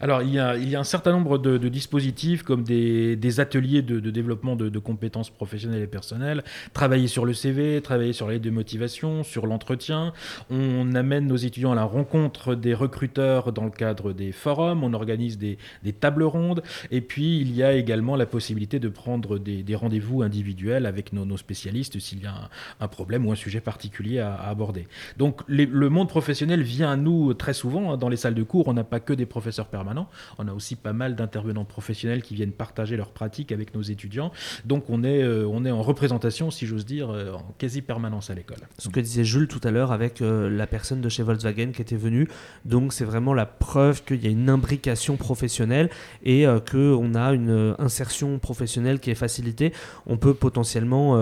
Alors, 0.00 0.22
il 0.22 0.32
y, 0.32 0.38
a, 0.38 0.54
un 0.78 0.84
certain 0.84 1.12
nombre 1.12 1.38
de, 1.38 1.68
dispositifs 1.68 2.42
comme 2.42 2.62
des, 2.62 3.40
ateliers 3.40 3.82
de, 3.82 3.98
développement 4.10 4.56
de, 4.56 4.78
compétences 4.78 5.30
professionnelles 5.30 5.82
et 5.82 5.86
personnelles, 5.86 6.44
travailler 6.72 7.08
sur 7.08 7.24
le 7.24 7.34
CV, 7.34 7.80
travailler 7.80 8.12
sur 8.12 8.28
l'aide 8.28 8.42
de 8.42 8.50
motivation, 8.50 9.22
sur 9.22 9.46
l'entretien. 9.46 10.12
On 10.50 10.94
amène 10.94 11.26
nos 11.26 11.36
étudiants 11.36 11.72
à 11.72 11.74
la 11.74 11.84
rencontre 11.84 12.54
des 12.54 12.74
recruteurs 12.74 13.52
dans 13.52 13.64
le 13.64 13.70
cadre 13.70 14.12
des 14.12 14.32
forums, 14.32 14.84
on 14.84 14.92
organise 14.92 15.38
des, 15.38 15.58
tables 15.98 16.24
rondes, 16.24 16.62
et 16.90 17.00
puis 17.00 17.40
il 17.40 17.54
y 17.54 17.62
a 17.62 17.72
également 17.72 18.16
la 18.16 18.26
possibilité 18.26 18.78
de 18.78 18.88
prendre 18.88 19.38
des, 19.38 19.74
rendez-vous 19.74 20.22
individuels 20.22 20.86
avec 20.86 21.12
nos, 21.12 21.36
spécialistes 21.36 21.98
s'il 21.98 22.22
y 22.22 22.26
a 22.26 22.50
un, 22.80 22.88
problème 22.88 23.26
ou 23.26 23.32
un 23.32 23.36
sujet 23.36 23.60
particulier 23.60 24.20
à, 24.20 24.34
aborder. 24.34 24.86
Donc 25.16 25.40
le 25.48 25.88
monde 25.88 26.08
professionnel 26.08 26.62
vient 26.62 26.90
à 26.90 26.96
nous 26.96 27.34
très 27.34 27.54
souvent, 27.54 27.92
hein, 27.92 27.96
dans 27.96 28.08
les 28.08 28.16
salles 28.16 28.34
de 28.34 28.42
cours, 28.42 28.68
on 28.68 28.72
n'a 28.72 28.84
pas 28.84 29.00
que 29.00 29.12
des 29.12 29.26
professeurs 29.26 29.65
permanent. 29.66 30.08
On 30.38 30.48
a 30.48 30.52
aussi 30.52 30.76
pas 30.76 30.92
mal 30.92 31.16
d'intervenants 31.16 31.64
professionnels 31.64 32.22
qui 32.22 32.34
viennent 32.34 32.52
partager 32.52 32.96
leurs 32.96 33.10
pratiques 33.10 33.52
avec 33.52 33.74
nos 33.74 33.82
étudiants. 33.82 34.32
Donc 34.64 34.88
on 34.88 35.04
est, 35.04 35.22
euh, 35.22 35.46
on 35.48 35.64
est 35.64 35.70
en 35.70 35.82
représentation, 35.82 36.50
si 36.50 36.66
j'ose 36.66 36.84
dire, 36.84 37.10
euh, 37.10 37.32
en 37.32 37.54
quasi 37.58 37.82
permanence 37.82 38.30
à 38.30 38.34
l'école. 38.34 38.58
Ce 38.78 38.88
que 38.88 39.00
disait 39.00 39.24
Jules 39.24 39.48
tout 39.48 39.60
à 39.64 39.70
l'heure 39.70 39.92
avec 39.92 40.20
euh, 40.20 40.48
la 40.48 40.66
personne 40.66 41.00
de 41.00 41.08
chez 41.08 41.22
Volkswagen 41.22 41.72
qui 41.72 41.82
était 41.82 41.96
venue. 41.96 42.28
Donc 42.64 42.92
c'est 42.92 43.04
vraiment 43.04 43.34
la 43.34 43.46
preuve 43.46 44.04
qu'il 44.04 44.22
y 44.24 44.26
a 44.26 44.30
une 44.30 44.48
imbrication 44.48 45.16
professionnelle 45.16 45.90
et 46.24 46.46
qu'on 46.70 47.14
a 47.14 47.32
une 47.32 47.74
insertion 47.78 48.38
professionnelle 48.38 49.00
qui 49.00 49.10
est 49.10 49.16
facilitée. 49.16 49.72
On 50.06 50.16
peut 50.16 50.34
potentiellement 50.34 51.16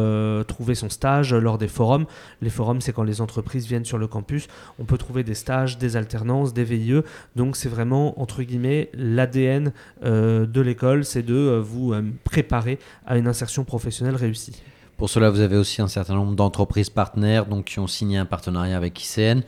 trouver 0.45 0.75
son 0.75 0.89
stage 0.89 1.35
lors 1.35 1.59
des 1.59 1.69
forums. 1.69 2.07
Les 2.41 2.51
forums, 2.51 2.81
c'est 2.81 2.93
quand 2.93 3.03
les 3.03 3.21
entreprises 3.21 3.67
viennent 3.67 3.85
sur 3.85 3.99
le 3.99 4.07
campus. 4.07 4.49
On 4.79 4.85
peut 4.85 4.99
trouver 4.99 5.25
des 5.25 5.35
stages, 5.35 5.79
des 5.79 5.97
alternances, 5.97 6.55
des 6.55 6.65
VIE. 6.65 7.01
Donc 7.37 7.57
c'est 7.57 7.69
vraiment, 7.69 8.21
entre 8.21 8.34
guillemets, 8.43 8.91
l'ADN 8.95 9.73
euh, 10.05 10.47
de 10.47 10.61
l'école, 10.61 11.05
c'est 11.05 11.23
de 11.23 11.35
euh, 11.35 11.61
vous 11.61 11.93
euh, 11.93 12.03
préparer 12.25 12.79
à 13.07 13.17
une 13.17 13.27
insertion 13.27 13.65
professionnelle 13.65 14.17
réussie. 14.17 14.61
Pour 14.97 15.11
cela, 15.11 15.31
vous 15.31 15.41
avez 15.41 15.57
aussi 15.57 15.83
un 15.83 15.89
certain 15.89 16.15
nombre 16.15 16.35
d'entreprises 16.35 16.91
partenaires 16.91 17.47
donc, 17.47 17.65
qui 17.67 17.79
ont 17.79 17.87
signé 17.87 18.19
un 18.19 18.27
partenariat 18.27 18.77
avec 18.77 19.03
ICN. 19.03 19.41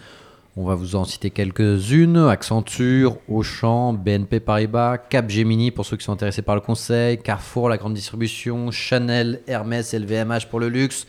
On 0.56 0.64
va 0.64 0.74
vous 0.74 0.96
en 0.96 1.04
citer 1.04 1.30
quelques-unes 1.30 2.16
Accenture, 2.16 3.18
Auchan, 3.28 3.92
BNP 3.92 4.40
Paribas, 4.40 4.96
Capgemini 4.96 5.70
pour 5.70 5.84
ceux 5.84 5.98
qui 5.98 6.04
sont 6.04 6.12
intéressés 6.12 6.42
par 6.42 6.54
le 6.54 6.62
conseil, 6.62 7.18
Carrefour, 7.18 7.68
la 7.68 7.76
grande 7.76 7.92
distribution, 7.92 8.70
Chanel, 8.70 9.42
Hermès, 9.46 9.92
LVMH 9.92 10.46
pour 10.50 10.60
le 10.60 10.68
luxe, 10.68 11.06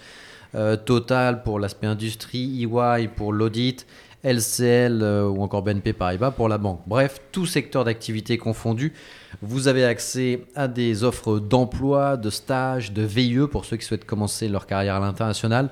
Total 0.86 1.44
pour 1.44 1.60
l'aspect 1.60 1.88
industrie, 1.88 2.64
EY 2.64 3.10
pour 3.16 3.32
l'audit, 3.32 3.86
LCL 4.24 5.02
euh, 5.02 5.28
ou 5.28 5.42
encore 5.42 5.62
BNP 5.64 5.94
Paribas 5.94 6.32
pour 6.32 6.50
la 6.50 6.58
banque. 6.58 6.82
Bref, 6.88 7.22
tout 7.32 7.46
secteur 7.46 7.84
d'activité 7.84 8.38
confondu, 8.38 8.94
vous 9.42 9.68
avez 9.68 9.86
accès 9.86 10.42
à 10.56 10.68
des 10.68 11.04
offres 11.04 11.40
d'emploi, 11.40 12.18
de 12.18 12.30
stages, 12.30 12.92
de 12.92 13.04
VIE 13.04 13.48
pour 13.52 13.66
ceux 13.66 13.78
qui 13.78 13.86
souhaitent 13.86 14.06
commencer 14.06 14.48
leur 14.48 14.66
carrière 14.66 14.96
à 14.96 15.00
l'international, 15.00 15.70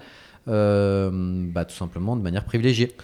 euh, 0.47 1.09
bah, 1.13 1.65
tout 1.65 1.75
simplement 1.75 2.15
de 2.15 2.21
manière 2.21 2.45
privilégiée. 2.45 2.95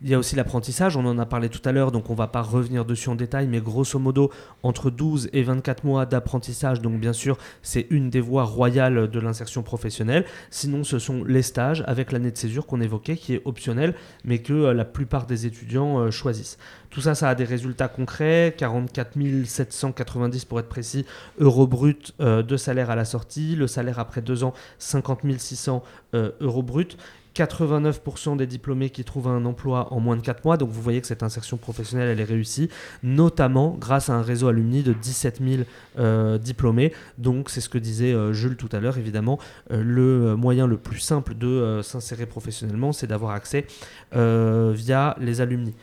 Il 0.00 0.08
y 0.08 0.14
a 0.14 0.18
aussi 0.18 0.36
l'apprentissage, 0.36 0.96
on 0.96 1.04
en 1.06 1.18
a 1.18 1.26
parlé 1.26 1.48
tout 1.48 1.60
à 1.68 1.72
l'heure, 1.72 1.90
donc 1.90 2.08
on 2.08 2.14
va 2.14 2.28
pas 2.28 2.40
revenir 2.40 2.84
dessus 2.84 3.08
en 3.08 3.16
détail, 3.16 3.48
mais 3.48 3.60
grosso 3.60 3.98
modo, 3.98 4.30
entre 4.62 4.90
12 4.90 5.28
et 5.32 5.42
24 5.42 5.82
mois 5.82 6.06
d'apprentissage, 6.06 6.80
donc 6.80 7.00
bien 7.00 7.12
sûr, 7.12 7.36
c'est 7.62 7.88
une 7.90 8.08
des 8.08 8.20
voies 8.20 8.44
royales 8.44 9.10
de 9.10 9.20
l'insertion 9.20 9.64
professionnelle. 9.64 10.24
Sinon, 10.50 10.84
ce 10.84 11.00
sont 11.00 11.24
les 11.24 11.42
stages 11.42 11.82
avec 11.88 12.12
l'année 12.12 12.30
de 12.30 12.36
césure 12.36 12.64
qu'on 12.66 12.80
évoquait, 12.80 13.16
qui 13.16 13.34
est 13.34 13.42
optionnelle, 13.44 13.96
mais 14.24 14.38
que 14.38 14.52
euh, 14.52 14.72
la 14.72 14.84
plupart 14.84 15.26
des 15.26 15.46
étudiants 15.46 15.98
euh, 15.98 16.10
choisissent. 16.12 16.58
Tout 16.90 17.02
ça, 17.02 17.14
ça 17.14 17.28
a 17.28 17.34
des 17.34 17.44
résultats 17.44 17.88
concrets, 17.88 18.54
44 18.56 19.18
790 19.44 20.44
pour 20.46 20.58
être 20.58 20.68
précis, 20.68 21.04
euros 21.38 21.66
bruts 21.66 21.96
euh, 22.20 22.42
de 22.42 22.56
salaire 22.56 22.90
à 22.90 22.96
la 22.96 23.04
sortie, 23.04 23.56
le 23.56 23.66
salaire 23.66 23.98
après 23.98 24.22
deux 24.22 24.42
ans, 24.42 24.54
50 24.78 25.20
600 25.38 25.82
euh, 26.14 26.30
euros 26.40 26.62
bruts. 26.62 26.96
89% 27.38 28.36
des 28.36 28.46
diplômés 28.46 28.90
qui 28.90 29.04
trouvent 29.04 29.28
un 29.28 29.44
emploi 29.44 29.92
en 29.92 30.00
moins 30.00 30.16
de 30.16 30.22
4 30.22 30.44
mois. 30.44 30.56
Donc 30.56 30.70
vous 30.70 30.82
voyez 30.82 31.00
que 31.00 31.06
cette 31.06 31.22
insertion 31.22 31.56
professionnelle, 31.56 32.08
elle 32.08 32.20
est 32.20 32.24
réussie, 32.24 32.68
notamment 33.02 33.76
grâce 33.78 34.10
à 34.10 34.14
un 34.14 34.22
réseau 34.22 34.48
alumni 34.48 34.82
de 34.82 34.92
17 34.92 35.40
000 35.42 35.62
euh, 35.98 36.38
diplômés. 36.38 36.92
Donc 37.18 37.50
c'est 37.50 37.60
ce 37.60 37.68
que 37.68 37.78
disait 37.78 38.12
euh, 38.12 38.32
Jules 38.32 38.56
tout 38.56 38.68
à 38.72 38.80
l'heure, 38.80 38.98
évidemment. 38.98 39.38
euh, 39.70 39.82
le 39.82 40.36
moyen 40.36 40.66
le 40.66 40.76
plus 40.76 40.98
simple 40.98 41.34
de 41.34 41.80
s'insérer 41.82 42.26
professionnellement, 42.26 42.92
c'est 42.92 43.06
d'avoir 43.06 43.32
accès 43.32 43.66
via 44.12 45.16
les 45.20 45.40
alumni. 45.40 45.74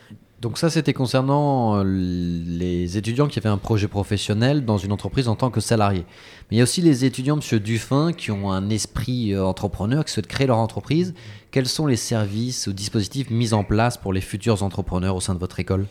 Donc 0.45 0.59
ça, 0.59 0.69
c'était 0.69 0.93
concernant 0.93 1.79
euh, 1.79 1.83
les 1.83 2.99
étudiants 2.99 3.25
qui 3.25 3.39
avaient 3.39 3.49
un 3.49 3.57
projet 3.57 3.87
professionnel 3.87 4.63
dans 4.63 4.77
une 4.77 4.91
entreprise 4.91 5.27
en 5.27 5.35
tant 5.35 5.49
que 5.49 5.59
salarié. 5.59 6.05
Mais 6.51 6.57
il 6.57 6.57
y 6.57 6.59
a 6.59 6.63
aussi 6.65 6.83
les 6.83 7.03
étudiants, 7.03 7.37
Monsieur 7.37 7.59
Dufin, 7.59 8.13
qui 8.13 8.29
ont 8.29 8.51
un 8.51 8.69
esprit 8.69 9.33
euh, 9.33 9.43
entrepreneur, 9.43 10.05
qui 10.05 10.13
souhaitent 10.13 10.27
créer 10.27 10.45
leur 10.45 10.59
entreprise. 10.59 11.15
Quels 11.49 11.67
sont 11.67 11.87
les 11.87 11.95
services 11.95 12.67
ou 12.67 12.73
dispositifs 12.73 13.31
mis 13.31 13.53
en 13.55 13.63
place 13.63 13.97
pour 13.97 14.13
les 14.13 14.21
futurs 14.21 14.61
entrepreneurs 14.61 15.15
au 15.15 15.19
sein 15.19 15.33
de 15.33 15.39
votre 15.39 15.59
école? 15.59 15.87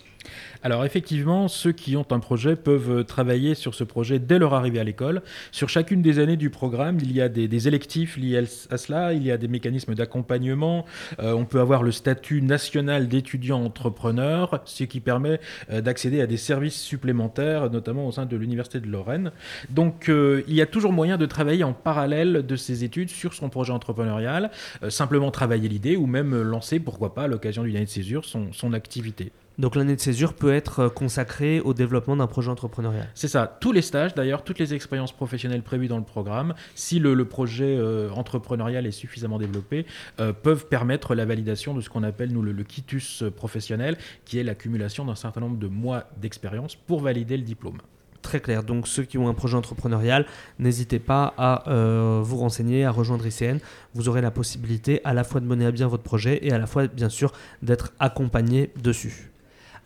Alors 0.64 0.86
effectivement, 0.86 1.46
ceux 1.46 1.72
qui 1.72 1.94
ont 1.94 2.06
un 2.10 2.20
projet 2.20 2.56
peuvent 2.56 3.00
euh, 3.00 3.04
travailler 3.04 3.54
sur 3.54 3.74
ce 3.74 3.84
projet 3.84 4.18
dès 4.18 4.38
leur 4.38 4.54
arrivée 4.54 4.80
à 4.80 4.84
l'école. 4.84 5.20
Sur 5.52 5.68
chacune 5.68 6.00
des 6.00 6.18
années 6.18 6.38
du 6.38 6.48
programme, 6.48 6.96
il 7.02 7.12
y 7.12 7.20
a 7.20 7.28
des, 7.28 7.68
électifs 7.68 8.16
liés 8.16 8.46
à 8.70 8.78
cela, 8.78 9.12
il 9.12 9.22
y 9.22 9.30
a 9.30 9.36
des 9.36 9.46
mécanismes 9.46 9.94
d'accompagnement, 9.94 10.86
Euh, 11.18 11.34
on 11.34 11.44
peut 11.44 11.60
avoir 11.60 11.82
le 11.82 11.92
statut 11.92 12.40
national 12.40 13.08
d'étudiant 13.08 13.62
entrepreneur, 13.62 14.62
ce 14.64 14.84
qui 14.84 15.00
permet 15.00 15.38
euh, 15.70 15.82
d'accéder 15.82 16.22
à 16.22 16.26
des 16.26 16.38
services 16.38 16.80
supplémentaires, 16.80 17.68
notamment 17.68 18.06
au 18.06 18.12
sein 18.12 18.24
de 18.24 18.36
l'Université 18.36 18.80
de 18.80 18.86
Lorraine. 18.86 19.32
Donc 19.68 20.08
il 20.08 20.54
y 20.54 20.62
a 20.62 20.66
toujours 20.66 20.92
moyen 20.92 21.18
de 21.18 21.26
travailler 21.26 21.64
en 21.64 21.74
parallèle 21.74 22.46
de 22.46 22.56
ses 22.56 22.84
études 22.84 23.10
sur 23.10 23.34
son 23.34 23.50
projet 23.50 23.72
entrepreneurial, 23.72 24.50
simplement 24.88 25.30
travailler 25.30 25.68
l'idée 25.68 25.96
ou 25.96 26.06
même 26.06 26.40
lancer, 26.40 26.80
pourquoi 26.80 27.14
pas, 27.14 27.24
à 27.24 27.26
l'occasion 27.26 27.64
d'une 27.64 27.76
année 27.76 27.84
de 27.84 27.90
césure, 27.90 28.24
son, 28.24 28.50
son 28.52 28.72
activité. 28.72 29.30
Donc 29.58 29.76
l'année 29.76 29.96
de 29.96 30.00
césure 30.00 30.34
peut 30.34 30.52
être 30.52 30.80
euh, 30.80 30.88
consacrée 30.88 31.60
au 31.60 31.74
développement 31.74 32.16
d'un 32.16 32.26
projet 32.26 32.50
entrepreneurial. 32.50 33.08
C'est 33.14 33.28
ça, 33.28 33.56
tous 33.60 33.72
les 33.72 33.82
stages 33.82 34.14
d'ailleurs, 34.14 34.42
toutes 34.44 34.58
les 34.58 34.74
expériences 34.74 35.12
professionnelles 35.12 35.62
prévues 35.62 35.88
dans 35.88 35.98
le 35.98 36.04
programme, 36.04 36.54
si 36.74 36.98
le, 36.98 37.14
le 37.14 37.24
projet 37.24 37.76
euh, 37.78 38.10
entrepreneurial 38.10 38.86
est 38.86 38.90
suffisamment 38.90 39.38
développé, 39.38 39.86
euh, 40.20 40.32
peuvent 40.32 40.66
permettre 40.66 41.14
la 41.14 41.24
validation 41.24 41.74
de 41.74 41.80
ce 41.80 41.88
qu'on 41.88 42.02
appelle 42.02 42.32
nous 42.32 42.42
le, 42.42 42.52
le 42.52 42.64
quitus 42.64 43.22
professionnel, 43.36 43.96
qui 44.24 44.38
est 44.38 44.42
l'accumulation 44.42 45.04
d'un 45.04 45.14
certain 45.14 45.40
nombre 45.40 45.58
de 45.58 45.68
mois 45.68 46.04
d'expérience 46.20 46.74
pour 46.74 47.00
valider 47.00 47.36
le 47.36 47.44
diplôme. 47.44 47.78
Très 48.24 48.40
clair. 48.40 48.64
Donc 48.64 48.88
ceux 48.88 49.02
qui 49.04 49.18
ont 49.18 49.28
un 49.28 49.34
projet 49.34 49.54
entrepreneurial, 49.54 50.24
n'hésitez 50.58 50.98
pas 50.98 51.34
à 51.36 51.70
euh, 51.70 52.22
vous 52.24 52.38
renseigner, 52.38 52.86
à 52.86 52.90
rejoindre 52.90 53.26
ICN. 53.26 53.58
Vous 53.94 54.08
aurez 54.08 54.22
la 54.22 54.30
possibilité 54.30 55.02
à 55.04 55.12
la 55.12 55.24
fois 55.24 55.42
de 55.42 55.46
mener 55.46 55.66
à 55.66 55.70
bien 55.70 55.88
votre 55.88 56.02
projet 56.02 56.38
et 56.40 56.50
à 56.50 56.58
la 56.58 56.66
fois, 56.66 56.86
bien 56.86 57.10
sûr, 57.10 57.32
d'être 57.60 57.92
accompagné 58.00 58.70
dessus. 58.82 59.30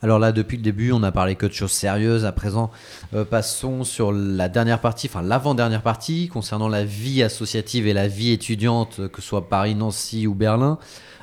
Alors 0.01 0.21
là, 0.21 0.31
depuis 0.31 0.57
le 0.57 0.63
début, 0.63 0.93
on 0.93 1.03
a 1.03 1.11
parlé 1.11 1.35
que 1.35 1.47
de 1.47 1.53
choses 1.53 1.73
sérieuses. 1.73 2.25
À 2.25 2.31
présent, 2.31 2.71
euh, 3.15 3.25
passons 3.25 3.83
sur 3.83 4.13
la 4.13 4.49
dernière 4.49 4.81
partie, 4.81 5.09
enfin 5.09 5.23
l'avant-dernière 5.23 5.83
partie, 5.83 6.29
concernant 6.29 6.69
la 6.69 6.85
vie 6.85 7.23
associative 7.23 7.89
et 7.89 7.93
la 7.93 8.07
vie 8.07 8.31
étudiante, 8.31 9.09
que 9.09 9.21
ce 9.21 9.29
soit 9.29 9.49
Paris, 9.49 9.75
Nancy 9.75 10.29
ou 10.29 10.35
Berlin. 10.35 10.79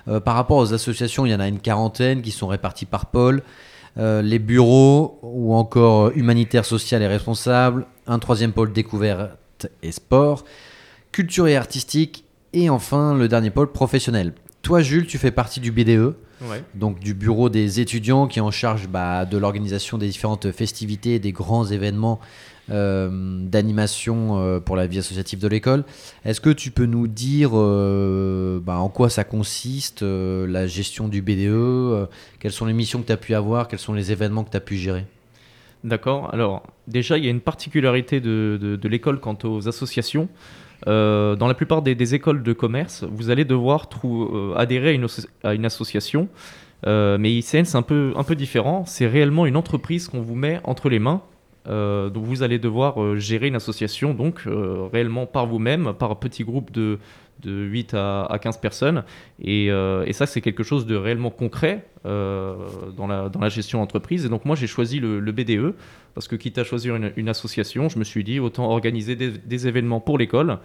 Euh, 0.08 0.20
par 0.20 0.36
rapport 0.36 0.58
aux 0.58 0.74
associations, 0.74 1.26
il 1.26 1.32
y 1.32 1.36
en 1.36 1.40
a 1.40 1.48
une 1.48 1.60
quarantaine 1.60 2.22
qui 2.22 2.32
sont 2.32 2.48
réparties 2.48 2.86
par 2.86 3.06
pôle. 3.08 3.44
Euh, 3.98 4.22
les 4.22 4.40
bureaux 4.40 5.20
ou 5.22 5.56
encore 5.56 6.12
humanitaire, 6.16 6.66
social 6.66 7.02
et 7.02 7.08
responsable. 7.08 7.86
Un 8.08 8.20
troisième 8.20 8.52
pôle 8.52 8.74
découverte 8.74 9.68
et 9.84 9.94
sport. 9.94 10.44
Culture 11.14 11.48
et 11.48 11.56
artistique. 11.56 12.26
Et 12.52 12.70
enfin, 12.70 13.16
le 13.16 13.30
dernier 13.30 13.52
pôle 13.52 13.72
professionnel. 13.72 14.34
Toi, 14.62 14.82
Jules, 14.82 15.08
tu 15.08 15.18
fais 15.18 15.32
partie 15.32 15.62
du 15.62 15.72
BDE 15.72 16.16
Ouais. 16.41 16.63
donc 16.74 17.00
du 17.00 17.13
bureau 17.13 17.50
des 17.50 17.80
étudiants 17.80 18.28
qui 18.28 18.39
est 18.39 18.41
en 18.41 18.52
charge 18.52 18.88
bah, 18.89 19.26
de 19.26 19.38
l'organisation 19.38 19.98
des 19.98 20.08
différentes 20.08 20.52
festivités, 20.52 21.17
des 21.19 21.32
grands 21.32 21.65
événements 21.65 22.19
euh, 22.71 23.10
d'animation 23.43 24.39
euh, 24.39 24.60
pour 24.60 24.76
la 24.76 24.88
vie 24.88 24.98
associative 25.00 25.39
de 25.39 25.48
l'école. 25.48 25.84
Est-ce 26.26 26.41
que 26.41 26.50
tu 26.50 26.71
peux 26.71 26.86
nous 26.88 27.08
dire 27.08 27.52
euh, 27.54 28.60
bah, 28.62 28.78
en 28.80 28.89
quoi 28.89 29.10
ça 29.10 29.24
consiste, 29.24 30.02
la 30.02 30.67
gestion 30.67 31.08
du 31.08 31.21
BDE, 31.21 32.10
quelles 32.39 32.52
sont 32.52 32.65
les 32.65 32.74
missions 32.74 33.02
que 33.02 33.08
tu 33.08 33.13
as 33.13 33.17
pu 33.17 33.34
avoir, 33.34 33.67
quels 33.67 33.80
sont 33.80 33.93
les 33.93 34.12
événements 34.12 34.43
que 34.43 34.52
tu 34.52 34.58
as 34.58 34.62
pu 34.62 34.76
gérer? 34.78 35.06
D'accord. 35.84 36.34
Alors, 36.34 36.63
déjà, 36.88 37.17
il 37.17 37.24
y 37.26 37.28
a 37.28 37.32
une 37.32 37.41
particularité 37.41 38.19
de, 38.19 38.58
de- 38.60 38.76
de 38.76 38.89
l'école 38.89 39.19
quant 39.19 39.38
aux 39.43 39.67
associations. 39.67 40.28
Euh, 40.88 41.36
dans 41.36 41.48
la 41.48 41.54
plupart 41.54 41.82
des, 41.82 42.16
écoles 42.16 42.44
de 42.44 42.54
commerce, 42.54 43.04
vous 43.10 43.30
allez 43.30 43.46
devoir 43.46 43.90
euh, 44.04 44.54
adhérer 44.56 45.00
à 45.44 45.54
une, 45.54 45.66
association. 45.66 46.28
Euh, 46.86 47.18
mais 47.18 47.32
ICN, 47.34 47.66
c'est 47.66 47.78
un 47.78 47.82
peu, 47.82 48.14
différent. 48.36 48.86
C'est 48.86 49.08
réellement 49.08 49.46
une 49.46 49.58
entreprise 49.58 50.08
qu'on 50.08 50.22
vous 50.22 50.36
met 50.36 50.60
entre 50.64 50.90
les 50.90 51.00
mains. 51.00 51.22
Donc, 51.68 52.24
vous 52.24 52.44
allez 52.44 52.60
devoir 52.60 53.18
gérer 53.18 53.48
une 53.48 53.56
association, 53.56 54.14
donc 54.14 54.44
réellement 54.94 55.26
par 55.26 55.48
vous-même, 55.48 55.94
par 55.98 56.12
un 56.12 56.16
petit 56.16 56.44
groupe 56.44 56.72
de, 56.72 57.00
de 57.41 57.52
8 57.52 57.93
à, 57.93 58.26
à 58.26 58.39
15 58.39 58.58
personnes. 58.60 59.04
Et, 59.41 59.69
euh, 59.71 60.04
et 60.06 60.13
ça, 60.13 60.26
c'est 60.26 60.41
quelque 60.41 60.63
chose 60.63 60.86
de 60.86 60.95
réellement 60.95 61.30
concret 61.32 61.86
euh, 62.06 62.56
dans, 62.95 63.08
la, 63.08 63.30
dans 63.30 63.39
la 63.39 63.50
gestion 63.50 63.80
d'entreprise. 63.80 64.26
Et 64.26 64.30
donc, 64.30 64.45
moi, 64.45 64.56
j'ai 64.56 64.67
choisi 64.67 65.00
le, 65.00 65.19
le 65.19 65.32
BDE 65.32 65.74
parce 66.13 66.28
que 66.28 66.36
quitte 66.36 66.58
à 66.58 66.63
choisir 66.63 66.95
une, 66.95 67.12
une 67.17 67.30
association, 67.30 67.89
je 67.89 68.00
me 68.00 68.04
suis 68.04 68.24
dit 68.24 68.39
autant 68.39 68.69
organiser 68.69 69.15
des, 69.15 69.32
des 69.32 69.67
événements 69.67 70.00
pour 70.00 70.17
l'école. 70.17 70.60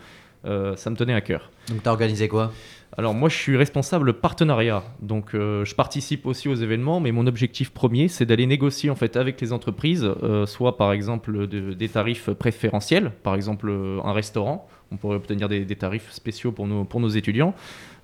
Euh, 0.47 0.75
ça 0.77 0.89
me 0.89 0.97
tenait 0.97 1.13
à 1.13 1.21
cœur. 1.21 1.51
Donc 1.69 1.83
tu 1.83 1.89
as 1.89 1.93
organisé 1.93 2.27
quoi? 2.27 2.51
Alors 2.97 3.13
moi 3.13 3.29
je 3.29 3.37
suis 3.37 3.57
responsable 3.59 4.15
partenariat, 4.15 4.83
donc 5.03 5.35
euh, 5.35 5.65
je 5.67 5.75
participe 5.75 6.25
aussi 6.27 6.49
aux 6.49 6.55
événements, 6.55 6.99
mais 6.99 7.13
mon 7.13 7.27
objectif 7.27 7.71
premier 7.71 8.09
c'est 8.09 8.25
d'aller 8.25 8.47
négocier 8.47 8.89
en 8.91 8.95
fait 8.97 9.17
avec 9.17 9.39
les 9.43 9.53
entreprises, 9.53 10.03
euh, 10.23 10.47
soit 10.47 10.77
par 10.79 10.93
exemple 10.93 11.47
de- 11.47 11.73
des 11.75 11.89
tarifs 11.91 12.31
préférentiels, 12.31 13.13
par 13.23 13.35
exemple 13.35 13.71
un 14.03 14.13
restaurant, 14.15 14.67
on 14.93 14.97
pourrait 14.97 15.17
obtenir 15.17 15.49
des, 15.49 15.65
tarifs 15.77 16.11
spéciaux 16.11 16.53
pour 16.53 16.67
nos, 16.67 17.09
étudiants, 17.09 17.55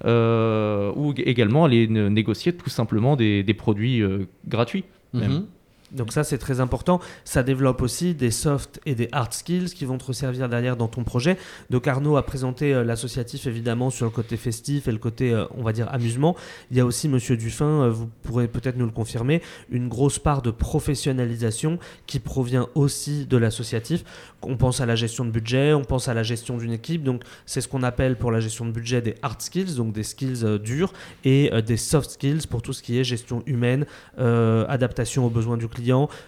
euh, 0.05 0.93
ou 0.95 1.13
également 1.17 1.65
aller 1.65 1.89
né- 1.89 2.11
négocier 2.11 2.53
tout 2.53 2.71
simplement 2.71 3.17
des, 3.17 3.55
produits 3.57 4.03
euh, 4.03 4.27
gratuits. 4.47 4.85
même. 5.13 5.47
Donc 5.93 6.13
ça, 6.13 6.25
c'est 6.25 6.39
très 6.39 6.61
important. 6.61 7.01
Ça 7.25 7.43
développe 7.43 7.81
aussi 7.81 8.15
des 8.15 8.31
soft 8.31 8.81
et 8.87 8.95
des 8.95 9.09
hard 9.13 9.33
skills 9.33 9.71
qui 9.71 9.85
vont 9.85 9.99
te 9.99 10.13
servir 10.13 10.49
derrière 10.49 10.77
dans 10.77 10.89
ton 10.89 11.05
projet. 11.05 11.37
Donc 11.71 11.87
Arnaud 11.87 12.17
a 12.17 12.25
présenté 12.25 12.75
euh, 12.75 12.83
l'associatif 12.83 13.47
évidemment 13.47 13.91
sur 13.91 14.07
le 14.07 14.11
côté 14.11 14.37
festif 14.37 14.89
et 14.89 14.93
le 14.93 14.99
côté, 14.99 15.33
euh, 15.33 15.45
on 15.57 15.63
va 15.63 15.73
dire, 15.73 15.89
amusement. 15.93 16.35
Il 16.71 16.77
y 16.77 16.81
a 16.81 16.87
aussi 16.87 17.09
Monsieur 17.09 17.37
Dufin, 17.37 17.83
euh, 17.83 17.91
vous 17.91 18.09
pourrez 18.23 18.49
peut-être 18.49 18.77
nous 18.77 18.85
le 18.85 18.91
confirmer, 18.91 19.43
une 19.71 19.89
grosse 19.89 20.19
part 20.19 20.43
de 20.43 20.51
professionnalisation 20.51 21.79
qui 22.07 22.19
provient 22.19 22.69
aussi 22.75 23.27
de 23.27 23.37
l'associatif. 23.37 24.05
On 24.43 24.57
pense 24.57 24.81
à 24.81 24.87
la 24.87 24.97
gestion 24.97 25.25
de 25.25 25.31
budget, 25.31 25.73
on 25.73 25.85
pense 25.85 26.09
à 26.09 26.15
la 26.15 26.23
gestion 26.23 26.57
d'une 26.57 26.73
équipe. 26.73 27.05
Donc 27.05 27.23
c'est 27.47 27.61
ce 27.61 27.69
qu'on 27.69 27.83
appelle 27.83 28.17
pour 28.17 28.33
la 28.33 28.41
gestion 28.41 28.67
de 28.67 28.73
budget 28.73 29.03
des 29.03 29.15
hard 29.23 29.41
skills, 29.41 29.77
donc 29.77 29.93
des 29.93 30.03
skills 30.03 30.59
durs, 30.61 30.93
et 31.25 31.51
des 31.63 31.77
soft 31.77 32.11
skills 32.11 32.47
pour 32.49 32.63
tout 32.63 32.73
ce 32.73 32.83
qui 32.83 32.99
est 32.99 33.05
gestion 33.05 33.43
humaine, 33.47 33.87
adaptation 34.17 35.27
aux 35.27 35.31
besoins 35.31 35.57
du 35.57 35.69
client. 35.69 35.76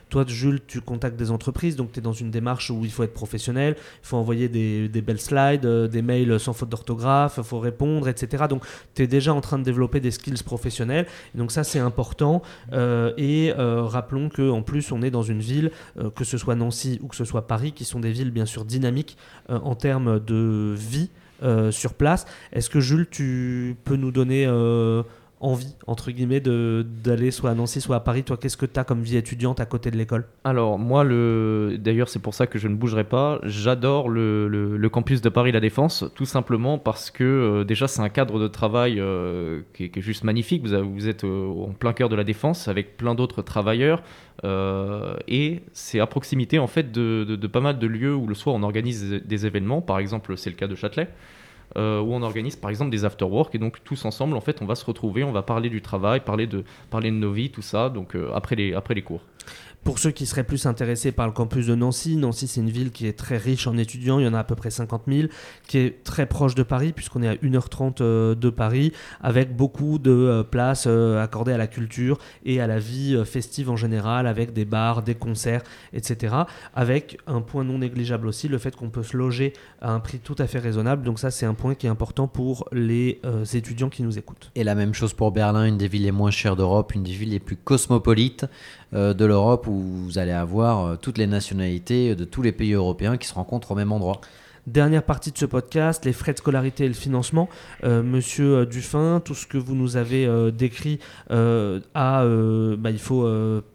Toi, 0.09 0.25
Jules, 0.27 0.61
tu 0.67 0.81
contactes 0.81 1.17
des 1.17 1.31
entreprises, 1.31 1.77
donc 1.77 1.93
tu 1.93 1.99
es 1.99 2.03
dans 2.03 2.13
une 2.13 2.31
démarche 2.31 2.71
où 2.71 2.85
il 2.85 2.91
faut 2.91 3.03
être 3.03 3.15
professionnel, 3.15 3.77
il 3.79 4.07
faut 4.07 4.17
envoyer 4.17 4.49
des, 4.49 5.03
belles 5.03 5.21
slides, 5.21 5.65
euh, 5.65 5.89
des 5.89 6.03
mails 6.03 6.39
sans 6.41 6.53
faute 6.53 6.69
d'orthographe, 6.69 7.35
il 7.39 7.45
faut 7.45 7.59
répondre, 7.59 8.09
etc. 8.09 8.45
Donc 8.49 8.65
tu 8.95 9.03
es 9.03 9.07
déjà 9.07 9.35
en 9.35 9.41
train 9.41 9.59
de 9.59 9.65
développer 9.65 10.01
des 10.01 10.11
skills 10.11 10.43
professionnels. 10.45 11.07
donc 11.35 11.53
ça, 11.53 11.65
c'est 11.65 11.79
important. 11.79 12.43
Euh, 12.73 13.13
et 13.17 13.53
euh, 13.59 13.83
rappelons 13.83 14.29
qu'en 14.29 14.63
plus, 14.63 14.93
on 14.93 15.03
est 15.03 15.11
dans 15.11 15.23
une 15.23 15.41
ville, 15.41 15.71
que 16.15 16.25
ce 16.25 16.39
soit 16.39 16.55
Nancy 16.55 16.99
ou 17.03 17.09
que 17.09 17.17
ce 17.17 17.25
soit 17.25 17.47
Paris, 17.47 17.73
qui 17.73 17.85
sont 17.85 18.01
des 18.01 18.13
villes 18.13 18.31
bien 18.31 18.47
sûr 18.47 18.65
dynamiques 18.65 19.17
en 19.49 19.75
termes 19.75 20.21
de 20.21 20.75
vie. 20.77 21.11
sur 21.71 21.95
place. 21.95 22.27
Est-ce 22.53 22.69
que 22.69 22.81
Jules, 22.81 23.07
tu 23.09 23.77
peux 23.85 23.95
nous 23.95 24.11
donner 24.11 24.47
envie, 25.41 25.75
entre 25.87 26.11
guillemets, 26.11 26.41
d'aller 26.41 27.31
soit 27.31 27.51
à 27.51 27.55
Nancy, 27.55 27.81
soit 27.81 27.97
à 27.97 28.01
Paris 28.01 28.25
Toi, 28.25 28.37
qu'est-ce 28.37 28.57
que 28.57 28.67
tu 28.67 28.79
as 28.79 28.85
comme 28.85 29.03
vie 29.03 29.17
étudiante 29.17 29.61
à 29.61 29.67
côté 29.67 29.91
de 29.91 29.97
l'école? 29.97 30.27
Alors, 30.45 30.79
moi, 30.79 31.05
le... 31.05 31.77
d'ailleurs, 31.79 32.09
c'est 32.09 32.19
pour 32.19 32.35
ça 32.35 32.47
que 32.47 32.59
je 32.59 32.69
ne 32.69 32.75
bougerai 32.75 33.05
pas. 33.05 33.39
J'adore 33.45 34.09
le, 34.09 34.49
le, 34.49 34.89
campus 34.89 35.21
de 35.21 35.29
Paris 35.29 35.53
La 35.53 35.61
Défense, 35.61 36.05
tout 36.15 36.25
simplement 36.25 36.79
parce 36.79 37.11
que 37.11 37.25
euh, 37.25 37.65
déjà, 37.65 37.87
c'est 37.89 38.01
un 38.01 38.09
cadre 38.09 38.41
de 38.41 38.49
travail 38.49 38.99
euh, 38.99 39.63
qui, 39.75 39.85
est, 39.85 40.01
juste 40.01 40.25
magnifique. 40.25 40.67
Vous, 40.67 41.09
êtes 41.09 41.25
euh, 41.25 41.49
en 41.49 41.73
plein 41.73 41.93
cœur 41.93 42.09
de 42.09 42.17
la 42.17 42.25
Défense 42.25 42.69
avec 42.69 42.97
plein 42.97 43.15
d'autres 43.15 43.43
travailleurs. 43.43 44.03
et 44.45 45.63
c'est 45.73 46.01
à 46.01 46.07
proximité, 46.07 46.59
en 46.59 46.67
fait, 46.67 46.91
de, 46.91 47.25
de, 47.29 47.37
de, 47.37 47.47
pas 47.47 47.61
mal 47.61 47.79
de 47.79 47.87
lieux 47.87 48.15
où 48.15 48.27
le 48.27 48.35
soir, 48.35 48.57
on 48.57 48.63
organise 48.63 49.23
des 49.25 49.47
événements. 49.47 49.83
Par 49.83 49.99
exemple, 49.99 50.37
c'est 50.37 50.51
le 50.51 50.57
cas 50.57 50.67
de 50.67 50.75
Châtelet. 50.75 51.09
Euh, 51.77 52.01
où 52.01 52.15
on 52.15 52.23
organise 52.23 52.57
par 52.57 52.71
exemple 52.71 52.91
des 52.91 53.05
after-work 53.05 53.55
et 53.55 53.59
donc 53.59 53.85
tous 53.85 54.07
ensemble 54.07 54.39
en 54.39 54.41
fait 54.41 54.63
on 54.63 54.65
va 54.65 54.75
se 54.75 54.87
retrouver, 54.87 55.23
on 55.23 55.33
va 55.33 55.43
parler 55.43 55.69
du 55.69 55.83
travail, 55.83 56.21
parler 56.21 56.47
de, 56.47 56.65
parler 56.89 57.11
de 57.11 57.17
nos 57.17 57.31
vies, 57.31 57.51
tout 57.51 57.61
ça, 57.61 57.91
donc 57.91 58.17
euh, 58.17 58.31
après, 58.35 58.57
les, 58.57 58.73
après 58.73 58.95
les 58.95 59.03
cours. 59.03 59.21
Pour 59.85 59.99
ceux 59.99 60.11
qui 60.11 60.27
seraient 60.27 60.45
plus 60.45 60.67
intéressés 60.67 61.13
par 61.13 61.27
le 61.27 61.33
campus 61.33 61.67
de 61.67 61.75
Nancy, 61.75 62.17
Nancy 62.17 62.47
c'est 62.47 62.61
une 62.61 62.69
ville 62.69 62.91
qui 62.91 63.07
est 63.07 63.15
très 63.15 63.39
riche 63.39 63.67
en 63.67 63.77
étudiants, 63.79 64.19
il 64.19 64.27
y 64.27 64.29
en 64.29 64.35
a 64.35 64.41
à 64.41 64.45
peu 64.45 64.55
près 64.55 64.71
50 64.71 65.03
000, 65.09 65.29
qui 65.67 65.79
est 65.79 66.05
très 66.05 66.27
proche 66.27 66.55
de 66.55 66.63
Paris 66.63 66.93
puisqu'on 66.93 67.23
est 67.23 67.29
à 67.29 67.35
1h30 67.37 67.97
euh, 68.01 68.35
de 68.35 68.51
Paris, 68.51 68.93
avec 69.23 69.57
beaucoup 69.57 69.99
de 69.99 70.11
euh, 70.11 70.43
places 70.43 70.85
euh, 70.87 71.23
accordées 71.23 71.53
à 71.53 71.57
la 71.57 71.69
culture 71.69 72.19
et 72.45 72.61
à 72.61 72.67
la 72.67 72.79
vie 72.79 73.19
festive 73.25 73.71
en 73.71 73.77
général, 73.77 74.27
avec 74.27 74.53
des 74.53 74.65
bars, 74.65 75.03
des 75.03 75.15
concerts, 75.15 75.63
etc. 75.93 76.35
Avec 76.75 77.19
un 77.27 77.41
point 77.41 77.65
non 77.65 77.79
négligeable 77.79 78.27
aussi, 78.27 78.49
le 78.49 78.59
fait 78.59 78.77
qu'on 78.77 78.91
peut 78.91 79.03
se 79.03 79.17
loger 79.17 79.53
à 79.81 79.93
un 79.93 80.01
prix 80.01 80.19
tout 80.19 80.37
à 80.39 80.47
fait 80.47 80.59
raisonnable. 80.59 81.03
Donc 81.03 81.19
ça 81.19 81.31
c'est 81.31 81.47
un 81.47 81.55
point 81.55 81.75
qui 81.75 81.87
est 81.87 81.91
important 81.91 82.29
pour 82.29 82.69
les 82.73 83.21
étudiants 83.55 83.89
qui 83.89 84.03
nous 84.03 84.19
écoutent. 84.19 84.51
Et 84.55 84.65
la 84.65 84.75
même 84.75 84.93
chose 84.93 85.15
pour 85.15 85.33
Berlin, 85.33 85.65
une 85.65 85.79
des 85.79 85.89
villes 85.89 86.03
les 86.03 86.13
moins 86.13 86.31
chères 86.31 86.57
d'Europe, 86.57 86.95
une 86.95 87.05
des 87.05 87.13
villes 87.13 87.31
les 87.31 87.41
plus 87.41 87.57
cosmopolites. 87.57 88.45
Euh, 88.95 89.13
de 89.13 89.27
l'Europe 89.27 89.67
où 89.67 89.79
vous 89.81 90.19
allez 90.19 90.33
avoir 90.33 90.87
euh, 90.87 90.97
toutes 90.97 91.19
les 91.19 91.27
nationalités 91.27 92.15
de 92.15 92.25
tous 92.25 92.41
les 92.41 92.53
pays 92.53 92.73
européens 92.73 93.19
qui 93.19 93.29
se 93.29 93.35
rencontrent 93.35 93.73
au 93.73 93.75
même 93.75 93.93
endroit. 93.93 94.23
Dernière 94.67 95.03
partie 95.03 95.31
de 95.31 95.37
ce 95.37 95.45
podcast, 95.45 96.07
les 96.07 96.15
frais 96.15 96.33
de 96.33 96.39
scolarité 96.39 96.85
et 96.85 96.89
le 96.89 96.95
financement. 96.95 97.51
Euh, 97.85 98.03
monsieur 98.03 98.65
Dufin, 98.65 99.21
tout 99.23 99.35
ce 99.35 99.47
que 99.47 99.59
vous 99.59 99.75
nous 99.75 99.97
avez 99.99 100.27
décrit, 100.53 101.01
bah, 101.29 102.23
il 102.25 102.99
faut 102.99 103.29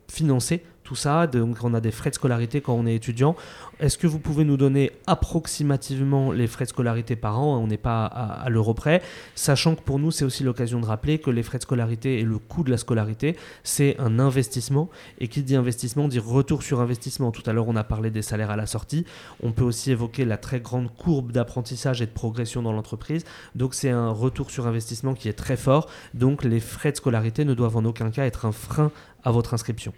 financer 0.07 0.63
tout 0.83 0.95
ça. 0.95 1.27
Donc 1.27 1.57
on 1.63 1.73
a 1.73 1.81
des 1.81 1.91
frais 1.91 2.09
de 2.09 2.15
scolarité 2.15 2.61
quand 2.61 2.73
on 2.73 2.85
est 2.85 2.95
étudiant. 2.95 3.35
Est-ce 3.79 3.97
que 3.97 4.07
vous 4.07 4.19
pouvez 4.19 4.45
nous 4.45 4.57
donner 4.57 4.91
approximativement 5.07 6.31
les 6.31 6.47
frais 6.47 6.65
de 6.65 6.69
scolarité 6.69 7.15
par 7.15 7.39
an? 7.39 7.57
On 7.57 7.67
n'est 7.67 7.77
pas 7.77 8.05
à, 8.05 8.49
l'euro 8.49 8.73
près, 8.73 9.01
sachant 9.35 9.75
que 9.75 9.81
pour 9.81 9.99
nous, 9.99 10.11
c'est 10.11 10.25
aussi 10.25 10.43
l'occasion 10.43 10.79
de 10.79 10.85
rappeler 10.85 11.19
que 11.19 11.29
les 11.29 11.43
frais 11.43 11.57
de 11.57 11.63
scolarité 11.63 12.19
et 12.19 12.23
le 12.23 12.37
coût 12.37 12.63
de 12.63 12.69
la 12.69 12.77
scolarité, 12.77 13.35
c'est 13.63 13.99
un 13.99 14.19
investissement. 14.19 14.89
Et 15.19 15.27
qui 15.27 15.41
dit 15.41 15.55
investissement 15.55 16.07
dit 16.07 16.19
retour 16.19 16.63
sur 16.63 16.81
investissement. 16.81 17.31
Tout 17.31 17.43
à 17.45 17.53
l'heure, 17.53 17.67
on 17.67 17.75
a 17.75 17.83
parlé 17.83 18.11
des 18.11 18.21
salaires 18.21 18.51
à 18.51 18.55
la 18.55 18.67
sortie. 18.67 19.05
On 19.41 19.51
peut 19.51 19.63
aussi 19.63 19.91
évoquer 19.91 20.25
la 20.25 20.37
très 20.37 20.59
grande 20.59 20.95
courbe 20.95 21.31
d'apprentissage 21.31 22.01
et 22.01 22.05
de 22.05 22.11
progression 22.11 22.61
dans 22.61 22.71
l'entreprise. 22.71 23.25
Donc 23.55 23.73
c'est 23.73 23.89
un 23.89 24.11
retour 24.11 24.51
sur 24.51 24.67
investissement 24.67 25.13
qui 25.13 25.29
est 25.29 25.33
très 25.33 25.57
fort. 25.57 25.89
Donc 26.13 26.43
les 26.43 26.59
frais 26.59 26.91
de 26.91 26.97
scolarité 26.97 27.43
ne 27.43 27.53
doivent 27.53 27.77
en 27.77 27.85
aucun 27.85 28.11
cas 28.11 28.25
être 28.25 28.45
un 28.45 28.51
frein 28.51 28.91
à 29.23 29.31
votre 29.31 29.53
inscription. 29.53 29.93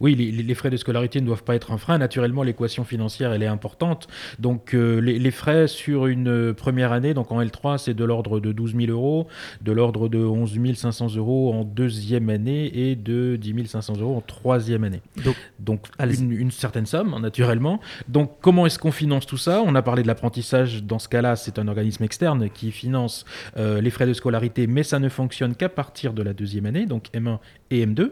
Oui, 0.00 0.14
les, 0.14 0.54
frais 0.54 0.70
de 0.70 0.76
scolarité 0.76 1.20
ne 1.20 1.26
doivent 1.26 1.44
pas 1.44 1.54
être 1.54 1.72
un 1.72 1.78
frein. 1.78 1.98
Naturellement, 1.98 2.42
l'équation 2.42 2.84
financière, 2.84 3.32
elle 3.32 3.42
est 3.42 3.46
importante. 3.46 4.08
Donc, 4.38 4.74
euh, 4.74 5.00
les, 5.00 5.30
frais 5.30 5.68
sur 5.68 6.06
une 6.06 6.54
première 6.54 6.92
année, 6.92 7.14
donc 7.14 7.30
en 7.32 7.40
L3, 7.42 7.78
c'est 7.78 7.94
de 7.94 8.04
l'ordre 8.04 8.40
de 8.40 8.52
12 8.52 8.74
000 8.76 8.90
euros, 8.90 9.28
de 9.62 9.72
l'ordre 9.72 10.08
de 10.08 10.18
11 10.18 10.58
500 10.74 11.16
euros 11.16 11.52
en 11.52 11.64
deuxième 11.64 12.30
année 12.30 12.90
et 12.90 12.96
de 12.96 13.36
10 13.36 13.66
500 13.66 13.94
euros 14.00 14.16
en 14.16 14.20
troisième 14.20 14.84
année. 14.84 15.02
Donc, 15.24 15.36
donc 15.58 15.86
une, 16.00 16.50
certaine 16.50 16.86
somme, 16.86 17.16
naturellement. 17.20 17.80
Donc, 18.08 18.32
comment 18.40 18.66
est-ce 18.66 18.78
qu'on 18.78 18.92
finance 18.92 19.26
tout 19.26 19.36
ça? 19.36 19.62
On 19.64 19.74
a 19.74 19.82
parlé 19.82 20.02
de 20.02 20.08
l'apprentissage. 20.08 20.82
Dans 20.82 20.98
ce 20.98 21.08
cas-là, 21.08 21.36
c'est 21.36 21.58
un 21.58 21.68
organisme 21.68 22.04
externe 22.04 22.48
qui 22.50 22.72
finance 22.72 23.24
euh, 23.56 23.80
les 23.80 23.90
frais 23.90 24.06
de 24.06 24.12
scolarité, 24.12 24.66
mais 24.66 24.82
ça 24.82 24.98
ne 24.98 25.08
fonctionne 25.08 25.54
qu'à 25.54 25.68
partir 25.68 26.12
de 26.12 26.22
la 26.22 26.32
deuxième 26.32 26.66
année, 26.66 26.86
donc 26.86 27.08
M1 27.14 27.38
et 27.70 27.84
M2. 27.86 28.10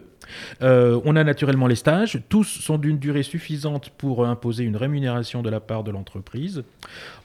Euh, 0.61 0.99
on 1.05 1.15
a 1.15 1.23
naturellement 1.23 1.56
les 1.65 1.75
stages. 1.75 2.21
Tous 2.29 2.43
sont 2.43 2.77
d'une 2.77 2.99
durée 2.99 3.23
suffisante 3.23 3.89
pour 3.97 4.25
imposer 4.25 4.63
une 4.63 4.75
rémunération 4.75 5.41
de 5.41 5.49
la 5.49 5.59
part 5.59 5.83
de 5.83 5.89
l'entreprise. 5.89 6.63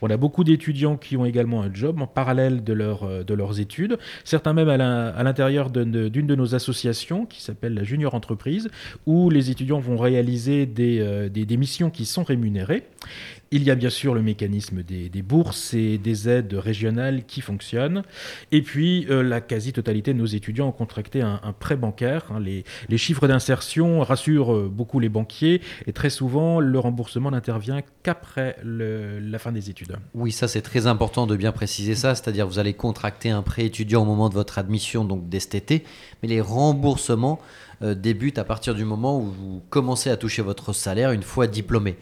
On 0.01 0.09
a 0.09 0.17
beaucoup 0.17 0.43
d'étudiants 0.43 0.97
qui 0.97 1.15
ont 1.17 1.25
également 1.25 1.61
un 1.61 1.71
job 1.71 2.01
en 2.01 2.07
parallèle 2.07 2.63
de, 2.63 2.73
euh, 2.73 3.23
leurs 3.35 3.59
études. 3.59 3.99
Certains 4.23 4.53
même 4.53 4.69
à 4.69 5.23
l'intérieur 5.23 5.69
d'une 5.69 5.91
de, 6.09 6.35
nos 6.35 6.55
associations 6.55 7.27
qui 7.27 7.43
s'appelle 7.43 7.75
la 7.75 7.83
Junior 7.83 8.15
Entreprise, 8.15 8.69
où 9.05 9.29
les 9.29 9.51
étudiants 9.51 9.79
vont 9.79 9.97
réaliser 9.97 10.65
des, 10.65 10.99
euh, 10.99 11.29
des 11.29 11.57
missions 11.57 11.91
qui 11.91 12.05
sont 12.05 12.23
rémunérées. 12.23 12.83
Il 13.55 13.61
y 13.63 13.69
a 13.69 13.75
bien 13.75 13.91
sûr 13.91 14.15
le 14.15 14.23
mécanisme 14.23 14.81
des, 14.81 15.21
bourses 15.21 15.75
et 15.75 15.99
des 15.99 16.27
aides 16.27 16.55
régionales 16.55 17.23
qui 17.25 17.39
fonctionnent. 17.41 18.01
Et 18.51 18.63
puis, 18.63 19.05
euh, 19.11 19.21
la 19.21 19.41
quasi-totalité 19.41 20.11
de 20.11 20.17
nos 20.17 20.25
étudiants 20.25 20.69
ont 20.69 20.71
contracté 20.71 21.21
un, 21.21 21.39
prêt 21.59 21.75
bancaire. 21.75 22.25
Hein. 22.31 22.39
Les, 22.39 22.97
chiffres 22.97 23.27
d'insertion 23.27 23.99
rassurent 23.99 24.53
euh, 24.53 24.71
beaucoup 24.73 24.99
les 24.99 25.09
banquiers 25.09 25.61
et 25.85 25.93
très 25.93 26.09
souvent, 26.09 26.59
le 26.59 26.79
remboursement 26.79 27.29
n'intervient 27.29 27.81
qu'après 28.01 28.57
la 28.63 29.37
fin 29.37 29.51
des 29.51 29.69
études. 29.69 29.97
Oui, 30.15 30.31
ça 30.31 30.47
c'est 30.47 30.63
très 30.63 30.87
important 30.87 31.27
de 31.27 31.35
bien 31.35 31.51
préciser 31.51 31.93
ça, 31.93 32.15
c'est-à-dire 32.15 32.47
vous 32.47 32.57
allez 32.57 32.73
contracter 32.73 33.29
un 33.29 33.43
prêt 33.43 33.65
étudiant 33.65 34.01
au 34.01 34.05
moment 34.05 34.29
de 34.29 34.33
votre 34.33 34.57
admission, 34.57 35.05
donc 35.05 35.23
été, 35.53 35.83
mais 36.21 36.29
les 36.29 36.41
remboursements 36.41 37.39
euh, 37.81 37.93
débutent 37.93 38.37
à 38.37 38.43
partir 38.43 38.75
du 38.75 38.85
moment 38.85 39.19
où 39.19 39.23
vous 39.23 39.61
commencez 39.69 40.09
à 40.09 40.17
toucher 40.17 40.41
votre 40.41 40.73
salaire 40.73 41.11
une 41.11 41.23
fois 41.23 41.47
diplômé. 41.47 41.97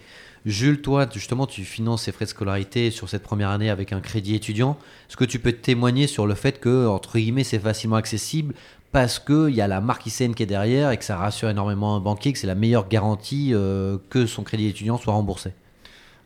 Jules, 0.45 0.81
toi, 0.81 1.07
justement, 1.13 1.45
tu 1.45 1.63
finances 1.63 2.03
ces 2.03 2.11
frais 2.11 2.25
de 2.25 2.29
scolarité 2.29 2.89
sur 2.89 3.07
cette 3.07 3.21
première 3.21 3.49
année 3.49 3.69
avec 3.69 3.93
un 3.93 3.99
crédit 3.99 4.33
étudiant. 4.33 4.75
Est-ce 5.07 5.17
que 5.17 5.25
tu 5.25 5.37
peux 5.37 5.51
témoigner 5.51 6.07
sur 6.07 6.25
le 6.25 6.33
fait 6.33 6.59
que, 6.59 6.87
entre 6.87 7.19
guillemets, 7.19 7.43
c'est 7.43 7.59
facilement 7.59 7.97
accessible 7.97 8.55
parce 8.91 9.19
qu'il 9.19 9.51
y 9.51 9.61
a 9.61 9.67
la 9.67 9.81
marque 9.81 10.05
ICN 10.07 10.33
qui 10.33 10.43
est 10.43 10.47
derrière 10.47 10.91
et 10.91 10.97
que 10.97 11.03
ça 11.03 11.15
rassure 11.15 11.49
énormément 11.49 11.95
un 11.95 11.99
banquier, 11.99 12.33
que 12.33 12.39
c'est 12.39 12.47
la 12.47 12.55
meilleure 12.55 12.87
garantie 12.87 13.51
euh, 13.53 13.97
que 14.09 14.25
son 14.25 14.43
crédit 14.43 14.67
étudiant 14.67 14.97
soit 14.97 15.13
remboursé? 15.13 15.53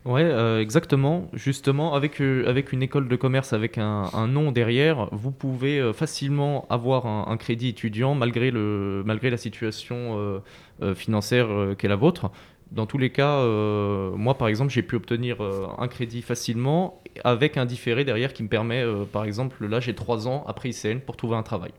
Ouais, 0.06 0.24
euh, 0.24 0.62
exactement. 0.62 1.30
Justement, 1.34 1.96
avec, 1.96 2.22
euh, 2.22 2.48
avec 2.48 2.72
une 2.72 2.84
école 2.84 3.08
de 3.08 3.16
commerce 3.16 3.54
avec 3.54 3.78
un, 3.80 4.28
nom 4.28 4.52
derrière, 4.52 5.10
vous 5.12 5.32
pouvez 5.32 5.92
facilement 5.94 6.66
avoir 6.70 7.06
un, 7.06 7.26
un, 7.28 7.38
crédit 7.38 7.70
étudiant 7.70 8.16
malgré, 8.16 8.52
le, 8.52 9.04
malgré 9.06 9.30
la 9.30 9.38
situation 9.38 10.42
financière 10.96 11.48
qu'est 11.78 11.88
la 11.88 11.96
vôtre 11.96 12.32
dans 12.72 12.86
tous 12.86 12.98
les 12.98 13.12
cas, 13.12 13.38
euh, 13.38 14.12
moi 14.16 14.38
par 14.38 14.48
exemple, 14.48 14.72
j'ai 14.72 14.82
pu 14.82 14.96
obtenir 14.96 15.42
euh, 15.42 15.68
un 15.78 15.88
crédit 15.88 16.22
facilement 16.22 17.02
avec 17.24 17.58
un 17.58 17.66
différé 17.66 18.04
derrière 18.04 18.34
qui 18.34 18.44
me 18.44 18.50
permet, 18.50 18.82
euh, 18.82 19.06
par 19.06 19.24
exemple, 19.24 19.66
là 19.66 19.80
j'ai 19.80 19.96
3 19.96 20.28
ans 20.28 20.44
après 20.48 20.70
ICN 20.70 21.00
pour 21.00 21.16
trouver 21.16 21.36
un 21.36 21.44
travail. 21.44 21.72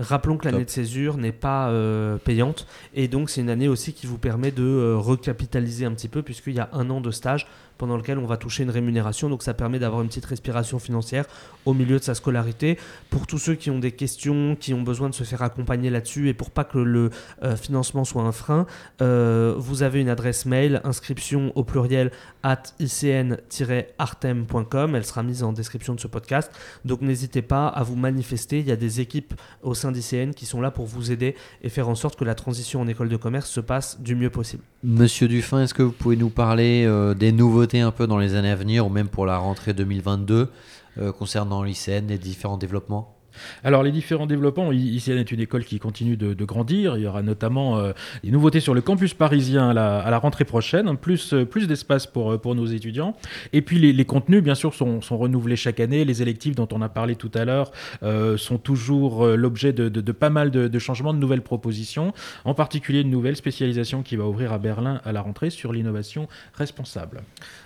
Rappelons 0.00 0.38
que 0.38 0.46
l'année 0.46 0.64
de 0.64 0.70
césure 0.70 1.18
n'est 1.18 1.32
pas 1.32 1.68
euh, 1.68 2.16
payante 2.16 2.66
et 2.94 3.06
donc 3.06 3.28
c'est 3.28 3.42
une 3.42 3.50
année 3.50 3.68
aussi 3.68 3.92
qui 3.92 4.06
vous 4.06 4.16
permet 4.16 4.50
de 4.50 4.62
euh, 4.62 4.96
recapitaliser 4.96 5.84
un 5.84 5.92
petit 5.92 6.08
peu 6.08 6.22
puisqu'il 6.22 6.54
y 6.54 6.60
a 6.60 6.70
un 6.72 6.88
an 6.88 7.02
de 7.02 7.10
stage 7.10 7.46
pendant 7.80 7.96
lequel 7.96 8.18
on 8.18 8.26
va 8.26 8.36
toucher 8.36 8.62
une 8.62 8.70
rémunération 8.70 9.30
donc 9.30 9.42
ça 9.42 9.54
permet 9.54 9.78
d'avoir 9.78 10.02
une 10.02 10.08
petite 10.08 10.26
respiration 10.26 10.78
financière 10.78 11.24
au 11.64 11.72
milieu 11.72 11.98
de 11.98 12.04
sa 12.04 12.14
scolarité. 12.14 12.78
Pour 13.08 13.26
tous 13.26 13.38
ceux 13.38 13.54
qui 13.54 13.70
ont 13.70 13.78
des 13.78 13.92
questions, 13.92 14.54
qui 14.58 14.74
ont 14.74 14.82
besoin 14.82 15.08
de 15.08 15.14
se 15.14 15.24
faire 15.24 15.40
accompagner 15.40 15.88
là-dessus 15.88 16.28
et 16.28 16.34
pour 16.34 16.50
pas 16.50 16.64
que 16.64 16.78
le 16.78 17.08
euh, 17.42 17.56
financement 17.56 18.04
soit 18.04 18.22
un 18.22 18.32
frein, 18.32 18.66
euh, 19.00 19.54
vous 19.56 19.82
avez 19.82 20.02
une 20.02 20.10
adresse 20.10 20.44
mail 20.44 20.82
inscription 20.84 21.52
au 21.54 21.64
pluriel 21.64 22.10
at 22.42 22.64
icn-artem.com. 22.80 24.94
Elle 24.94 25.06
sera 25.06 25.22
mise 25.22 25.42
en 25.42 25.54
description 25.54 25.94
de 25.94 26.00
ce 26.00 26.06
podcast. 26.06 26.52
Donc 26.84 27.00
n'hésitez 27.00 27.40
pas 27.40 27.68
à 27.68 27.82
vous 27.82 27.96
manifester. 27.96 28.60
Il 28.60 28.66
y 28.66 28.72
a 28.72 28.76
des 28.76 29.00
équipes 29.00 29.32
au 29.62 29.72
sein 29.72 29.90
d'ICN 29.90 30.32
qui 30.32 30.44
sont 30.44 30.60
là 30.60 30.70
pour 30.70 30.84
vous 30.84 31.12
aider 31.12 31.34
et 31.62 31.70
faire 31.70 31.88
en 31.88 31.94
sorte 31.94 32.18
que 32.18 32.24
la 32.24 32.34
transition 32.34 32.82
en 32.82 32.88
école 32.88 33.08
de 33.08 33.16
commerce 33.16 33.48
se 33.48 33.60
passe 33.60 33.98
du 34.00 34.14
mieux 34.14 34.30
possible. 34.30 34.62
Monsieur 34.82 35.28
Dufin, 35.28 35.62
est-ce 35.62 35.74
que 35.74 35.82
vous 35.82 35.92
pouvez 35.92 36.16
nous 36.16 36.30
parler 36.30 36.84
euh, 36.86 37.14
des 37.14 37.32
nouveautés 37.32 37.69
un 37.78 37.92
peu 37.92 38.08
dans 38.08 38.18
les 38.18 38.34
années 38.34 38.50
à 38.50 38.56
venir 38.56 38.84
ou 38.86 38.90
même 38.90 39.08
pour 39.08 39.26
la 39.26 39.38
rentrée 39.38 39.72
2022 39.72 40.50
euh, 40.98 41.12
concernant 41.12 41.62
l'ICN, 41.62 42.08
les 42.08 42.18
différents 42.18 42.58
développements? 42.58 43.19
Alors 43.64 43.82
les 43.82 43.92
différents 43.92 44.26
développements, 44.26 44.72
ICN 44.72 45.18
est 45.18 45.32
une 45.32 45.40
école 45.40 45.64
qui 45.64 45.78
continue 45.78 46.16
de, 46.16 46.44
grandir. 46.44 46.96
Il 46.96 47.02
y 47.02 47.06
aura 47.06 47.22
notamment 47.22 47.78
euh, 47.78 47.92
des 48.24 48.30
nouveautés 48.30 48.60
sur 48.60 48.74
le 48.74 48.80
campus 48.80 49.14
parisien 49.14 49.70
à 49.70 49.74
la, 50.10 50.18
rentrée 50.18 50.44
prochaine, 50.44 50.96
plus, 50.96 51.32
euh, 51.32 51.44
plus 51.44 51.66
d'espace 51.66 52.06
pour, 52.06 52.32
euh, 52.32 52.38
pour 52.38 52.54
nos 52.54 52.66
étudiants. 52.66 53.16
Et 53.52 53.62
puis 53.62 53.78
les, 53.92 54.04
contenus, 54.04 54.42
bien 54.42 54.54
sûr, 54.54 54.74
sont, 54.74 55.00
sont 55.00 55.18
renouvelés 55.18 55.56
chaque 55.56 55.80
année. 55.80 56.04
Les 56.04 56.22
électifs 56.22 56.54
dont 56.54 56.68
on 56.72 56.82
a 56.82 56.88
parlé 56.88 57.14
tout 57.16 57.30
à 57.34 57.44
l'heure 57.44 57.72
sont 58.36 58.58
toujours 58.58 59.26
l'objet 59.26 59.72
de, 59.72 59.88
de- 59.88 60.12
pas 60.12 60.30
mal 60.30 60.50
de, 60.50 60.78
changements, 60.78 61.14
de 61.14 61.18
nouvelles 61.18 61.42
propositions, 61.42 62.12
en 62.44 62.54
particulier 62.54 63.00
une 63.00 63.10
nouvelle 63.10 63.36
spécialisation 63.36 64.02
qui 64.02 64.16
va 64.16 64.24
ouvrir 64.24 64.52
à 64.52 64.58
Berlin 64.58 65.00
à 65.04 65.12
la 65.12 65.20
rentrée 65.22 65.50
sur 65.50 65.72
l'innovation 65.72 66.28
responsable. 66.54 67.22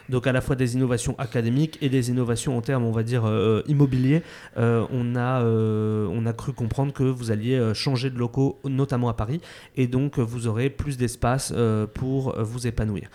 Donc 0.08 0.26
à 0.26 0.32
la 0.32 0.40
fois 0.40 0.56
des 0.56 0.74
innovations 0.74 1.14
académiques 1.18 1.78
et 1.80 1.88
des 1.88 2.10
innovations 2.10 2.56
en 2.56 2.60
termes, 2.60 2.84
on 2.84 2.92
va 2.92 3.02
dire, 3.02 3.24
euh, 3.26 3.62
immobiliers. 3.66 4.22
Euh, 4.58 4.84
on, 4.92 5.16
a, 5.16 5.42
on 5.54 6.26
a 6.26 6.32
cru 6.32 6.52
comprendre 6.52 6.92
que 6.92 7.02
vous 7.02 7.30
alliez 7.30 7.54
euh, 7.54 7.74
changer 7.74 8.10
de 8.10 8.18
locaux, 8.18 8.58
notamment 8.64 9.08
à 9.08 9.14
Paris, 9.14 9.40
et 9.76 9.86
donc 9.86 10.18
euh, 10.18 10.22
vous 10.22 10.46
aurez 10.46 10.70
plus 10.70 10.96
d'espace 10.96 11.52
euh, 11.54 11.86
pour 11.86 12.36
euh, 12.36 12.42
vous 12.42 12.66
épanouir. 12.66 13.08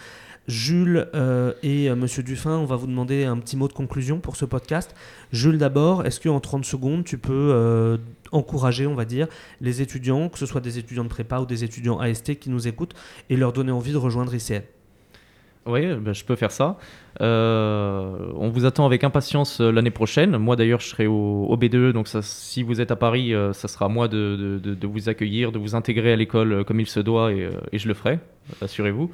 Jules 0.50 1.08
euh, 1.14 1.54
et 1.62 1.90
euh, 1.90 1.96
Monsieur 1.96 2.24
Dufin, 2.24 2.58
on 2.58 2.66
va 2.66 2.76
vous 2.76 2.88
demander 2.88 3.24
un 3.24 3.38
petit 3.38 3.56
mot 3.56 3.68
de 3.68 3.74
conclusion 3.74 4.20
pour 4.20 4.36
ce 4.36 4.46
podcast. 4.46 4.96
Jules 5.32 5.60
d'abord, 5.60 6.06
est-ce 6.06 6.20
qu'en 6.20 6.40
30 6.40 6.66
secondes, 6.66 7.04
tu 7.04 7.18
peux 7.20 7.52
euh, 7.54 7.98
encourager, 8.32 8.88
on 8.88 8.96
va 8.96 9.06
dire, 9.06 9.28
les 9.62 9.82
étudiants, 9.82 10.28
que 10.28 10.40
ce 10.40 10.48
soit 10.48 10.62
des 10.62 10.80
étudiants 10.80 11.04
de 11.04 11.10
prépa 11.10 11.40
ou 11.40 11.46
des 11.46 11.64
étudiants 11.64 12.00
AST 12.00 12.40
qui 12.40 12.50
nous 12.50 12.68
écoutent, 12.68 12.96
et 13.30 13.38
leur 13.38 13.54
donner 13.54 13.72
envie 13.72 13.92
de 13.92 13.98
rejoindre 13.98 14.34
ICN 14.34 14.64
Oui, 15.66 15.82
ben, 15.96 16.14
je 16.14 16.24
peux 16.26 16.36
faire 16.36 16.52
ça. 16.52 16.78
Euh, 17.22 18.32
on 18.36 18.50
vous 18.50 18.66
attend 18.66 18.86
avec 18.86 19.04
impatience 19.04 19.62
euh, 19.62 19.72
l'année 19.72 19.92
prochaine. 19.92 20.38
Moi 20.38 20.56
d'ailleurs, 20.56 20.80
je 20.80 20.88
serai 20.88 21.06
au, 21.06 21.46
au 21.48 21.58
B2, 21.58 21.92
donc 21.92 22.08
ça, 22.08 22.22
si 22.22 22.64
vous 22.64 22.82
êtes 22.82 22.92
à 22.92 22.96
Paris, 22.96 23.34
euh, 23.36 23.54
ça 23.54 23.68
sera 23.68 23.86
à 23.86 23.90
moi 23.90 24.08
de, 24.08 24.60
de- 24.64 24.88
vous 24.88 25.10
accueillir, 25.10 25.52
de 25.52 25.60
vous 25.60 25.76
intégrer 25.76 26.14
à 26.14 26.16
l'école 26.16 26.64
comme 26.66 26.80
il 26.80 26.88
se 26.88 27.00
doit, 27.00 27.32
et, 27.34 27.50
je 27.74 27.88
le 27.88 27.94
ferai, 27.94 28.20
assurez-vous. 28.62 29.12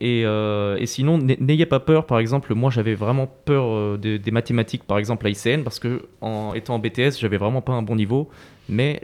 Et, 0.00 0.22
et 0.22 0.86
sinon, 0.86 1.18
n'ay- 1.18 1.36
n'ayez 1.40 1.66
pas 1.66 1.80
peur. 1.80 2.06
Par 2.06 2.18
exemple, 2.18 2.54
moi, 2.54 2.70
j'avais 2.70 2.94
vraiment 2.94 3.26
peur 3.44 3.98
des, 3.98 4.18
des 4.18 4.30
mathématiques, 4.30 4.84
par 4.84 4.98
exemple 4.98 5.26
à 5.26 5.30
ICN, 5.30 5.62
parce 5.62 5.78
que 5.78 6.02
en 6.20 6.54
étant 6.54 6.74
en 6.76 6.78
BTS, 6.78 7.18
j'avais 7.20 7.36
vraiment 7.36 7.60
pas 7.62 7.72
un 7.74 7.82
bon 7.82 7.94
niveau. 7.96 8.28
Mais 8.68 9.02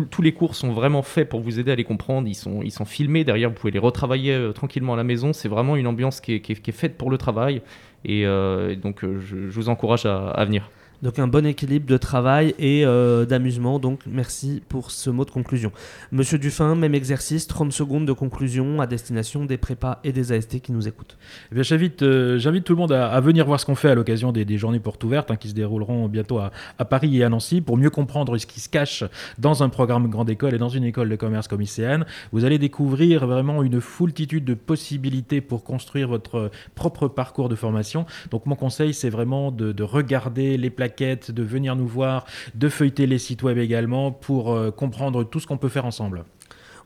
tous- 0.00 0.22
les 0.22 0.32
cours 0.32 0.54
sont 0.54 0.72
vraiment 0.72 1.02
faits 1.02 1.28
pour 1.28 1.40
vous 1.40 1.58
aider 1.58 1.70
à 1.72 1.74
les 1.74 1.84
comprendre. 1.84 2.28
Ils 2.28 2.34
sont, 2.34 2.62
ils 2.62 2.70
sont 2.70 2.84
filmés. 2.84 3.24
Derrière, 3.24 3.48
vous 3.50 3.54
pouvez 3.54 3.72
les 3.72 3.78
retravailler 3.78 4.32
euh, 4.32 4.52
tranquillement 4.52 4.94
à 4.94 4.96
la 4.96 5.04
maison. 5.04 5.32
C'est 5.32 5.48
vraiment 5.48 5.76
une 5.76 5.86
ambiance 5.86 6.20
qui 6.20 6.34
est, 6.34 6.40
qui 6.40 6.52
est- 6.52 6.72
faite 6.72 6.96
pour 6.96 7.10
le 7.10 7.18
travail. 7.18 7.62
Et, 8.04 8.26
euh, 8.26 8.74
donc, 8.74 9.04
euh, 9.04 9.20
je, 9.20 9.36
vous 9.36 9.68
encourage 9.68 10.06
à 10.06 10.44
venir. 10.44 10.70
Donc 11.02 11.18
un 11.18 11.26
bon 11.26 11.44
équilibre 11.44 11.86
de 11.86 11.96
travail 11.96 12.54
et 12.60 12.86
euh, 12.86 13.26
d'amusement. 13.26 13.80
Donc 13.80 14.00
merci 14.06 14.62
pour 14.68 14.92
ce 14.92 15.10
mot 15.10 15.24
de 15.24 15.30
conclusion. 15.30 15.72
Monsieur 16.12 16.38
Dufin, 16.38 16.76
même 16.76 16.94
exercice, 16.94 17.48
30 17.48 17.72
secondes 17.72 18.06
de 18.06 18.12
conclusion 18.12 18.80
à 18.80 18.86
destination 18.86 19.44
des 19.44 19.56
prépas 19.56 19.98
et 20.04 20.12
des 20.12 20.32
AST 20.32 20.60
qui 20.60 20.70
nous 20.70 20.86
écoutent. 20.86 21.18
Eh 21.50 21.54
bien, 21.56 21.64
j'invite, 21.64 22.02
euh, 22.02 22.38
j'invite 22.38 22.64
tout 22.64 22.74
le 22.74 22.78
monde 22.78 22.92
à, 22.92 23.18
venir 23.20 23.46
voir 23.46 23.58
ce 23.58 23.66
qu'on 23.66 23.74
fait 23.74 23.90
à 23.90 23.96
l'occasion 23.96 24.30
des, 24.30 24.56
journées 24.56 24.78
portes 24.78 25.02
ouvertes 25.02 25.30
hein, 25.32 25.36
qui 25.36 25.48
se 25.48 25.54
dérouleront 25.54 26.06
bientôt 26.08 26.38
à, 26.38 26.52
Paris 26.84 27.18
et 27.18 27.24
à 27.24 27.28
Nancy 27.28 27.60
pour 27.60 27.76
mieux 27.76 27.90
comprendre 27.90 28.38
ce 28.38 28.46
qui 28.46 28.60
se 28.60 28.68
cache 28.68 29.02
dans 29.38 29.62
un 29.62 29.68
programme 29.68 30.08
grande 30.08 30.30
école 30.30 30.54
et 30.54 30.58
dans 30.58 30.68
une 30.68 30.84
école 30.84 31.08
de 31.08 31.16
commerce 31.16 31.48
comme 31.48 31.62
ICN. 31.62 32.04
Vous 32.32 32.44
allez 32.44 32.58
découvrir 32.58 33.26
vraiment 33.26 33.62
une 33.62 33.80
foultitude 33.80 34.44
de 34.44 34.54
possibilités 34.54 35.40
pour 35.40 35.64
construire 35.64 36.08
votre 36.08 36.50
propre 36.74 37.08
parcours 37.08 37.48
de 37.48 37.56
formation. 37.56 38.06
Donc 38.30 38.46
mon 38.46 38.54
conseil, 38.54 38.94
c'est 38.94 39.10
vraiment 39.10 39.50
de, 39.50 39.72
de 39.72 39.82
regarder 39.82 40.56
les 40.56 40.70
plaquettes, 40.92 41.30
de 41.30 41.42
venir 41.42 41.76
nous 41.76 41.86
voir, 41.86 42.26
de 42.54 42.68
feuilleter 42.68 43.06
les 43.06 43.18
sites 43.18 43.42
web 43.42 43.58
également 43.58 44.12
pour 44.12 44.52
euh, 44.52 44.70
comprendre 44.70 45.24
tout 45.24 45.40
ce 45.40 45.46
qu'on 45.46 45.58
peut 45.58 45.68
faire 45.68 45.86
ensemble. 45.86 46.24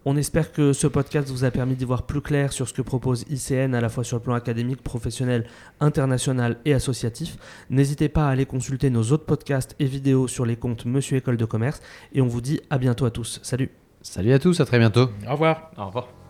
On 0.09 0.17
espère 0.17 0.53
que 0.53 0.73
ce 0.73 0.87
podcast 0.87 1.29
vous 1.31 1.43
a 1.43 1.51
permis 1.51 1.75
d'y 1.75 1.85
voir 1.85 2.05
plus 2.05 2.21
clair 2.21 2.53
sur 2.53 2.69
ce 2.69 2.73
que 2.73 2.83
propose 2.83 3.25
ICN 3.29 3.75
à 3.75 3.81
la 3.81 3.89
fois 3.89 4.05
sur 4.05 4.19
le 4.19 4.23
plan 4.23 4.35
académique, 4.35 4.81
professionnel, 4.81 5.47
international 5.81 6.59
et 6.65 6.75
associatif. 6.75 7.37
N'hésitez 7.71 8.09
pas 8.09 8.29
à 8.29 8.31
aller 8.31 8.47
consulter 8.47 8.89
nos 8.89 9.03
autres 9.11 9.27
podcasts 9.27 9.75
et 9.81 9.87
vidéos 9.87 10.29
sur 10.29 10.47
les 10.47 10.55
comptes 10.55 10.85
Monsieur 10.85 11.17
École 11.17 11.37
de 11.37 11.45
Commerce 11.45 11.81
et 12.13 12.21
on 12.21 12.29
vous 12.29 12.41
dit 12.41 12.61
à 12.71 12.79
bientôt 12.79 13.05
à 13.05 13.11
tous. 13.11 13.41
Salut 13.43 13.71
Salut 14.01 14.33
à 14.33 14.39
tous, 14.39 14.61
à 14.61 14.65
très 14.65 14.79
bientôt. 14.79 15.11
Au 15.27 15.33
revoir. 15.33 15.73
Au 15.77 15.87
revoir. 15.87 16.26